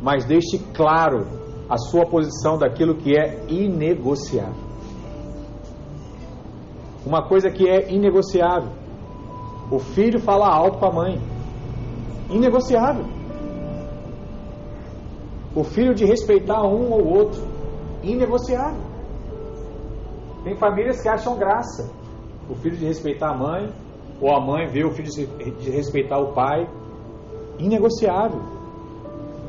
mas 0.00 0.24
deixe 0.24 0.58
claro 0.74 1.26
a 1.68 1.76
sua 1.76 2.06
posição 2.06 2.56
daquilo 2.56 2.94
que 2.94 3.18
é 3.18 3.44
inegociável. 3.48 4.64
Uma 7.04 7.26
coisa 7.28 7.50
que 7.50 7.68
é 7.68 7.92
inegociável 7.92 8.86
o 9.70 9.80
filho 9.80 10.20
fala 10.20 10.46
alto 10.48 10.78
com 10.78 10.86
a 10.86 10.92
mãe. 10.92 11.20
Inegociável. 12.30 13.04
O 15.54 15.64
filho 15.64 15.94
de 15.94 16.04
respeitar 16.04 16.62
um 16.62 16.92
ou 16.92 17.04
outro. 17.04 17.42
Inegociável. 18.02 18.85
Tem 20.46 20.56
famílias 20.56 21.02
que 21.02 21.08
acham 21.08 21.36
graça. 21.36 21.90
O 22.48 22.54
filho 22.54 22.76
de 22.76 22.86
respeitar 22.86 23.30
a 23.30 23.36
mãe, 23.36 23.68
ou 24.20 24.32
a 24.32 24.40
mãe 24.40 24.68
vê 24.68 24.84
o 24.84 24.92
filho 24.92 25.10
de 25.10 25.70
respeitar 25.70 26.20
o 26.20 26.32
pai. 26.32 26.68
Inegociável. 27.58 28.40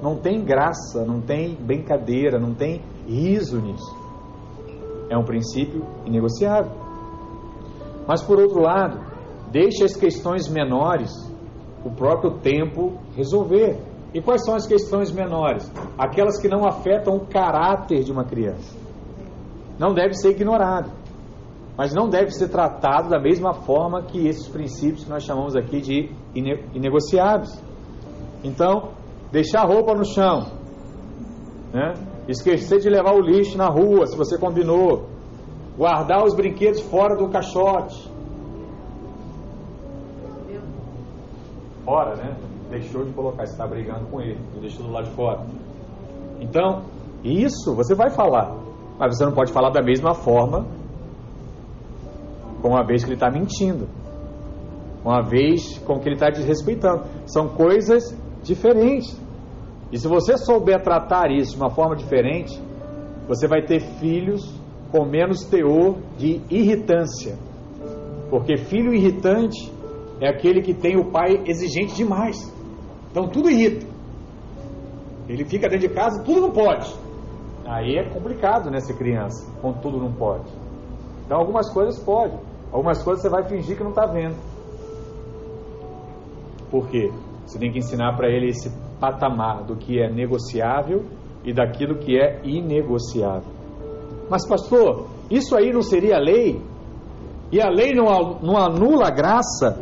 Não 0.01 0.15
tem 0.15 0.43
graça, 0.43 1.05
não 1.05 1.21
tem 1.21 1.53
brincadeira, 1.53 2.39
não 2.39 2.55
tem 2.55 2.81
riso 3.05 3.61
nisso. 3.61 3.95
É 5.07 5.15
um 5.15 5.23
princípio 5.23 5.85
inegociável. 6.03 6.71
Mas 8.07 8.23
por 8.23 8.39
outro 8.39 8.59
lado, 8.59 8.99
Deixe 9.51 9.83
as 9.83 9.95
questões 9.95 10.49
menores 10.49 11.11
o 11.83 11.89
próprio 11.89 12.39
tempo 12.39 12.97
resolver. 13.15 13.77
E 14.13 14.21
quais 14.21 14.43
são 14.43 14.55
as 14.55 14.67
questões 14.67 15.11
menores? 15.11 15.71
Aquelas 15.97 16.39
que 16.41 16.49
não 16.49 16.65
afetam 16.65 17.15
o 17.15 17.25
caráter 17.25 18.03
de 18.03 18.11
uma 18.11 18.25
criança. 18.25 18.86
Não 19.79 19.93
deve 19.93 20.13
ser 20.13 20.31
ignorado, 20.31 20.91
mas 21.77 21.93
não 21.93 22.09
deve 22.09 22.31
ser 22.31 22.49
tratado 22.49 23.09
da 23.09 23.19
mesma 23.19 23.53
forma 23.53 24.03
que 24.03 24.27
esses 24.27 24.47
princípios 24.47 25.03
que 25.03 25.09
nós 25.09 25.23
chamamos 25.23 25.55
aqui 25.55 25.79
de 25.79 26.11
inegociáveis. 26.73 27.63
Então, 28.43 28.91
deixar 29.31 29.61
a 29.61 29.65
roupa 29.65 29.93
no 29.93 30.05
chão, 30.05 30.51
né? 31.73 31.93
esquecer 32.27 32.79
de 32.79 32.89
levar 32.89 33.13
o 33.13 33.21
lixo 33.21 33.57
na 33.57 33.67
rua, 33.67 34.05
se 34.07 34.17
você 34.17 34.37
combinou, 34.37 35.07
guardar 35.77 36.23
os 36.23 36.33
brinquedos 36.33 36.81
fora 36.81 37.15
do 37.15 37.29
caixote, 37.29 38.11
fora, 41.87 42.15
né? 42.17 42.35
Deixou 42.69 43.05
de 43.05 43.13
colocar, 43.13 43.43
está 43.43 43.65
brigando 43.65 44.07
com 44.07 44.19
ele, 44.19 44.37
deixou 44.59 44.85
do 44.85 44.91
lado 44.91 45.05
de 45.05 45.15
fora. 45.15 45.45
Então, 46.41 46.83
isso 47.23 47.73
você 47.73 47.95
vai 47.95 48.09
falar, 48.09 48.53
mas 48.99 49.15
você 49.15 49.25
não 49.25 49.31
pode 49.31 49.51
falar 49.51 49.69
da 49.69 49.81
mesma 49.81 50.13
forma 50.13 50.65
com 52.61 52.75
a 52.75 52.83
vez 52.83 53.03
que 53.03 53.09
ele 53.09 53.15
está 53.15 53.29
mentindo, 53.29 53.87
com 55.03 55.11
a 55.11 55.21
vez 55.21 55.77
com 55.79 55.99
que 55.99 56.07
ele 56.07 56.15
está 56.15 56.29
desrespeitando. 56.29 57.03
São 57.25 57.49
coisas 57.49 58.17
diferentes. 58.43 59.19
E 59.91 59.97
se 59.97 60.07
você 60.07 60.37
souber 60.37 60.81
tratar 60.81 61.31
isso 61.31 61.51
de 61.51 61.57
uma 61.57 61.69
forma 61.69 61.95
diferente, 61.95 62.59
você 63.27 63.47
vai 63.47 63.61
ter 63.61 63.79
filhos 63.99 64.53
com 64.91 65.05
menos 65.05 65.45
teor 65.45 65.97
de 66.17 66.41
irritância. 66.49 67.37
Porque 68.29 68.57
filho 68.57 68.93
irritante 68.93 69.71
é 70.19 70.27
aquele 70.27 70.61
que 70.61 70.73
tem 70.73 70.97
o 70.97 71.11
pai 71.11 71.41
exigente 71.45 71.95
demais. 71.95 72.37
Então 73.11 73.29
tudo 73.29 73.49
irrita. 73.49 73.85
Ele 75.29 75.45
fica 75.45 75.69
dentro 75.69 75.87
de 75.87 75.93
casa, 75.93 76.23
tudo 76.23 76.41
não 76.41 76.51
pode. 76.51 76.93
Aí 77.67 77.97
é 77.97 78.09
complicado, 78.09 78.71
né, 78.71 78.79
ser 78.79 78.97
criança, 78.97 79.45
quando 79.61 79.81
tudo 79.81 79.97
não 79.97 80.11
pode. 80.13 80.49
Então 81.25 81.37
algumas 81.37 81.71
coisas 81.73 82.01
pode, 82.01 82.33
algumas 82.71 83.03
coisas 83.03 83.21
você 83.21 83.29
vai 83.29 83.43
fingir 83.43 83.75
que 83.75 83.83
não 83.83 83.89
está 83.89 84.05
vendo. 84.05 84.37
Por 86.71 86.87
quê? 86.87 87.11
Você 87.45 87.59
tem 87.59 87.71
que 87.71 87.79
ensinar 87.79 88.15
para 88.15 88.29
ele 88.29 88.49
esse 88.49 88.71
patamar 88.99 89.63
do 89.63 89.75
que 89.75 89.99
é 89.99 90.09
negociável 90.09 91.05
e 91.43 91.53
daquilo 91.53 91.97
que 91.97 92.17
é 92.17 92.39
inegociável. 92.43 93.51
Mas 94.29 94.47
pastor, 94.47 95.07
isso 95.29 95.55
aí 95.55 95.71
não 95.71 95.81
seria 95.81 96.17
lei? 96.17 96.61
E 97.51 97.61
a 97.61 97.69
lei 97.69 97.93
não, 97.93 98.07
anula 98.57 99.07
a 99.07 99.11
graça? 99.11 99.77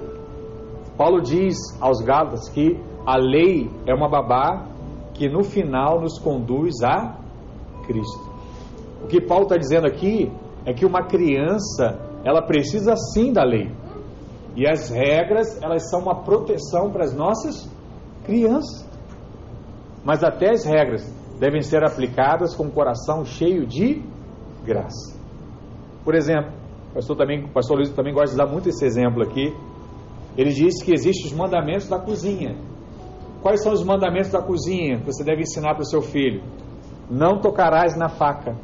Paulo 0.98 1.22
diz 1.22 1.56
aos 1.80 2.02
Gálatas 2.02 2.50
que 2.50 2.80
a 3.06 3.18
lei 3.18 3.70
é 3.86 3.94
uma 3.94 4.10
babá 4.10 4.66
que 5.14 5.30
no 5.30 5.44
final 5.44 6.00
nos 6.00 6.20
conduz 6.20 6.82
a 6.84 7.25
Cristo. 7.86 8.30
O 9.04 9.08
que 9.08 9.22
Paulo 9.22 9.44
está 9.44 9.58
dizendo 9.58 9.86
aqui 9.88 10.32
é 10.66 10.74
que 10.74 10.86
uma 10.86 11.04
criança 11.04 12.00
ela 12.24 12.42
precisa 12.42 12.96
sim 12.96 13.32
da 13.32 13.44
lei 13.44 13.72
e 14.56 14.68
as 14.68 14.90
regras 14.90 15.62
elas 15.62 15.90
são 15.90 16.02
uma 16.02 16.24
proteção 16.24 16.92
para 16.92 17.04
as 17.04 17.14
nossas 17.14 17.70
crianças. 18.26 18.88
Mas 20.04 20.24
até 20.24 20.52
as 20.52 20.64
regras 20.64 21.04
devem 21.40 21.62
ser 21.62 21.84
aplicadas 21.84 22.56
com 22.56 22.68
o 22.68 22.72
coração 22.72 23.26
cheio 23.26 23.66
de 23.66 24.02
graça. 24.64 25.20
Por 26.04 26.16
exemplo, 26.16 26.52
o 26.92 26.96
pastor, 26.96 27.18
também, 27.18 27.44
o 27.44 27.50
pastor 27.50 27.78
Luiz 27.78 27.90
também 27.90 28.14
gosta 28.14 28.32
de 28.32 28.38
dar 28.38 28.48
muito 28.48 28.70
esse 28.70 28.86
exemplo 28.86 29.22
aqui 29.22 29.54
ele 30.38 30.52
diz 30.52 30.84
que 30.84 30.94
existem 30.94 31.28
os 31.28 31.34
mandamentos 31.34 31.88
da 31.88 31.98
cozinha. 31.98 32.58
Quais 33.42 33.62
são 33.64 33.72
os 33.72 33.84
mandamentos 33.84 34.32
da 34.32 34.42
cozinha 34.42 35.00
que 35.00 35.06
você 35.06 35.24
deve 35.24 35.44
ensinar 35.44 35.74
para 35.74 35.84
o 35.84 35.86
seu 35.86 36.02
filho? 36.02 36.44
Não 37.10 37.39
tocarás 37.39 37.95
na 37.95 38.10
faca, 38.10 38.56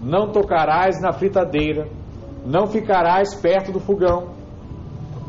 não 0.00 0.30
tocarás 0.30 1.00
na 1.00 1.12
fritadeira, 1.12 1.88
não 2.44 2.66
ficarás 2.66 3.34
perto 3.34 3.72
do 3.72 3.80
fogão, 3.80 4.30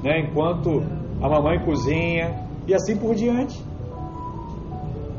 né, 0.04 0.20
enquanto 0.20 0.84
a 1.22 1.30
mamãe 1.30 1.64
cozinha 1.64 2.48
e 2.68 2.74
assim 2.74 2.98
por 2.98 3.16
diante. 3.16 3.64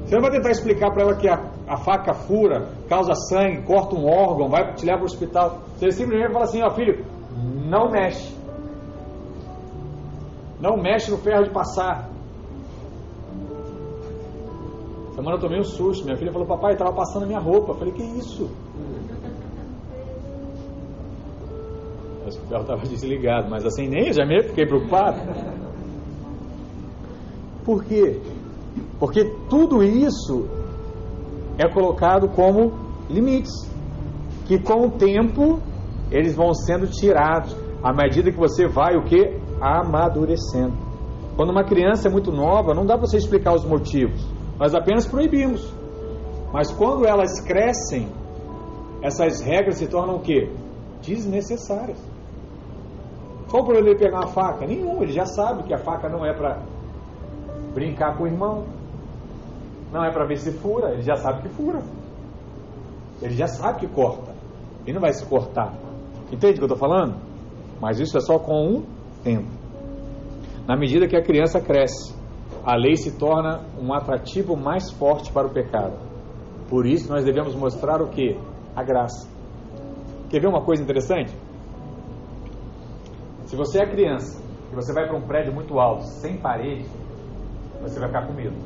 Você 0.05 0.15
não 0.15 0.23
vai 0.23 0.31
tentar 0.31 0.51
explicar 0.51 0.91
para 0.93 1.03
ela 1.03 1.17
que 1.17 1.29
a, 1.29 1.41
a, 1.67 1.77
faca 1.79 2.13
fura, 2.13 2.69
causa 2.89 3.15
sangue, 3.15 3.63
corta 3.63 3.97
um 3.97 4.07
órgão, 4.07 4.49
vai 4.49 4.75
te 4.75 4.85
levar 4.85 4.99
para 4.99 5.05
o 5.05 5.07
hospital. 5.07 5.63
Você 5.77 5.91
simplesmente 5.91 6.33
fala 6.33 6.45
assim: 6.45 6.63
ó 6.63 6.71
filho, 6.71 7.05
não 7.67 7.91
mexe. 7.91 8.37
Não 10.61 10.77
mexe 10.77 11.11
no 11.11 11.19
ferro 11.19 11.45
de 11.45 11.51
passar. 11.51 12.11
Semana 15.25 15.39
eu 15.39 15.41
tomei 15.41 15.59
um 15.59 15.65
susto. 15.65 16.05
Minha 16.05 16.19
filha 16.19 16.31
falou: 16.31 16.47
Papai, 16.47 16.75
estava 16.75 16.93
passando 16.93 17.27
minha 17.27 17.39
roupa. 17.39 17.73
Eu 17.73 17.77
falei: 17.77 17.95
Que 17.95 18.03
isso? 18.03 18.51
Ela 22.51 22.61
estava 22.61 22.83
desligado, 22.83 23.49
mas 23.49 23.65
assim 23.65 23.89
nem 23.89 24.13
já 24.13 24.27
me 24.27 24.43
fiquei 24.43 24.67
preocupado. 24.67 25.19
Por 27.65 27.85
quê? 27.85 28.21
Porque 28.99 29.25
tudo 29.49 29.83
isso 29.83 30.47
é 31.57 31.67
colocado 31.69 32.29
como 32.29 32.75
limites, 33.09 33.53
que 34.47 34.59
com 34.59 34.89
o 34.89 34.91
tempo 34.91 35.59
eles 36.11 36.37
vão 36.37 36.53
sendo 36.53 36.87
tirados 36.87 37.57
à 37.83 37.95
medida 37.95 38.31
que 38.31 38.39
você 38.39 38.67
vai 38.67 38.97
o 38.97 39.05
que 39.05 39.39
amadurecendo. 39.61 40.75
Quando 41.37 41.51
uma 41.51 41.65
criança 41.65 42.09
é 42.09 42.11
muito 42.11 42.31
nova, 42.31 42.75
não 42.75 42.85
dá 42.85 42.97
para 42.97 43.07
você 43.07 43.17
explicar 43.17 43.55
os 43.55 43.65
motivos, 43.65 44.34
nós 44.59 44.75
apenas 44.75 45.07
proibimos. 45.07 45.73
Mas 46.53 46.73
quando 46.73 47.07
elas 47.07 47.41
crescem, 47.41 48.09
essas 49.03 49.41
regras 49.41 49.79
se 49.79 49.87
tornam 49.87 50.17
o 50.17 50.21
que? 50.21 50.51
Desnecessárias. 51.03 51.99
Qual 53.51 53.63
o 53.63 53.67
problema 53.67 53.99
pegar 53.99 54.21
uma 54.21 54.29
faca? 54.29 54.67
Nenhum, 54.67 55.03
ele 55.03 55.13
já 55.13 55.27
sabe 55.27 55.65
que 55.65 55.75
a 55.75 55.79
faca 55.79 56.09
não 56.09 56.25
é 56.25 56.33
para 56.33 56.63
brincar 57.75 58.17
com 58.17 58.25
o 58.25 58.27
irmão, 58.27 58.65
não 59.93 60.05
é 60.05 60.11
para 60.11 60.27
ver 60.27 60.39
se 60.39 60.53
fura, 60.53 60.93
ele 60.93 61.03
já 61.03 61.17
sabe 61.17 61.43
que 61.43 61.49
fura. 61.49 61.83
Ele 63.21 63.35
já 63.35 63.47
sabe 63.47 63.81
que 63.81 63.89
corta. 63.89 64.33
Ele 64.85 64.95
não 64.95 65.01
vai 65.01 65.13
se 65.13 65.25
cortar. 65.27 65.73
Entende 66.33 66.55
o 66.55 66.57
que 66.57 66.61
eu 66.61 66.75
estou 66.75 66.79
falando? 66.79 67.17
Mas 67.81 68.01
isso 68.01 68.17
é 68.17 68.21
só 68.21 68.39
com 68.39 68.55
um 68.55 68.85
tempo. 69.23 69.49
Na 70.67 70.77
medida 70.77 71.07
que 71.07 71.17
a 71.17 71.23
criança 71.23 71.61
cresce, 71.61 72.14
a 72.65 72.77
lei 72.77 72.97
se 72.97 73.19
torna 73.19 73.61
um 73.79 73.93
atrativo 73.93 74.57
mais 74.57 74.91
forte 74.91 75.31
para 75.31 75.47
o 75.47 75.51
pecado. 75.51 75.99
Por 76.69 76.87
isso 76.87 77.13
nós 77.13 77.23
devemos 77.25 77.55
mostrar 77.55 78.01
o 78.01 78.09
que? 78.09 78.39
A 78.75 78.83
graça. 78.83 79.29
Quer 80.31 80.41
ver 80.41 80.49
uma 80.49 80.65
coisa 80.65 80.83
interessante? 80.83 81.31
Se 83.45 83.55
você 83.55 83.83
é 83.83 83.87
criança 83.87 84.43
e 84.73 84.75
você 84.75 84.95
vai 84.95 85.07
para 85.07 85.17
um 85.17 85.27
prédio 85.27 85.53
muito 85.53 85.79
alto, 85.79 86.05
sem 86.05 86.39
parede, 86.39 86.87
você 87.83 88.01
vai 88.01 88.09
ficar 88.09 88.27
com 88.27 88.33
medo. 88.33 88.57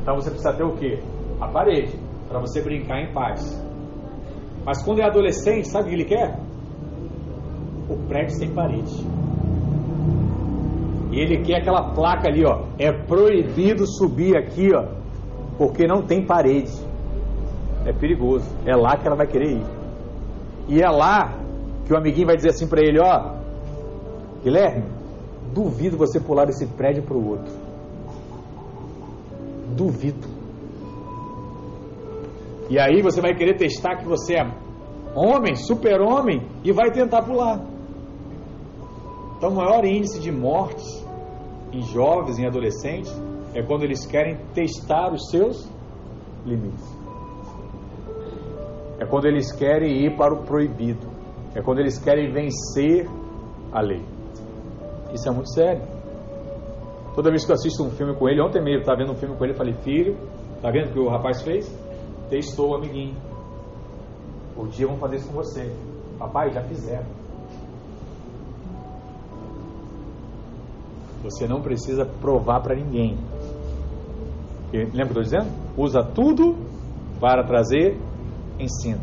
Então 0.00 0.14
você 0.14 0.30
precisa 0.30 0.52
ter 0.52 0.62
o 0.62 0.76
que? 0.76 1.02
A 1.40 1.48
parede, 1.48 1.98
para 2.28 2.38
você 2.38 2.62
brincar 2.62 3.00
em 3.00 3.12
paz. 3.12 3.60
Mas 4.64 4.80
quando 4.84 5.00
é 5.00 5.04
adolescente, 5.04 5.66
sabe 5.66 5.86
o 5.86 5.88
que 5.88 5.94
ele 5.94 6.04
quer? 6.04 6.38
O 7.90 7.96
prédio 8.06 8.36
sem 8.36 8.54
parede. 8.54 9.21
E 11.12 11.20
ele 11.20 11.42
quer 11.44 11.60
aquela 11.60 11.92
placa 11.92 12.28
ali, 12.28 12.42
ó. 12.42 12.64
É 12.78 12.90
proibido 12.90 13.86
subir 13.86 14.34
aqui, 14.34 14.74
ó, 14.74 14.86
porque 15.58 15.86
não 15.86 16.02
tem 16.02 16.24
parede. 16.24 16.72
É 17.84 17.92
perigoso. 17.92 18.46
É 18.64 18.74
lá 18.74 18.96
que 18.96 19.06
ela 19.06 19.16
vai 19.16 19.26
querer 19.26 19.58
ir. 19.58 19.64
E 20.68 20.80
é 20.80 20.88
lá 20.88 21.34
que 21.84 21.92
o 21.92 21.96
amiguinho 21.96 22.28
vai 22.28 22.36
dizer 22.36 22.50
assim 22.50 22.66
para 22.66 22.80
ele, 22.80 22.98
ó, 22.98 23.34
Guilherme, 24.42 24.84
duvido 25.52 25.98
você 25.98 26.18
pular 26.18 26.46
desse 26.46 26.66
prédio 26.66 27.02
para 27.02 27.16
o 27.16 27.28
outro. 27.28 27.52
Duvido. 29.76 30.26
E 32.70 32.78
aí 32.78 33.02
você 33.02 33.20
vai 33.20 33.34
querer 33.34 33.56
testar 33.58 33.96
que 33.96 34.06
você 34.06 34.36
é 34.36 34.50
homem, 35.14 35.54
super-homem, 35.54 36.42
e 36.64 36.72
vai 36.72 36.90
tentar 36.90 37.22
pular. 37.22 37.60
Então, 39.36 39.50
o 39.50 39.56
maior 39.56 39.84
índice 39.84 40.20
de 40.20 40.30
mortes 40.30 41.01
em 41.72 41.82
jovens, 41.82 42.38
em 42.38 42.46
adolescentes, 42.46 43.12
é 43.54 43.62
quando 43.62 43.84
eles 43.84 44.06
querem 44.06 44.36
testar 44.54 45.12
os 45.12 45.30
seus 45.30 45.68
limites. 46.44 47.02
É 48.98 49.06
quando 49.06 49.26
eles 49.26 49.52
querem 49.52 50.04
ir 50.04 50.16
para 50.16 50.34
o 50.34 50.44
proibido. 50.44 51.06
É 51.54 51.60
quando 51.60 51.80
eles 51.80 51.98
querem 51.98 52.32
vencer 52.32 53.08
a 53.72 53.80
lei. 53.80 54.02
Isso 55.12 55.28
é 55.28 55.32
muito 55.32 55.52
sério. 55.52 55.82
Toda 57.14 57.30
vez 57.30 57.44
que 57.44 57.50
eu 57.50 57.54
assisto 57.54 57.82
um 57.82 57.90
filme 57.90 58.14
com 58.14 58.28
ele, 58.28 58.40
ontem 58.40 58.62
mesmo 58.62 58.80
estava 58.80 58.98
vendo 58.98 59.12
um 59.12 59.16
filme 59.16 59.36
com 59.36 59.44
ele, 59.44 59.52
eu 59.52 59.56
falei, 59.56 59.74
filho, 59.82 60.16
tá 60.62 60.70
vendo 60.70 60.88
o 60.88 60.92
que 60.92 60.98
o 60.98 61.08
rapaz 61.08 61.42
fez? 61.42 61.66
Testou, 62.30 62.74
amiguinho. 62.74 63.16
O 64.56 64.66
dia 64.66 64.86
vão 64.86 64.96
fazer 64.96 65.16
isso 65.16 65.28
com 65.28 65.34
você. 65.34 65.70
Papai, 66.18 66.50
já 66.50 66.62
fizeram. 66.62 67.21
Você 71.22 71.46
não 71.46 71.60
precisa 71.60 72.04
provar 72.04 72.60
para 72.60 72.74
ninguém. 72.74 73.16
lembra 74.72 74.90
que 74.90 75.00
eu 75.00 75.22
estou 75.22 75.22
dizendo? 75.22 75.50
Usa 75.76 76.02
tudo 76.02 76.56
para 77.20 77.44
trazer 77.44 77.98
ensino. 78.58 79.00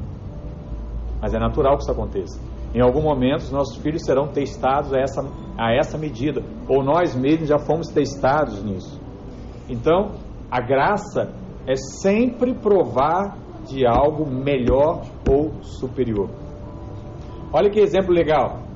Mas 1.21 1.33
é 1.33 1.39
natural 1.39 1.77
que 1.77 1.83
isso 1.83 1.91
aconteça. 1.91 2.39
Em 2.73 2.81
algum 2.81 3.01
momento, 3.01 3.41
os 3.41 3.51
nossos 3.51 3.77
filhos 3.77 4.03
serão 4.03 4.27
testados 4.27 4.93
a 4.93 4.99
essa, 4.99 5.21
a 5.57 5.73
essa 5.73 5.97
medida, 5.97 6.43
ou 6.67 6.83
nós 6.83 7.15
mesmos 7.15 7.49
já 7.49 7.57
fomos 7.57 7.87
testados 7.87 8.63
nisso. 8.63 8.99
Então, 9.67 10.11
a 10.51 10.61
graça 10.61 11.31
é 11.65 11.75
sempre 11.75 12.53
provar 12.53 13.37
de 13.65 13.85
algo 13.85 14.29
melhor 14.29 15.03
ou 15.27 15.51
superior. 15.61 16.29
Olha 17.51 17.69
que 17.69 17.79
exemplo 17.79 18.13
legal. 18.13 18.68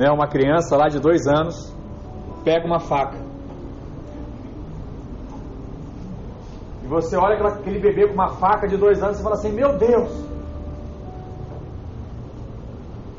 Né, 0.00 0.10
uma 0.10 0.26
criança 0.26 0.78
lá 0.78 0.88
de 0.88 0.98
dois 0.98 1.26
anos 1.26 1.76
pega 2.42 2.66
uma 2.66 2.80
faca. 2.80 3.18
E 6.82 6.86
você 6.86 7.18
olha 7.18 7.36
aquele 7.36 7.78
bebê 7.78 8.08
com 8.08 8.14
uma 8.14 8.30
faca 8.36 8.66
de 8.66 8.78
dois 8.78 9.02
anos 9.02 9.20
e 9.20 9.22
fala 9.22 9.34
assim: 9.34 9.52
Meu 9.52 9.76
Deus, 9.76 10.10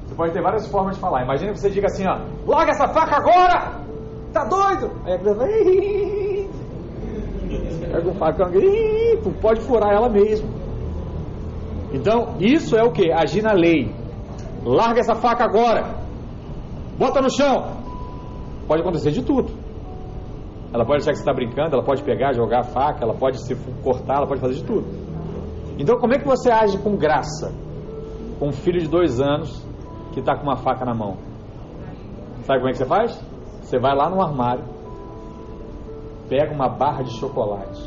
Você 0.07 0.15
pode 0.15 0.33
ter 0.33 0.41
várias 0.41 0.67
formas 0.71 0.95
de 0.95 1.01
falar. 1.01 1.23
Imagina 1.23 1.51
que 1.53 1.59
você 1.59 1.69
diga 1.69 1.85
assim, 1.85 2.05
ó, 2.07 2.19
larga 2.47 2.71
essa 2.71 2.87
faca 2.87 3.15
agora! 3.15 3.79
Tá 4.33 4.43
doido? 4.43 4.91
Aí 5.05 5.13
a 5.13 5.17
criança 5.19 5.37
vai. 5.37 6.49
Pega 7.91 8.09
o 8.09 8.15
facão 8.15 8.47
pode 9.39 9.61
furar 9.61 9.93
ela 9.93 10.09
mesmo. 10.09 10.49
Então, 11.93 12.37
isso 12.39 12.75
é 12.75 12.83
o 12.83 12.91
que? 12.91 13.11
Agir 13.11 13.43
na 13.43 13.53
lei. 13.53 13.93
Larga 14.65 14.99
essa 14.99 15.13
faca 15.13 15.45
agora. 15.45 16.00
Bota 17.01 17.19
no 17.19 17.31
chão. 17.31 17.77
Pode 18.67 18.83
acontecer 18.83 19.09
de 19.09 19.23
tudo. 19.23 19.51
Ela 20.71 20.85
pode 20.85 21.01
achar 21.01 21.09
que 21.09 21.17
você 21.17 21.23
está 21.23 21.33
brincando, 21.33 21.75
ela 21.75 21.83
pode 21.83 22.03
pegar, 22.03 22.31
jogar 22.33 22.59
a 22.59 22.63
faca, 22.63 23.03
ela 23.03 23.15
pode 23.15 23.43
se 23.43 23.55
cortar, 23.83 24.17
ela 24.17 24.27
pode 24.27 24.39
fazer 24.39 24.53
de 24.53 24.63
tudo. 24.63 24.85
Então, 25.79 25.97
como 25.97 26.13
é 26.13 26.19
que 26.19 26.27
você 26.27 26.51
age 26.51 26.77
com 26.77 26.95
graça? 26.95 27.51
Com 28.37 28.49
um 28.49 28.51
filho 28.51 28.79
de 28.79 28.87
dois 28.87 29.19
anos 29.19 29.65
que 30.13 30.19
está 30.19 30.35
com 30.35 30.43
uma 30.43 30.57
faca 30.57 30.85
na 30.85 30.93
mão. 30.93 31.17
Sabe 32.43 32.59
como 32.59 32.69
é 32.69 32.71
que 32.71 32.77
você 32.77 32.85
faz? 32.85 33.19
Você 33.63 33.79
vai 33.79 33.95
lá 33.95 34.07
no 34.07 34.21
armário, 34.21 34.63
pega 36.29 36.53
uma 36.53 36.69
barra 36.69 37.01
de 37.01 37.17
chocolate, 37.17 37.81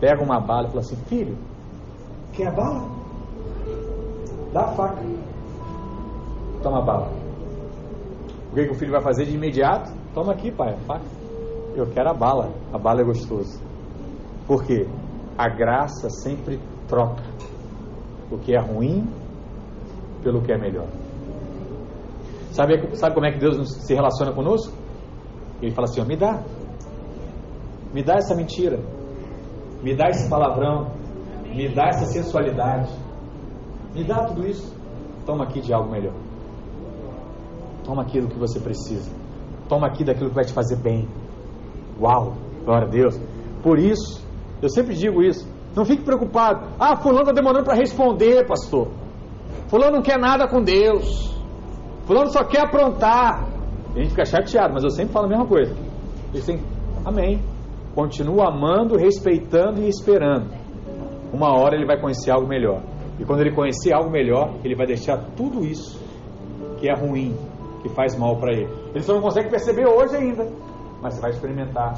pega 0.00 0.22
uma 0.22 0.40
bala 0.40 0.68
e 0.68 0.68
fala 0.68 0.80
assim: 0.80 0.96
Filho, 0.96 1.36
quer 2.32 2.48
a 2.48 2.52
bala? 2.52 2.88
Dá 4.54 4.62
a 4.62 4.68
faca. 4.68 5.02
Toma 6.62 6.78
a 6.78 6.82
bala. 6.82 7.25
O 8.56 8.58
que, 8.58 8.68
que 8.68 8.72
o 8.72 8.74
filho 8.74 8.90
vai 8.90 9.02
fazer 9.02 9.26
de 9.26 9.36
imediato? 9.36 9.92
Toma 10.14 10.32
aqui, 10.32 10.50
pai, 10.50 10.74
faca. 10.86 11.04
Eu 11.74 11.90
quero 11.90 12.08
a 12.08 12.14
bala. 12.14 12.54
A 12.72 12.78
bala 12.78 13.02
é 13.02 13.04
gostoso. 13.04 13.62
Por 14.46 14.64
quê? 14.64 14.88
A 15.36 15.46
graça 15.46 16.08
sempre 16.08 16.58
troca. 16.88 17.22
O 18.30 18.38
que 18.38 18.56
é 18.56 18.58
ruim 18.58 19.06
pelo 20.22 20.40
que 20.40 20.50
é 20.52 20.56
melhor. 20.56 20.88
Sabe, 22.52 22.96
sabe 22.96 23.14
como 23.14 23.26
é 23.26 23.32
que 23.32 23.38
Deus 23.38 23.58
se 23.84 23.94
relaciona 23.94 24.32
conosco? 24.32 24.72
Ele 25.60 25.72
fala 25.72 25.84
assim: 25.84 26.00
ó, 26.00 26.06
me 26.06 26.16
dá, 26.16 26.42
me 27.92 28.02
dá 28.02 28.14
essa 28.14 28.34
mentira, 28.34 28.80
me 29.82 29.94
dá 29.94 30.08
esse 30.08 30.30
palavrão, 30.30 30.92
me 31.54 31.68
dá 31.74 31.88
essa 31.88 32.06
sensualidade, 32.06 32.90
me 33.94 34.02
dá 34.02 34.24
tudo 34.24 34.46
isso. 34.46 34.74
Toma 35.26 35.44
aqui 35.44 35.60
de 35.60 35.74
algo 35.74 35.90
melhor. 35.90 36.25
Toma 37.86 38.02
aquilo 38.02 38.26
que 38.26 38.38
você 38.38 38.58
precisa. 38.58 39.08
Toma 39.68 39.86
aqui 39.86 40.02
daquilo 40.04 40.28
que 40.28 40.34
vai 40.34 40.44
te 40.44 40.52
fazer 40.52 40.76
bem. 40.76 41.08
Uau, 42.00 42.34
glória 42.64 42.88
a 42.88 42.90
Deus. 42.90 43.18
Por 43.62 43.78
isso, 43.78 44.20
eu 44.60 44.68
sempre 44.68 44.94
digo 44.94 45.22
isso. 45.22 45.48
Não 45.74 45.84
fique 45.84 46.02
preocupado. 46.02 46.66
Ah, 46.80 46.96
fulano 46.96 47.20
está 47.20 47.32
demorando 47.32 47.64
para 47.64 47.76
responder, 47.76 48.44
pastor. 48.44 48.88
Fulano 49.68 49.96
não 49.96 50.02
quer 50.02 50.18
nada 50.18 50.48
com 50.48 50.60
Deus. 50.62 51.32
Fulano 52.06 52.30
só 52.32 52.42
quer 52.42 52.62
aprontar. 52.62 53.46
a 53.94 53.98
gente 53.98 54.10
fica 54.10 54.24
chateado, 54.24 54.74
mas 54.74 54.82
eu 54.82 54.90
sempre 54.90 55.12
falo 55.12 55.26
a 55.26 55.28
mesma 55.28 55.46
coisa. 55.46 55.74
Eles 56.32 56.44
têm, 56.44 56.60
amém. 57.04 57.40
Continua 57.94 58.48
amando, 58.48 58.96
respeitando 58.96 59.80
e 59.80 59.88
esperando. 59.88 60.50
Uma 61.32 61.56
hora 61.56 61.76
ele 61.76 61.86
vai 61.86 62.00
conhecer 62.00 62.32
algo 62.32 62.48
melhor. 62.48 62.82
E 63.18 63.24
quando 63.24 63.40
ele 63.40 63.54
conhecer 63.54 63.92
algo 63.92 64.10
melhor, 64.10 64.54
ele 64.64 64.74
vai 64.74 64.86
deixar 64.86 65.18
tudo 65.36 65.64
isso 65.64 66.04
que 66.78 66.88
é 66.88 66.94
ruim, 66.94 67.34
que 67.86 67.94
faz 67.94 68.18
mal 68.18 68.36
para 68.36 68.52
ele. 68.52 68.68
Ele 68.94 69.02
só 69.02 69.14
não 69.14 69.22
consegue 69.22 69.48
perceber 69.48 69.86
hoje 69.86 70.16
ainda. 70.16 70.46
mas 71.00 71.14
você 71.14 71.20
vai 71.20 71.30
experimentar. 71.30 71.94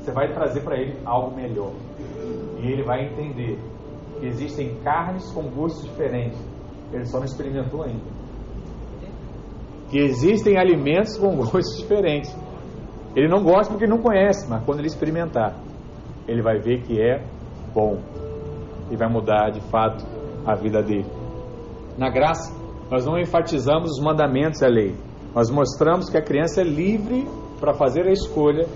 Você 0.00 0.12
vai 0.12 0.32
trazer 0.32 0.62
para 0.62 0.76
ele 0.76 0.96
algo 1.04 1.34
melhor. 1.36 1.72
E 2.60 2.66
ele 2.66 2.82
vai 2.82 3.04
entender 3.04 3.58
que 4.18 4.26
existem 4.26 4.74
carnes 4.82 5.30
com 5.32 5.42
gostos 5.50 5.84
diferentes. 5.84 6.38
Ele 6.92 7.04
só 7.04 7.18
não 7.18 7.24
experimentou 7.24 7.82
ainda. 7.82 8.18
Que 9.90 9.98
existem 9.98 10.58
alimentos 10.58 11.16
com 11.18 11.36
gostos 11.36 11.76
diferentes. 11.78 12.34
Ele 13.14 13.28
não 13.28 13.42
gosta 13.42 13.72
porque 13.72 13.86
não 13.86 13.98
conhece, 13.98 14.48
mas 14.48 14.64
quando 14.64 14.78
ele 14.80 14.88
experimentar, 14.88 15.54
ele 16.26 16.42
vai 16.42 16.58
ver 16.58 16.82
que 16.82 17.00
é 17.00 17.22
bom 17.74 17.98
e 18.90 18.96
vai 18.96 19.08
mudar 19.08 19.50
de 19.50 19.60
fato 19.70 20.04
a 20.46 20.54
vida 20.54 20.82
dele. 20.82 21.06
Na 21.96 22.10
graça, 22.10 22.54
nós 22.90 23.04
não 23.04 23.18
enfatizamos 23.18 23.90
os 23.90 24.00
mandamentos 24.04 24.60
e 24.60 24.64
a 24.64 24.68
lei. 24.68 25.07
Nós 25.38 25.52
mostramos 25.52 26.10
que 26.10 26.18
a 26.18 26.20
criança 26.20 26.62
é 26.62 26.64
livre 26.64 27.24
para 27.60 27.72
fazer 27.72 28.08
a 28.08 28.10
escolha, 28.10 28.66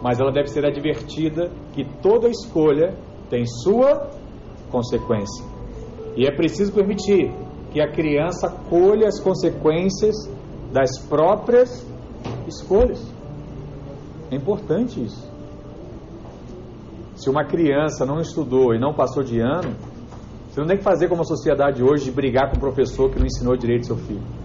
mas 0.00 0.20
ela 0.20 0.30
deve 0.30 0.46
ser 0.50 0.64
advertida 0.64 1.50
que 1.72 1.84
toda 2.00 2.28
escolha 2.28 2.94
tem 3.28 3.44
sua 3.44 4.08
consequência. 4.70 5.44
E 6.16 6.24
é 6.24 6.30
preciso 6.30 6.72
permitir 6.72 7.28
que 7.72 7.80
a 7.80 7.90
criança 7.90 8.48
colha 8.70 9.08
as 9.08 9.18
consequências 9.18 10.14
das 10.72 10.96
próprias 11.08 11.84
escolhas. 12.46 13.04
É 14.30 14.36
importante 14.36 15.02
isso. 15.02 15.28
Se 17.16 17.28
uma 17.28 17.44
criança 17.44 18.06
não 18.06 18.20
estudou 18.20 18.72
e 18.72 18.78
não 18.78 18.94
passou 18.94 19.24
de 19.24 19.40
ano, 19.40 19.74
você 20.48 20.60
não 20.60 20.68
tem 20.68 20.76
que 20.76 20.84
fazer 20.84 21.08
como 21.08 21.22
a 21.22 21.24
sociedade 21.24 21.82
hoje 21.82 22.04
de 22.04 22.12
brigar 22.12 22.48
com 22.48 22.58
o 22.58 22.60
professor 22.60 23.10
que 23.10 23.18
não 23.18 23.26
ensinou 23.26 23.56
direito 23.56 23.86
seu 23.86 23.96
filho. 23.96 24.41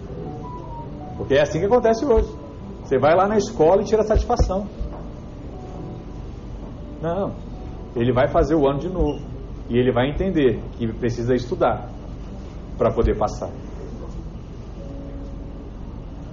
Porque 1.18 1.34
é 1.34 1.42
assim 1.42 1.58
que 1.58 1.66
acontece 1.66 2.06
hoje. 2.06 2.32
Você 2.82 2.98
vai 2.98 3.14
lá 3.14 3.28
na 3.28 3.36
escola 3.36 3.82
e 3.82 3.84
tira 3.84 4.02
satisfação. 4.04 4.66
Não. 7.02 7.34
Ele 7.94 8.12
vai 8.12 8.28
fazer 8.28 8.54
o 8.54 8.66
ano 8.66 8.78
de 8.78 8.88
novo. 8.88 9.20
E 9.68 9.76
ele 9.76 9.92
vai 9.92 10.08
entender 10.08 10.62
que 10.78 10.86
precisa 10.94 11.34
estudar 11.34 11.90
para 12.78 12.90
poder 12.92 13.18
passar. 13.18 13.50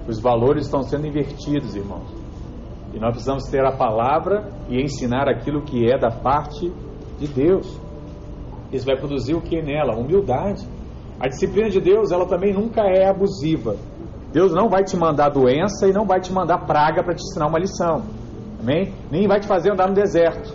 Os 0.08 0.22
valores 0.22 0.66
estão 0.66 0.84
sendo 0.84 1.08
invertidos, 1.08 1.76
irmãos. 1.76 2.08
E 2.94 3.00
nós 3.00 3.10
precisamos 3.10 3.44
ter 3.50 3.66
a 3.66 3.76
palavra 3.76 4.50
e 4.70 4.82
ensinar 4.82 5.28
aquilo 5.28 5.64
que 5.64 5.92
é 5.92 5.98
da 5.98 6.12
parte 6.12 6.72
de 7.20 7.28
Deus. 7.28 7.82
Isso 8.72 8.86
vai 8.86 8.96
produzir 8.96 9.34
o 9.34 9.42
que 9.42 9.62
nela? 9.62 9.98
Humildade. 9.98 10.66
A 11.20 11.28
disciplina 11.28 11.70
de 11.70 11.82
Deus, 11.82 12.12
ela 12.12 12.28
também 12.28 12.54
nunca 12.54 12.82
é 12.82 13.10
abusiva. 13.10 13.76
Deus 14.36 14.54
não 14.54 14.68
vai 14.68 14.84
te 14.84 14.98
mandar 14.98 15.30
doença 15.30 15.88
e 15.88 15.94
não 15.94 16.06
vai 16.06 16.20
te 16.20 16.34
mandar 16.34 16.66
praga 16.66 17.02
para 17.02 17.16
te 17.16 17.24
ensinar 17.24 17.48
uma 17.48 17.58
lição. 17.58 18.02
Amém? 18.60 18.94
Nem 19.10 19.30
vai 19.30 19.40
te 19.40 19.48
fazer 19.48 19.72
andar 19.72 19.88
no 19.88 19.94
deserto. 19.94 20.54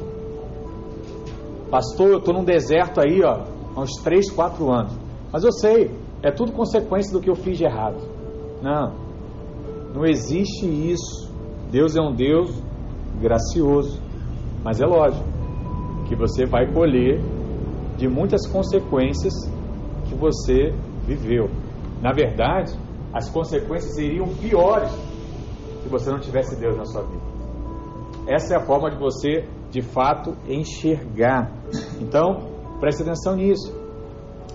Pastor, 1.71 2.11
eu 2.11 2.19
estou 2.19 2.35
num 2.35 2.45
deserto 2.45 3.01
aí, 3.01 3.23
ó, 3.25 3.41
há 3.75 3.81
uns 3.81 3.95
3, 4.03 4.33
4 4.33 4.71
anos. 4.71 4.93
Mas 5.33 5.45
eu 5.45 5.51
sei, 5.51 5.99
é 6.23 6.31
tudo 6.31 6.53
consequência 6.53 7.11
do 7.11 7.23
que 7.23 7.31
eu 7.31 7.35
fiz 7.35 7.57
de 7.57 7.65
errado. 7.65 7.97
Não. 8.61 8.93
Não 9.95 10.05
existe 10.05 10.67
isso. 10.67 11.33
Deus 11.71 11.97
é 11.97 12.03
um 12.03 12.13
Deus 12.13 12.63
gracioso. 13.19 13.99
Mas 14.63 14.79
é 14.83 14.85
lógico 14.85 15.25
que 16.07 16.15
você 16.15 16.45
vai 16.45 16.71
colher 16.71 17.19
de 17.97 18.07
muitas 18.07 18.47
consequências 18.47 19.33
que 20.07 20.15
você 20.15 20.75
viveu. 21.07 21.49
Na 22.03 22.13
verdade, 22.13 22.79
as 23.13 23.29
consequências 23.29 23.95
seriam 23.95 24.27
piores 24.29 24.91
se 25.83 25.89
você 25.89 26.11
não 26.11 26.21
tivesse 26.21 26.59
Deus 26.59 26.77
na 26.77 26.85
sua 26.85 27.03
vida. 27.03 27.23
Essa 28.27 28.55
é 28.55 28.57
a 28.59 28.65
forma 28.65 28.91
de 28.91 28.99
você, 28.99 29.49
de 29.71 29.83
fato, 29.83 30.37
enxergar. 30.47 31.51
Então, 32.01 32.49
preste 32.79 33.03
atenção 33.03 33.35
nisso. 33.35 33.75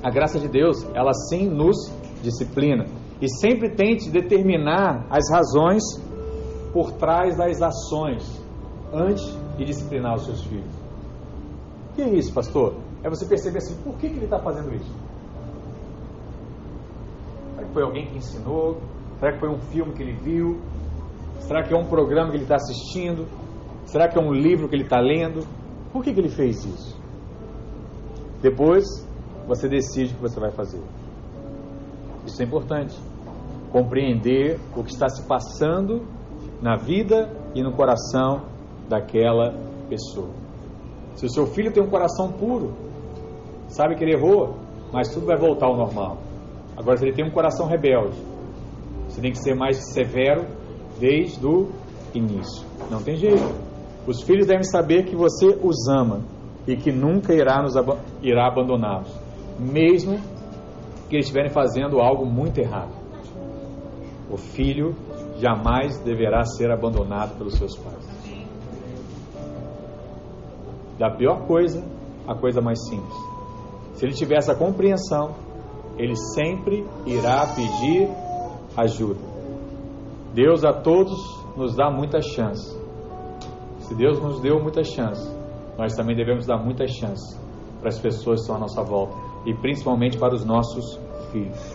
A 0.04 0.10
graça 0.10 0.40
de 0.40 0.48
Deus, 0.48 0.86
ela 0.94 1.14
sim 1.14 1.50
nos 1.50 1.76
disciplina. 2.22 2.86
E 3.22 3.28
sempre 3.28 3.70
tente 3.70 4.10
determinar 4.10 5.06
as 5.10 5.30
razões 5.32 5.84
por 6.72 6.92
trás 6.94 7.38
das 7.38 7.62
ações 7.62 8.42
antes 8.94 9.26
de 9.58 9.66
disciplinar 9.66 10.16
os 10.16 10.26
seus 10.26 10.44
filhos. 10.44 10.74
O 11.92 11.96
que 11.96 12.02
é 12.02 12.10
isso, 12.14 12.34
pastor? 12.34 12.76
É 13.04 13.10
você 13.10 13.26
perceber 13.26 13.60
assim, 13.60 13.76
por 13.84 13.96
que, 13.98 14.10
que 14.10 14.16
ele 14.16 14.26
está 14.26 14.40
fazendo 14.40 14.74
isso? 14.74 14.92
Foi 17.76 17.84
alguém 17.84 18.06
que 18.08 18.18
ensinou? 18.18 18.78
Será 19.20 19.34
que 19.34 19.40
foi 19.40 19.50
um 19.50 19.60
filme 19.60 19.94
que 19.94 20.02
ele 20.02 20.14
viu? 20.14 20.62
Será 21.40 21.62
que 21.62 21.74
é 21.74 21.78
um 21.78 21.86
programa 21.86 22.30
que 22.30 22.38
ele 22.38 22.44
está 22.44 22.56
assistindo? 22.56 23.28
Será 23.86 24.08
que 24.08 24.18
é 24.18 24.22
um 24.22 24.32
livro 24.32 24.70
que 24.70 24.76
ele 24.76 24.86
está 24.86 25.00
lendo? 25.00 25.46
Por 25.92 26.02
que, 26.02 26.14
que 26.14 26.20
ele 26.22 26.30
fez 26.30 26.64
isso? 26.64 26.98
Depois 28.42 28.86
você 29.46 29.68
decide 29.68 30.14
o 30.14 30.16
que 30.16 30.22
você 30.22 30.40
vai 30.40 30.52
fazer. 30.52 30.82
Isso 32.26 32.42
é 32.42 32.46
importante. 32.46 32.98
Compreender 33.72 34.58
o 34.74 34.82
que 34.82 34.92
está 34.92 35.10
se 35.10 35.28
passando 35.28 36.04
na 36.62 36.78
vida 36.78 37.30
e 37.54 37.62
no 37.62 37.74
coração 37.74 38.44
daquela 38.88 39.54
pessoa. 39.90 40.30
Se 41.16 41.26
o 41.26 41.30
seu 41.30 41.46
filho 41.46 41.74
tem 41.74 41.84
um 41.84 41.90
coração 41.90 42.32
puro, 42.32 42.74
sabe 43.68 43.96
que 43.96 44.04
ele 44.04 44.14
errou, 44.14 44.56
mas 44.94 45.10
tudo 45.10 45.26
vai 45.26 45.38
voltar 45.38 45.66
ao 45.66 45.76
normal. 45.76 46.25
Agora, 46.78 46.98
se 46.98 47.06
ele 47.06 47.16
tem 47.16 47.26
um 47.26 47.32
coração 47.32 47.68
rebelde, 47.68 48.18
você 49.08 49.22
tem 49.22 49.32
que 49.32 49.40
ser 49.40 49.56
mais 49.56 49.94
severo 49.94 50.46
desde 51.00 51.46
o 51.46 51.70
início. 52.14 52.66
Não 52.90 53.02
tem 53.02 53.16
jeito. 53.16 53.44
Os 54.08 54.22
filhos 54.22 54.46
devem 54.46 54.64
saber 54.64 55.06
que 55.06 55.16
você 55.16 55.48
os 55.62 55.88
ama 55.88 56.22
e 56.68 56.76
que 56.76 56.92
nunca 56.92 57.34
irá, 57.34 57.62
nos 57.62 57.76
ab 57.76 57.98
irá 58.22 58.48
abandoná-los, 58.48 59.12
mesmo 59.60 60.20
que 61.10 61.16
eles 61.16 61.26
estiverem 61.26 61.52
fazendo 61.52 62.00
algo 62.00 62.26
muito 62.26 62.60
errado. 62.60 62.94
O 64.30 64.38
filho 64.38 64.96
jamais 65.38 66.00
deverá 66.00 66.44
ser 66.44 66.72
abandonado 66.72 67.38
pelos 67.38 67.56
seus 67.56 67.78
pais. 67.78 68.16
Da 70.98 71.10
pior 71.10 71.46
coisa, 71.46 71.84
a 72.28 72.36
coisa 72.36 72.62
mais 72.62 72.80
simples. 72.88 73.16
Se 73.94 74.06
ele 74.06 74.14
tiver 74.14 74.38
essa 74.38 74.56
compreensão, 74.56 75.36
ele 75.98 76.16
sempre 76.16 76.86
irá 77.06 77.48
pedir 77.48 78.10
ajuda. 78.76 79.20
Deus 80.34 80.66
a 80.66 80.74
todos 80.74 81.18
nos 81.56 81.76
dá 81.76 81.90
muita 81.90 82.22
chance. 82.22 82.78
Se 83.80 83.96
Deus 83.96 84.20
nos 84.20 84.42
deu 84.42 84.60
muita 84.62 84.84
chance, 84.84 85.34
nós 85.78 85.94
também 85.94 86.16
devemos 86.16 86.46
dar 86.46 86.58
muita 86.58 86.88
chance 86.88 87.40
para 87.80 87.90
as 87.90 88.00
pessoas 88.00 88.40
que 88.40 88.42
estão 88.42 88.56
à 88.56 88.60
nossa 88.60 88.84
volta 88.84 89.16
e 89.46 89.54
principalmente 89.54 90.18
para 90.18 90.34
os 90.34 90.44
nossos 90.44 91.00
filhos. 91.32 91.74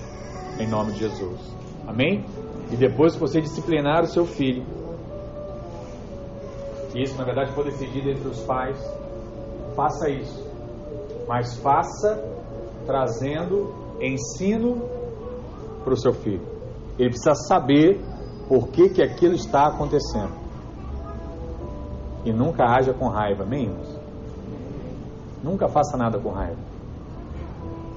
Em 0.59 0.69
nome 0.69 0.93
de 0.93 0.99
Jesus. 0.99 1.41
Amém? 1.87 2.25
E 2.71 2.77
depois 2.77 3.15
que 3.15 3.21
você 3.21 3.41
disciplinar 3.41 4.03
o 4.03 4.07
seu 4.07 4.27
filho, 4.27 4.65
isso 6.95 7.17
na 7.17 7.25
verdade 7.25 7.53
for 7.53 7.65
decidido 7.65 8.11
entre 8.11 8.29
os 8.29 8.43
pais, 8.43 8.79
faça 9.75 10.11
isso. 10.11 10.47
Mas 11.27 11.57
faça 11.59 12.23
trazendo 12.85 13.73
ensino 14.01 14.83
para 15.85 15.93
o 15.93 15.97
seu 15.97 16.13
filho. 16.13 16.43
Ele 16.99 17.11
precisa 17.11 17.35
saber 17.35 18.01
por 18.49 18.69
que, 18.69 18.89
que 18.89 19.03
aquilo 19.03 19.35
está 19.35 19.67
acontecendo. 19.67 20.33
E 22.25 22.33
nunca 22.33 22.65
haja 22.65 22.93
com 22.93 23.09
raiva, 23.09 23.45
amém? 23.45 23.75
Nunca 25.43 25.69
faça 25.69 25.97
nada 25.97 26.19
com 26.19 26.31
raiva. 26.31 26.59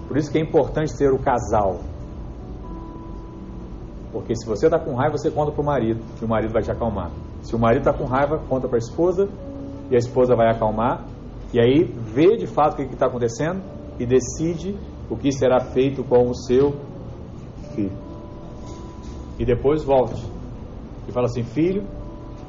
Por 0.08 0.18
isso 0.18 0.32
que 0.32 0.38
é 0.38 0.42
importante 0.42 0.96
ter 0.98 1.12
o 1.12 1.20
casal. 1.20 1.80
Porque 4.12 4.36
se 4.36 4.46
você 4.46 4.68
está 4.68 4.80
com 4.80 4.94
raiva, 4.94 5.18
você 5.18 5.32
conta 5.32 5.52
para 5.52 5.62
o 5.62 5.66
marido, 5.66 6.00
e 6.22 6.26
o 6.26 6.28
marido 6.28 6.54
vai 6.54 6.62
te 6.62 6.72
acalmar. 6.72 7.10
Se 7.42 7.56
o 7.56 7.60
marido 7.60 7.80
está 7.80 7.92
com 7.92 8.06
raiva, 8.06 8.40
conta 8.48 8.68
para 8.68 8.78
a 8.78 8.80
esposa, 8.80 9.28
e 9.90 9.96
a 9.96 9.98
esposa 9.98 10.36
vai 10.36 10.50
acalmar, 10.50 11.04
e 11.52 11.60
aí 11.60 11.84
vê 11.84 12.38
de 12.38 12.48
fato 12.48 12.74
o 12.74 12.76
que 12.76 12.94
está 12.94 13.08
acontecendo 13.08 13.62
e 14.00 14.06
decide 14.06 14.78
o 15.14 15.18
que 15.18 15.32
será 15.32 15.60
feito 15.60 16.04
com 16.04 16.28
o 16.28 16.34
seu 16.34 16.72
filho. 17.76 17.96
E 19.38 19.46
depois 19.46 19.84
volte 19.84 20.20
e 21.08 21.12
fala 21.12 21.28
assim: 21.28 21.44
Filho, 21.44 21.84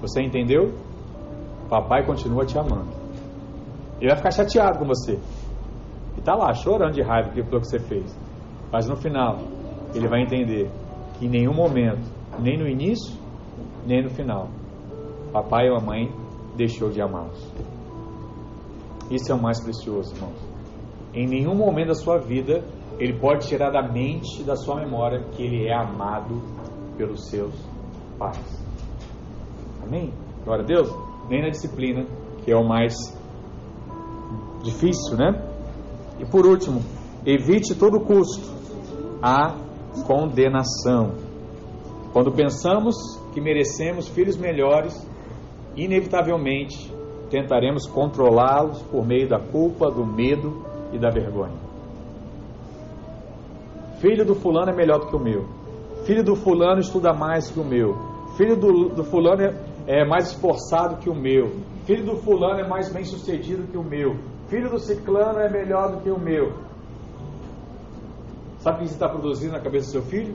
você 0.00 0.22
entendeu? 0.22 0.72
Papai 1.68 2.06
continua 2.06 2.46
te 2.46 2.58
amando. 2.58 2.88
Ele 4.00 4.08
vai 4.08 4.16
ficar 4.16 4.30
chateado 4.30 4.78
com 4.78 4.86
você. 4.86 5.18
E 6.16 6.20
está 6.20 6.34
lá 6.34 6.54
chorando 6.54 6.94
de 6.94 7.02
raiva 7.02 7.30
pelo 7.30 7.60
que 7.60 7.68
você 7.68 7.78
fez. 7.78 8.18
Mas 8.72 8.88
no 8.88 8.96
final, 8.96 9.38
ele 9.94 10.08
vai 10.08 10.22
entender 10.22 10.70
que 11.18 11.26
em 11.26 11.28
nenhum 11.28 11.54
momento, 11.54 12.10
nem 12.38 12.58
no 12.58 12.66
início, 12.66 13.14
nem 13.86 14.02
no 14.02 14.08
final, 14.08 14.48
papai 15.32 15.68
ou 15.68 15.76
a 15.76 15.80
mãe 15.80 16.10
deixou 16.56 16.88
de 16.88 17.00
amá-los. 17.02 17.52
Isso 19.10 19.30
é 19.30 19.34
o 19.34 19.42
mais 19.42 19.62
precioso, 19.62 20.14
irmãos. 20.14 20.53
Em 21.14 21.26
nenhum 21.26 21.54
momento 21.54 21.88
da 21.88 21.94
sua 21.94 22.18
vida 22.18 22.64
ele 22.98 23.18
pode 23.18 23.46
tirar 23.46 23.70
da 23.70 23.82
mente, 23.82 24.42
da 24.44 24.56
sua 24.56 24.76
memória, 24.76 25.24
que 25.32 25.42
ele 25.42 25.66
é 25.66 25.74
amado 25.74 26.40
pelos 26.96 27.28
seus 27.28 27.54
pais. 28.18 28.64
Amém? 29.82 30.12
Glória 30.44 30.64
a 30.64 30.66
Deus. 30.66 30.88
nem 31.28 31.42
na 31.42 31.48
disciplina, 31.48 32.06
que 32.44 32.52
é 32.52 32.56
o 32.56 32.66
mais 32.66 32.94
difícil, 34.62 35.16
né? 35.16 35.32
E 36.20 36.26
por 36.26 36.46
último, 36.46 36.82
evite 37.24 37.74
todo 37.74 38.00
custo 38.00 38.52
a 39.22 39.56
condenação. 40.06 41.14
Quando 42.12 42.30
pensamos 42.30 42.94
que 43.32 43.40
merecemos 43.40 44.08
filhos 44.08 44.36
melhores, 44.36 44.94
inevitavelmente 45.74 46.92
tentaremos 47.30 47.86
controlá-los 47.86 48.82
por 48.82 49.04
meio 49.04 49.28
da 49.28 49.40
culpa, 49.40 49.90
do 49.90 50.04
medo 50.04 50.73
e 50.94 50.98
da 50.98 51.10
vergonha. 51.10 51.58
Filho 53.98 54.24
do 54.24 54.34
fulano 54.34 54.70
é 54.70 54.74
melhor 54.74 55.00
do 55.00 55.06
que 55.08 55.16
o 55.16 55.20
meu. 55.20 55.46
Filho 56.04 56.22
do 56.22 56.36
fulano 56.36 56.80
estuda 56.80 57.12
mais 57.12 57.50
que 57.50 57.58
o 57.58 57.64
meu. 57.64 57.96
Filho 58.36 58.56
do, 58.56 58.88
do 58.90 59.04
fulano 59.04 59.42
é, 59.42 59.54
é 59.86 60.04
mais 60.04 60.28
esforçado 60.28 60.96
que 60.96 61.10
o 61.10 61.14
meu. 61.14 61.56
Filho 61.84 62.04
do 62.04 62.16
fulano 62.16 62.60
é 62.60 62.68
mais 62.68 62.92
bem 62.92 63.04
sucedido 63.04 63.66
que 63.66 63.76
o 63.76 63.82
meu. 63.82 64.16
Filho 64.48 64.70
do 64.70 64.78
ciclano 64.78 65.40
é 65.40 65.50
melhor 65.50 65.92
do 65.92 66.02
que 66.02 66.10
o 66.10 66.18
meu. 66.18 66.52
Sabe 68.58 68.78
o 68.78 68.80
que 68.80 68.88
você 68.88 68.94
está 68.94 69.08
produzindo 69.08 69.52
na 69.52 69.60
cabeça 69.60 69.86
do 69.88 69.92
seu 69.92 70.02
filho? 70.02 70.34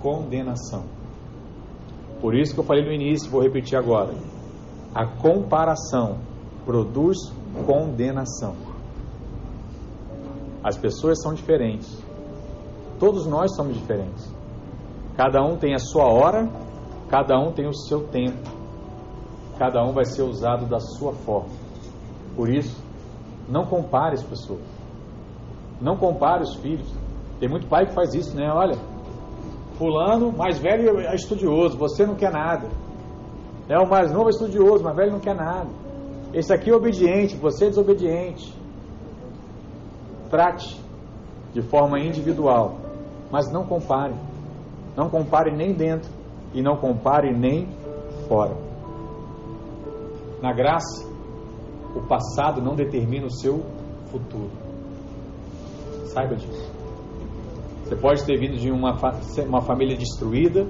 Condenação. 0.00 0.84
Por 2.20 2.34
isso 2.34 2.52
que 2.54 2.60
eu 2.60 2.64
falei 2.64 2.84
no 2.84 2.92
início, 2.92 3.30
vou 3.30 3.42
repetir 3.42 3.78
agora. 3.78 4.12
A 4.94 5.06
comparação 5.06 6.18
produz 6.64 7.16
condenação. 7.64 8.67
As 10.62 10.76
pessoas 10.76 11.22
são 11.22 11.34
diferentes. 11.34 12.02
Todos 12.98 13.26
nós 13.26 13.54
somos 13.54 13.74
diferentes. 13.74 14.32
Cada 15.16 15.42
um 15.42 15.56
tem 15.56 15.74
a 15.74 15.78
sua 15.78 16.04
hora, 16.04 16.48
cada 17.08 17.38
um 17.38 17.52
tem 17.52 17.66
o 17.66 17.74
seu 17.74 18.06
tempo. 18.08 18.38
Cada 19.58 19.82
um 19.84 19.92
vai 19.92 20.04
ser 20.04 20.22
usado 20.22 20.66
da 20.66 20.78
sua 20.78 21.12
forma. 21.12 21.50
Por 22.36 22.48
isso, 22.48 22.80
não 23.48 23.64
compare 23.64 24.14
as 24.14 24.22
pessoas. 24.22 24.62
Não 25.80 25.96
compare 25.96 26.42
os 26.42 26.54
filhos. 26.56 26.88
Tem 27.40 27.48
muito 27.48 27.66
pai 27.66 27.86
que 27.86 27.94
faz 27.94 28.14
isso, 28.14 28.36
né? 28.36 28.50
Olha, 28.52 28.76
fulano, 29.74 30.32
mais 30.32 30.58
velho 30.58 30.98
é 31.00 31.14
estudioso, 31.14 31.78
você 31.78 32.04
não 32.04 32.16
quer 32.16 32.32
nada. 32.32 32.68
É 33.68 33.78
o 33.78 33.88
mais 33.88 34.12
novo 34.12 34.26
é 34.26 34.30
estudioso, 34.30 34.82
mais 34.82 34.96
velho 34.96 35.12
não 35.12 35.20
quer 35.20 35.34
nada. 35.34 35.68
Esse 36.32 36.52
aqui 36.52 36.70
é 36.70 36.74
obediente, 36.74 37.36
você 37.36 37.66
é 37.66 37.68
desobediente. 37.68 38.57
Trate 40.30 40.80
de 41.52 41.62
forma 41.62 41.98
individual, 41.98 42.76
mas 43.30 43.50
não 43.52 43.64
compare. 43.64 44.14
Não 44.96 45.08
compare 45.08 45.54
nem 45.54 45.72
dentro 45.72 46.10
e 46.52 46.62
não 46.62 46.76
compare 46.76 47.32
nem 47.32 47.68
fora. 48.28 48.56
Na 50.42 50.52
graça, 50.52 51.06
o 51.94 52.02
passado 52.02 52.60
não 52.62 52.74
determina 52.74 53.26
o 53.26 53.30
seu 53.30 53.64
futuro. 54.10 54.50
Saiba 56.06 56.36
disso. 56.36 56.72
Você 57.84 57.96
pode 57.96 58.24
ter 58.24 58.38
vindo 58.38 58.56
de 58.56 58.70
uma, 58.70 58.96
uma 59.46 59.62
família 59.62 59.96
destruída, 59.96 60.66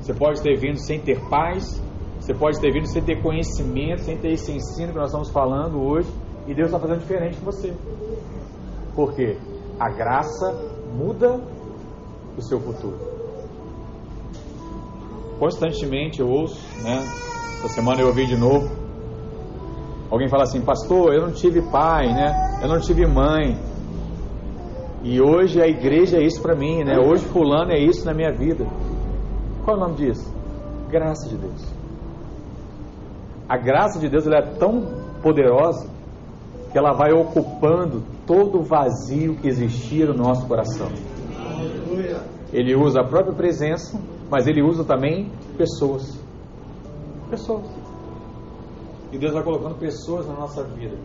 você 0.00 0.14
pode 0.14 0.40
ter 0.42 0.58
vindo 0.58 0.78
sem 0.78 0.98
ter 0.98 1.20
paz, 1.28 1.82
você 2.18 2.32
pode 2.32 2.58
ter 2.58 2.72
vindo 2.72 2.86
sem 2.86 3.02
ter 3.02 3.22
conhecimento, 3.22 4.00
sem 4.00 4.16
ter 4.16 4.32
esse 4.32 4.50
ensino 4.50 4.92
que 4.92 4.98
nós 4.98 5.08
estamos 5.08 5.30
falando 5.30 5.78
hoje, 5.78 6.08
e 6.46 6.54
Deus 6.54 6.68
está 6.68 6.78
fazendo 6.78 7.00
diferente 7.00 7.36
com 7.36 7.44
você. 7.44 7.74
Por 8.94 9.14
quê? 9.14 9.36
A 9.78 9.90
graça 9.90 10.52
muda 10.96 11.40
o 12.36 12.42
seu 12.42 12.60
futuro. 12.60 12.98
Constantemente 15.38 16.20
eu 16.20 16.28
ouço, 16.28 16.60
né? 16.82 16.98
Essa 17.58 17.68
semana 17.68 18.00
eu 18.00 18.06
ouvi 18.06 18.26
de 18.26 18.36
novo. 18.36 18.70
Alguém 20.10 20.28
fala 20.28 20.44
assim, 20.44 20.60
pastor, 20.60 21.12
eu 21.12 21.22
não 21.22 21.32
tive 21.32 21.60
pai, 21.70 22.06
né? 22.06 22.60
Eu 22.62 22.68
não 22.68 22.78
tive 22.78 23.04
mãe. 23.06 23.58
E 25.02 25.20
hoje 25.20 25.60
a 25.60 25.66
igreja 25.66 26.18
é 26.18 26.22
isso 26.22 26.40
para 26.40 26.54
mim, 26.54 26.84
né? 26.84 26.98
Hoje 26.98 27.24
fulano 27.26 27.72
é 27.72 27.78
isso 27.78 28.06
na 28.06 28.14
minha 28.14 28.32
vida. 28.32 28.64
Qual 29.64 29.76
é 29.76 29.80
o 29.80 29.82
nome 29.82 29.96
disso? 29.96 30.32
Graça 30.88 31.28
de 31.28 31.36
Deus. 31.36 31.74
A 33.48 33.56
graça 33.56 33.98
de 33.98 34.08
Deus 34.08 34.26
ela 34.26 34.38
é 34.38 34.54
tão 34.58 34.82
poderosa 35.22 35.93
que 36.74 36.78
ela 36.78 36.92
vai 36.92 37.12
ocupando 37.12 38.02
todo 38.26 38.58
o 38.58 38.64
vazio 38.64 39.36
que 39.36 39.46
existia 39.46 40.06
no 40.06 40.14
nosso 40.14 40.44
coração. 40.48 40.88
Ele 42.52 42.74
usa 42.74 43.00
a 43.00 43.04
própria 43.04 43.32
presença, 43.32 43.96
mas 44.28 44.48
ele 44.48 44.60
usa 44.60 44.82
também 44.82 45.30
pessoas. 45.56 46.20
Pessoas. 47.30 47.64
E 49.12 49.18
Deus 49.18 49.32
vai 49.32 49.44
colocando 49.44 49.76
pessoas 49.76 50.26
na 50.26 50.34
nossa 50.34 50.64
vida 50.64 50.96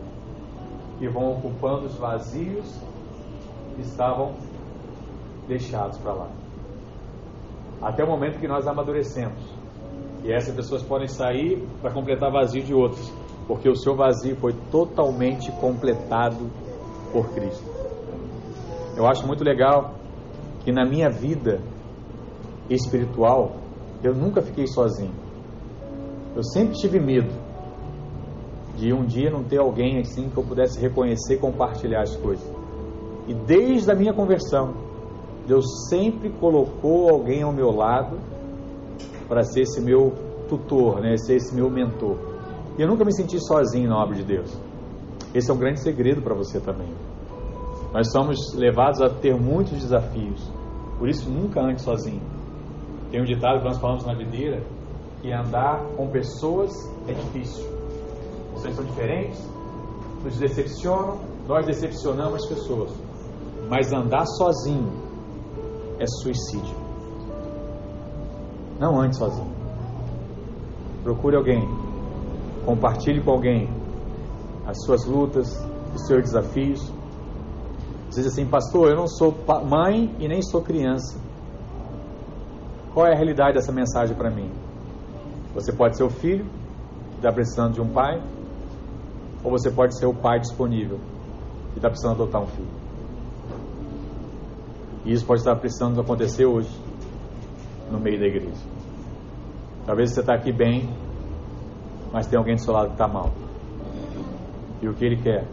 que 0.98 1.08
vão 1.08 1.34
ocupando 1.34 1.86
os 1.86 1.94
vazios 1.94 2.66
estavam 3.78 4.34
deixados 5.46 5.98
para 5.98 6.14
lá. 6.14 6.30
Até 7.80 8.02
o 8.02 8.08
momento 8.08 8.40
que 8.40 8.48
nós 8.48 8.66
amadurecemos. 8.66 9.40
E 10.24 10.32
essas 10.32 10.52
pessoas 10.52 10.82
podem 10.82 11.06
sair 11.06 11.64
para 11.80 11.92
completar 11.92 12.32
vazio 12.32 12.64
de 12.64 12.74
outros, 12.74 13.08
porque 13.50 13.68
o 13.68 13.74
seu 13.74 13.96
vazio 13.96 14.36
foi 14.36 14.54
totalmente 14.70 15.50
completado 15.50 16.48
por 17.12 17.30
Cristo. 17.30 17.68
Eu 18.96 19.08
acho 19.08 19.26
muito 19.26 19.42
legal 19.42 19.94
que 20.60 20.70
na 20.70 20.86
minha 20.86 21.10
vida 21.10 21.60
espiritual 22.70 23.56
eu 24.04 24.14
nunca 24.14 24.40
fiquei 24.40 24.68
sozinho. 24.68 25.12
Eu 26.36 26.44
sempre 26.44 26.76
tive 26.76 27.00
medo 27.00 27.32
de 28.76 28.92
um 28.92 29.04
dia 29.04 29.32
não 29.32 29.42
ter 29.42 29.58
alguém 29.58 29.98
assim 29.98 30.30
que 30.30 30.36
eu 30.36 30.44
pudesse 30.44 30.80
reconhecer 30.80 31.34
e 31.34 31.38
compartilhar 31.38 32.02
as 32.02 32.14
coisas. 32.14 32.48
E 33.26 33.34
desde 33.34 33.90
a 33.90 33.96
minha 33.96 34.14
conversão, 34.14 34.74
Deus 35.48 35.88
sempre 35.88 36.30
colocou 36.30 37.10
alguém 37.10 37.42
ao 37.42 37.52
meu 37.52 37.72
lado 37.72 38.16
para 39.26 39.42
ser 39.42 39.62
esse 39.62 39.80
meu 39.80 40.14
tutor, 40.48 41.00
né? 41.00 41.16
ser 41.16 41.34
esse 41.34 41.52
meu 41.52 41.68
mentor. 41.68 42.29
E 42.80 42.82
eu 42.82 42.88
nunca 42.88 43.04
me 43.04 43.14
senti 43.14 43.38
sozinho 43.38 43.90
na 43.90 44.02
obra 44.02 44.14
de 44.14 44.24
Deus. 44.24 44.58
Esse 45.34 45.50
é 45.50 45.54
um 45.54 45.58
grande 45.58 45.82
segredo 45.82 46.22
para 46.22 46.34
você 46.34 46.58
também. 46.58 46.88
Nós 47.92 48.10
somos 48.10 48.54
levados 48.54 49.02
a 49.02 49.10
ter 49.10 49.38
muitos 49.38 49.78
desafios, 49.78 50.50
por 50.98 51.06
isso 51.06 51.28
nunca 51.28 51.60
ande 51.60 51.82
sozinho. 51.82 52.22
Tem 53.10 53.20
um 53.20 53.24
ditado 53.26 53.58
que 53.58 53.66
nós 53.66 53.78
falamos 53.78 54.06
na 54.06 54.14
videira 54.14 54.62
que 55.20 55.30
andar 55.30 55.84
com 55.94 56.08
pessoas 56.08 56.70
é 57.06 57.12
difícil. 57.12 57.66
Vocês 58.54 58.74
são 58.74 58.82
diferentes, 58.86 59.46
nos 60.24 60.38
decepcionam, 60.38 61.20
nós 61.46 61.66
decepcionamos 61.66 62.44
as 62.44 62.48
pessoas. 62.48 62.92
Mas 63.68 63.92
andar 63.92 64.24
sozinho 64.24 64.90
é 65.98 66.06
suicídio. 66.06 66.76
Não 68.78 68.98
ande 68.98 69.18
sozinho. 69.18 69.52
Procure 71.04 71.36
alguém. 71.36 71.79
Compartilhe 72.64 73.20
com 73.22 73.30
alguém 73.30 73.68
as 74.66 74.84
suas 74.84 75.04
lutas, 75.06 75.48
os 75.94 76.06
seus 76.06 76.22
desafios. 76.22 76.92
Diz 78.10 78.26
assim, 78.26 78.46
pastor, 78.46 78.90
eu 78.90 78.96
não 78.96 79.06
sou 79.06 79.34
mãe 79.68 80.14
e 80.18 80.28
nem 80.28 80.42
sou 80.42 80.62
criança. 80.62 81.18
Qual 82.92 83.06
é 83.06 83.12
a 83.12 83.16
realidade 83.16 83.54
dessa 83.54 83.72
mensagem 83.72 84.16
para 84.16 84.30
mim? 84.30 84.50
Você 85.54 85.72
pode 85.72 85.96
ser 85.96 86.04
o 86.04 86.10
filho 86.10 86.44
que 87.12 87.16
está 87.16 87.32
precisando 87.32 87.74
de 87.74 87.80
um 87.80 87.88
pai, 87.88 88.20
ou 89.42 89.50
você 89.50 89.70
pode 89.70 89.96
ser 89.98 90.06
o 90.06 90.14
pai 90.14 90.40
disponível 90.40 90.98
que 91.72 91.78
está 91.78 91.88
precisando 91.88 92.22
adotar 92.22 92.42
um 92.42 92.46
filho. 92.46 92.68
E 95.04 95.12
isso 95.12 95.24
pode 95.24 95.40
estar 95.40 95.56
precisando 95.56 96.00
acontecer 96.00 96.44
hoje, 96.44 96.70
no 97.90 97.98
meio 97.98 98.18
da 98.18 98.26
igreja. 98.26 98.62
Talvez 99.86 100.12
você 100.12 100.20
está 100.20 100.34
aqui 100.34 100.52
bem, 100.52 100.88
mas 102.12 102.26
tem 102.26 102.38
alguém 102.38 102.54
do 102.54 102.60
seu 102.60 102.72
lado 102.72 102.88
que 102.88 102.92
está 102.92 103.08
mal. 103.08 103.30
E 104.82 104.88
o 104.88 104.94
que 104.94 105.04
ele 105.04 105.16
quer 105.16 105.46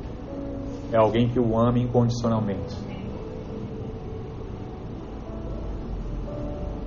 é 0.92 0.98
alguém 0.98 1.30
que 1.30 1.40
o 1.40 1.58
ame 1.58 1.84
incondicionalmente. 1.84 2.76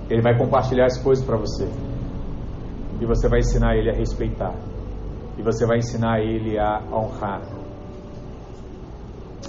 Ele 0.09 0.21
vai 0.21 0.37
compartilhar 0.37 0.85
as 0.85 1.01
coisas 1.01 1.23
para 1.23 1.37
você. 1.37 1.69
E 2.99 3.05
você 3.05 3.29
vai 3.29 3.39
ensinar 3.39 3.75
ele 3.75 3.89
a 3.89 3.93
respeitar. 3.93 4.53
E 5.37 5.41
você 5.41 5.65
vai 5.65 5.77
ensinar 5.77 6.19
ele 6.19 6.59
a 6.59 6.81
honrar. 6.91 7.41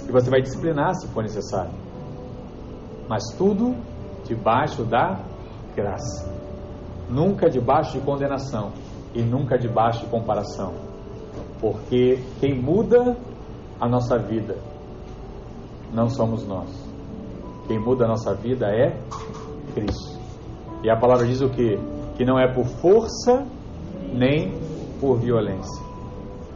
E 0.07 0.11
você 0.11 0.29
vai 0.29 0.41
disciplinar 0.41 0.93
se 0.95 1.07
for 1.09 1.23
necessário 1.23 1.83
mas 3.07 3.23
tudo 3.37 3.75
debaixo 4.25 4.83
da 4.83 5.19
graça. 5.75 6.31
Nunca 7.09 7.49
debaixo 7.49 7.99
de 7.99 8.05
condenação 8.05 8.71
e 9.13 9.21
nunca 9.21 9.57
debaixo 9.57 10.01
de 10.01 10.07
comparação. 10.07 10.73
Porque 11.59 12.19
quem 12.39 12.53
muda 12.59 13.17
a 13.79 13.87
nossa 13.87 14.17
vida 14.17 14.55
não 15.93 16.09
somos 16.09 16.45
nós. 16.45 16.69
Quem 17.67 17.79
muda 17.79 18.05
a 18.05 18.07
nossa 18.07 18.33
vida 18.33 18.67
é 18.67 18.97
Cristo. 19.73 20.19
E 20.83 20.89
a 20.89 20.97
palavra 20.97 21.25
diz 21.25 21.41
o 21.41 21.49
que? 21.49 21.77
Que 22.17 22.25
não 22.25 22.37
é 22.37 22.53
por 22.53 22.65
força 22.65 23.45
nem 24.13 24.53
por 24.99 25.17
violência, 25.17 25.83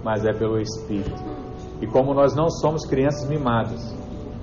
mas 0.03 0.25
é 0.25 0.33
pelo 0.33 0.59
Espírito. 0.59 1.23
E 1.81 1.87
como 1.87 2.13
nós 2.13 2.35
não 2.35 2.49
somos 2.49 2.85
crianças 2.85 3.27
mimadas, 3.29 3.95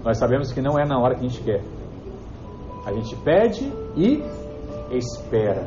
nós 0.04 0.18
sabemos 0.18 0.52
que 0.52 0.60
não 0.60 0.78
é 0.78 0.86
na 0.86 0.98
hora 0.98 1.14
que 1.14 1.24
a 1.24 1.28
gente 1.28 1.42
quer. 1.42 1.62
A 2.86 2.92
gente 2.92 3.16
pede 3.16 3.72
e 3.96 4.22
espera, 4.90 5.66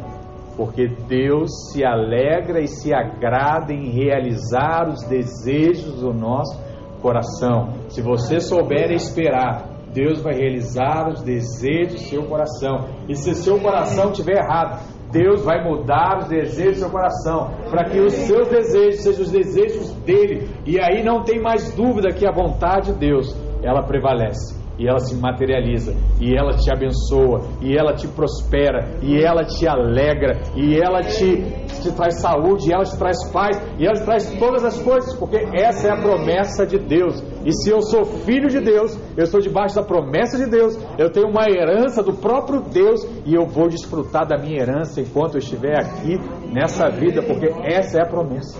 porque 0.57 0.87
Deus 0.87 1.51
se 1.71 1.85
alegra 1.85 2.59
e 2.59 2.67
se 2.67 2.91
agrada 2.91 3.71
em 3.71 3.91
realizar 3.91 4.89
os 4.89 5.03
desejos 5.03 6.01
do 6.01 6.11
nosso 6.11 6.59
coração. 6.99 7.73
Se 7.89 8.01
você 8.01 8.39
souber 8.39 8.91
esperar, 8.91 9.69
Deus 9.93 10.19
vai 10.19 10.33
realizar 10.33 11.09
os 11.09 11.21
desejos 11.21 12.01
do 12.01 12.07
seu 12.09 12.23
coração. 12.23 12.87
E 13.07 13.15
se 13.15 13.35
seu 13.35 13.59
coração 13.59 14.09
estiver 14.09 14.39
errado, 14.43 14.81
Deus 15.11 15.45
vai 15.45 15.63
mudar 15.63 16.17
os 16.23 16.27
desejos 16.27 16.77
do 16.77 16.79
seu 16.79 16.89
coração, 16.89 17.51
para 17.69 17.85
que 17.85 17.99
os 17.99 18.13
seus 18.13 18.47
desejos 18.49 19.03
sejam 19.03 19.21
os 19.21 19.31
desejos 19.31 19.91
dele. 20.03 20.49
E 20.65 20.81
aí 20.81 21.03
não 21.03 21.23
tem 21.23 21.39
mais 21.39 21.71
dúvida 21.75 22.11
que 22.11 22.27
a 22.27 22.31
vontade 22.31 22.91
de 22.91 22.99
Deus, 22.99 23.33
ela 23.63 23.83
prevalece 23.83 24.56
e 24.77 24.87
ela 24.87 24.99
se 24.99 25.15
materializa, 25.15 25.93
e 26.21 26.35
ela 26.35 26.51
te 26.51 26.71
abençoa, 26.71 27.41
e 27.61 27.75
ela 27.75 27.93
te 27.93 28.07
prospera, 28.07 28.97
e 29.01 29.17
ela 29.17 29.43
te 29.43 29.67
alegra, 29.67 30.39
e 30.55 30.75
ela 30.77 31.01
te, 31.01 31.41
te 31.81 31.91
traz 31.93 32.19
saúde, 32.19 32.69
e 32.69 32.73
ela 32.73 32.83
te 32.83 32.97
traz 32.97 33.31
paz, 33.31 33.59
e 33.79 33.85
ela 33.85 33.95
te 33.95 34.03
traz 34.03 34.29
todas 34.37 34.63
as 34.63 34.81
coisas, 34.81 35.13
porque 35.15 35.37
essa 35.53 35.87
é 35.87 35.91
a 35.91 35.97
promessa 35.97 36.65
de 36.65 36.77
Deus. 36.77 37.23
E 37.43 37.51
se 37.51 37.69
eu 37.69 37.81
sou 37.81 38.05
filho 38.05 38.49
de 38.49 38.59
Deus, 38.59 38.97
eu 39.15 39.23
estou 39.23 39.41
debaixo 39.41 39.75
da 39.75 39.83
promessa 39.83 40.37
de 40.37 40.49
Deus, 40.49 40.77
eu 40.97 41.11
tenho 41.11 41.27
uma 41.27 41.49
herança 41.49 42.03
do 42.03 42.13
próprio 42.13 42.61
Deus, 42.61 43.03
e 43.25 43.33
eu 43.33 43.47
vou 43.47 43.67
desfrutar 43.67 44.27
da 44.27 44.37
minha 44.37 44.61
herança 44.61 45.01
enquanto 45.01 45.35
eu 45.35 45.39
estiver 45.39 45.79
aqui 45.79 46.19
nessa 46.51 46.89
vida, 46.89 47.21
porque 47.23 47.47
essa 47.63 47.99
é 47.99 48.03
a 48.03 48.07
promessa. 48.07 48.59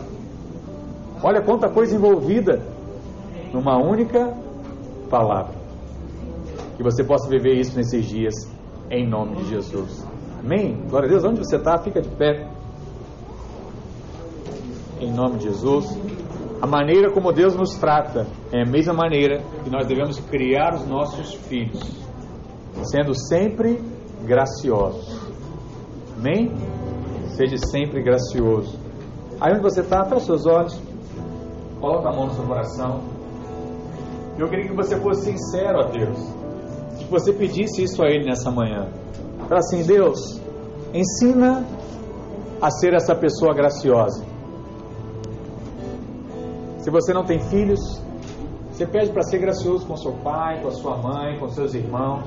Olha 1.24 1.42
quanta 1.42 1.68
coisa 1.70 1.96
envolvida 1.96 2.62
numa 3.52 3.78
única 3.78 4.34
palavra. 5.10 5.57
Que 6.78 6.84
você 6.84 7.04
possa 7.04 7.28
viver 7.28 7.60
isso 7.60 7.76
nesses 7.76 8.06
dias, 8.06 8.36
em 8.92 9.08
nome 9.10 9.38
de 9.38 9.50
Jesus. 9.50 10.06
Amém? 10.40 10.80
Glória 10.88 11.08
a 11.08 11.12
Deus. 11.12 11.24
Onde 11.24 11.40
você 11.40 11.56
está, 11.56 11.78
fica 11.80 12.00
de 12.00 12.10
pé. 12.10 12.48
Em 15.02 15.12
nome 15.12 15.40
de 15.40 15.46
Jesus. 15.46 15.98
A 16.62 16.68
maneira 16.68 17.12
como 17.12 17.34
Deus 17.34 17.56
nos 17.56 17.76
trata 17.78 18.28
é 18.52 18.62
a 18.62 18.66
mesma 18.66 18.94
maneira 18.94 19.42
que 19.64 19.70
nós 19.72 19.88
devemos 19.88 20.20
criar 20.20 20.76
os 20.76 20.88
nossos 20.88 21.34
filhos, 21.34 21.82
sendo 22.84 23.14
sempre 23.16 23.82
graciosos. 24.24 25.20
Amém? 26.16 26.52
Seja 27.30 27.58
sempre 27.58 28.04
gracioso. 28.04 28.80
Aí 29.40 29.52
onde 29.54 29.62
você 29.62 29.82
está, 29.82 30.06
feche 30.06 30.26
seus 30.26 30.46
olhos, 30.46 30.80
coloca 31.80 32.10
a 32.10 32.12
mão 32.12 32.28
no 32.28 32.34
seu 32.34 32.46
coração. 32.46 33.02
Eu 34.38 34.48
queria 34.48 34.68
que 34.68 34.76
você 34.76 35.00
fosse 35.00 35.32
sincero 35.32 35.80
a 35.80 35.88
Deus 35.90 36.37
que 37.08 37.12
você 37.12 37.32
pedisse 37.32 37.84
isso 37.84 38.04
a 38.04 38.08
Ele 38.08 38.26
nessa 38.26 38.52
manhã. 38.52 38.90
Fala 39.48 39.60
assim: 39.60 39.84
Deus, 39.84 40.20
ensina 40.94 41.66
a 42.62 42.70
ser 42.70 42.94
essa 42.94 43.16
pessoa 43.16 43.54
graciosa. 43.54 44.26
Se 46.80 46.92
você 46.92 47.14
não 47.14 47.24
tem 47.24 47.40
filhos, 47.40 47.80
você 48.72 48.86
pede 48.86 49.12
para 49.12 49.24
ser 49.24 49.40
gracioso 49.40 49.86
com 49.86 49.96
seu 49.96 50.14
pai, 50.24 50.62
com 50.62 50.68
a 50.68 50.72
sua 50.72 50.98
mãe, 50.98 51.40
com 51.40 51.48
seus 51.50 51.74
irmãos, 51.74 52.26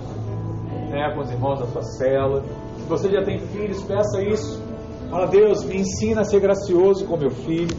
né, 0.90 1.12
com 1.14 1.20
os 1.20 1.30
irmãos 1.30 1.60
da 1.60 1.66
sua 1.66 1.82
cela. 1.82 2.42
Se 2.76 2.88
você 2.88 3.10
já 3.10 3.22
tem 3.22 3.38
filhos, 3.38 3.82
peça 3.82 4.22
isso. 4.22 4.62
Fala, 5.10 5.26
Deus, 5.26 5.64
me 5.64 5.78
ensina 5.78 6.22
a 6.22 6.24
ser 6.24 6.40
gracioso 6.40 7.06
com 7.06 7.16
meu 7.16 7.30
filho. 7.30 7.76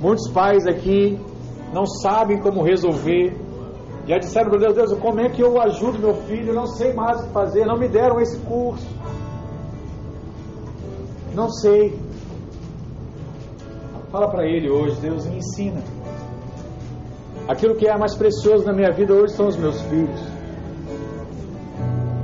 Muitos 0.00 0.30
pais 0.30 0.66
aqui 0.66 1.18
não 1.72 1.86
sabem 1.86 2.38
como 2.40 2.62
resolver 2.62 3.43
já 4.06 4.18
disseram 4.18 4.50
para 4.50 4.58
Deus, 4.58 4.74
Deus, 4.74 4.92
como 4.98 5.20
é 5.20 5.30
que 5.30 5.42
eu 5.42 5.58
ajudo 5.60 5.98
meu 5.98 6.14
filho? 6.14 6.48
Eu 6.48 6.54
não 6.54 6.66
sei 6.66 6.92
mais 6.92 7.20
o 7.20 7.26
que 7.26 7.32
fazer, 7.32 7.64
não 7.64 7.78
me 7.78 7.88
deram 7.88 8.20
esse 8.20 8.38
curso. 8.40 8.86
Não 11.34 11.48
sei. 11.48 11.98
Fala 14.10 14.30
para 14.30 14.46
ele 14.46 14.70
hoje, 14.70 15.00
Deus 15.00 15.26
me 15.26 15.38
ensina. 15.38 15.82
Aquilo 17.48 17.74
que 17.76 17.86
é 17.86 17.96
mais 17.96 18.14
precioso 18.14 18.66
na 18.66 18.74
minha 18.74 18.92
vida 18.92 19.14
hoje 19.14 19.34
são 19.34 19.48
os 19.48 19.56
meus 19.56 19.80
filhos. 19.82 20.20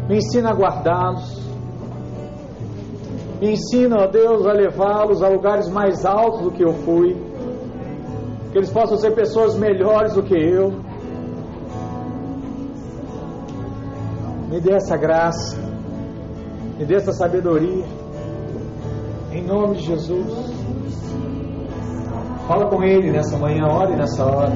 Me 0.06 0.18
ensina 0.18 0.50
a 0.50 0.54
guardá-los. 0.54 1.40
Me 3.40 3.52
ensina, 3.52 4.02
ó 4.02 4.06
Deus, 4.06 4.46
a 4.46 4.52
levá-los 4.52 5.22
a 5.22 5.28
lugares 5.28 5.68
mais 5.70 6.04
altos 6.04 6.42
do 6.42 6.50
que 6.50 6.62
eu 6.62 6.74
fui. 6.84 7.16
Que 8.52 8.58
eles 8.58 8.70
possam 8.70 8.98
ser 8.98 9.14
pessoas 9.14 9.56
melhores 9.56 10.12
do 10.12 10.22
que 10.22 10.34
eu 10.34 10.89
Me 14.50 14.60
dê 14.60 14.74
essa 14.74 14.96
graça, 14.96 15.56
me 16.76 16.84
dê 16.84 16.96
essa 16.96 17.12
sabedoria, 17.12 17.84
em 19.30 19.44
nome 19.44 19.76
de 19.76 19.84
Jesus. 19.84 20.52
Fala 22.48 22.66
com 22.68 22.82
Ele 22.82 23.12
nessa 23.12 23.38
manhã, 23.38 23.68
ore 23.68 23.94
nessa 23.94 24.24
hora. 24.24 24.52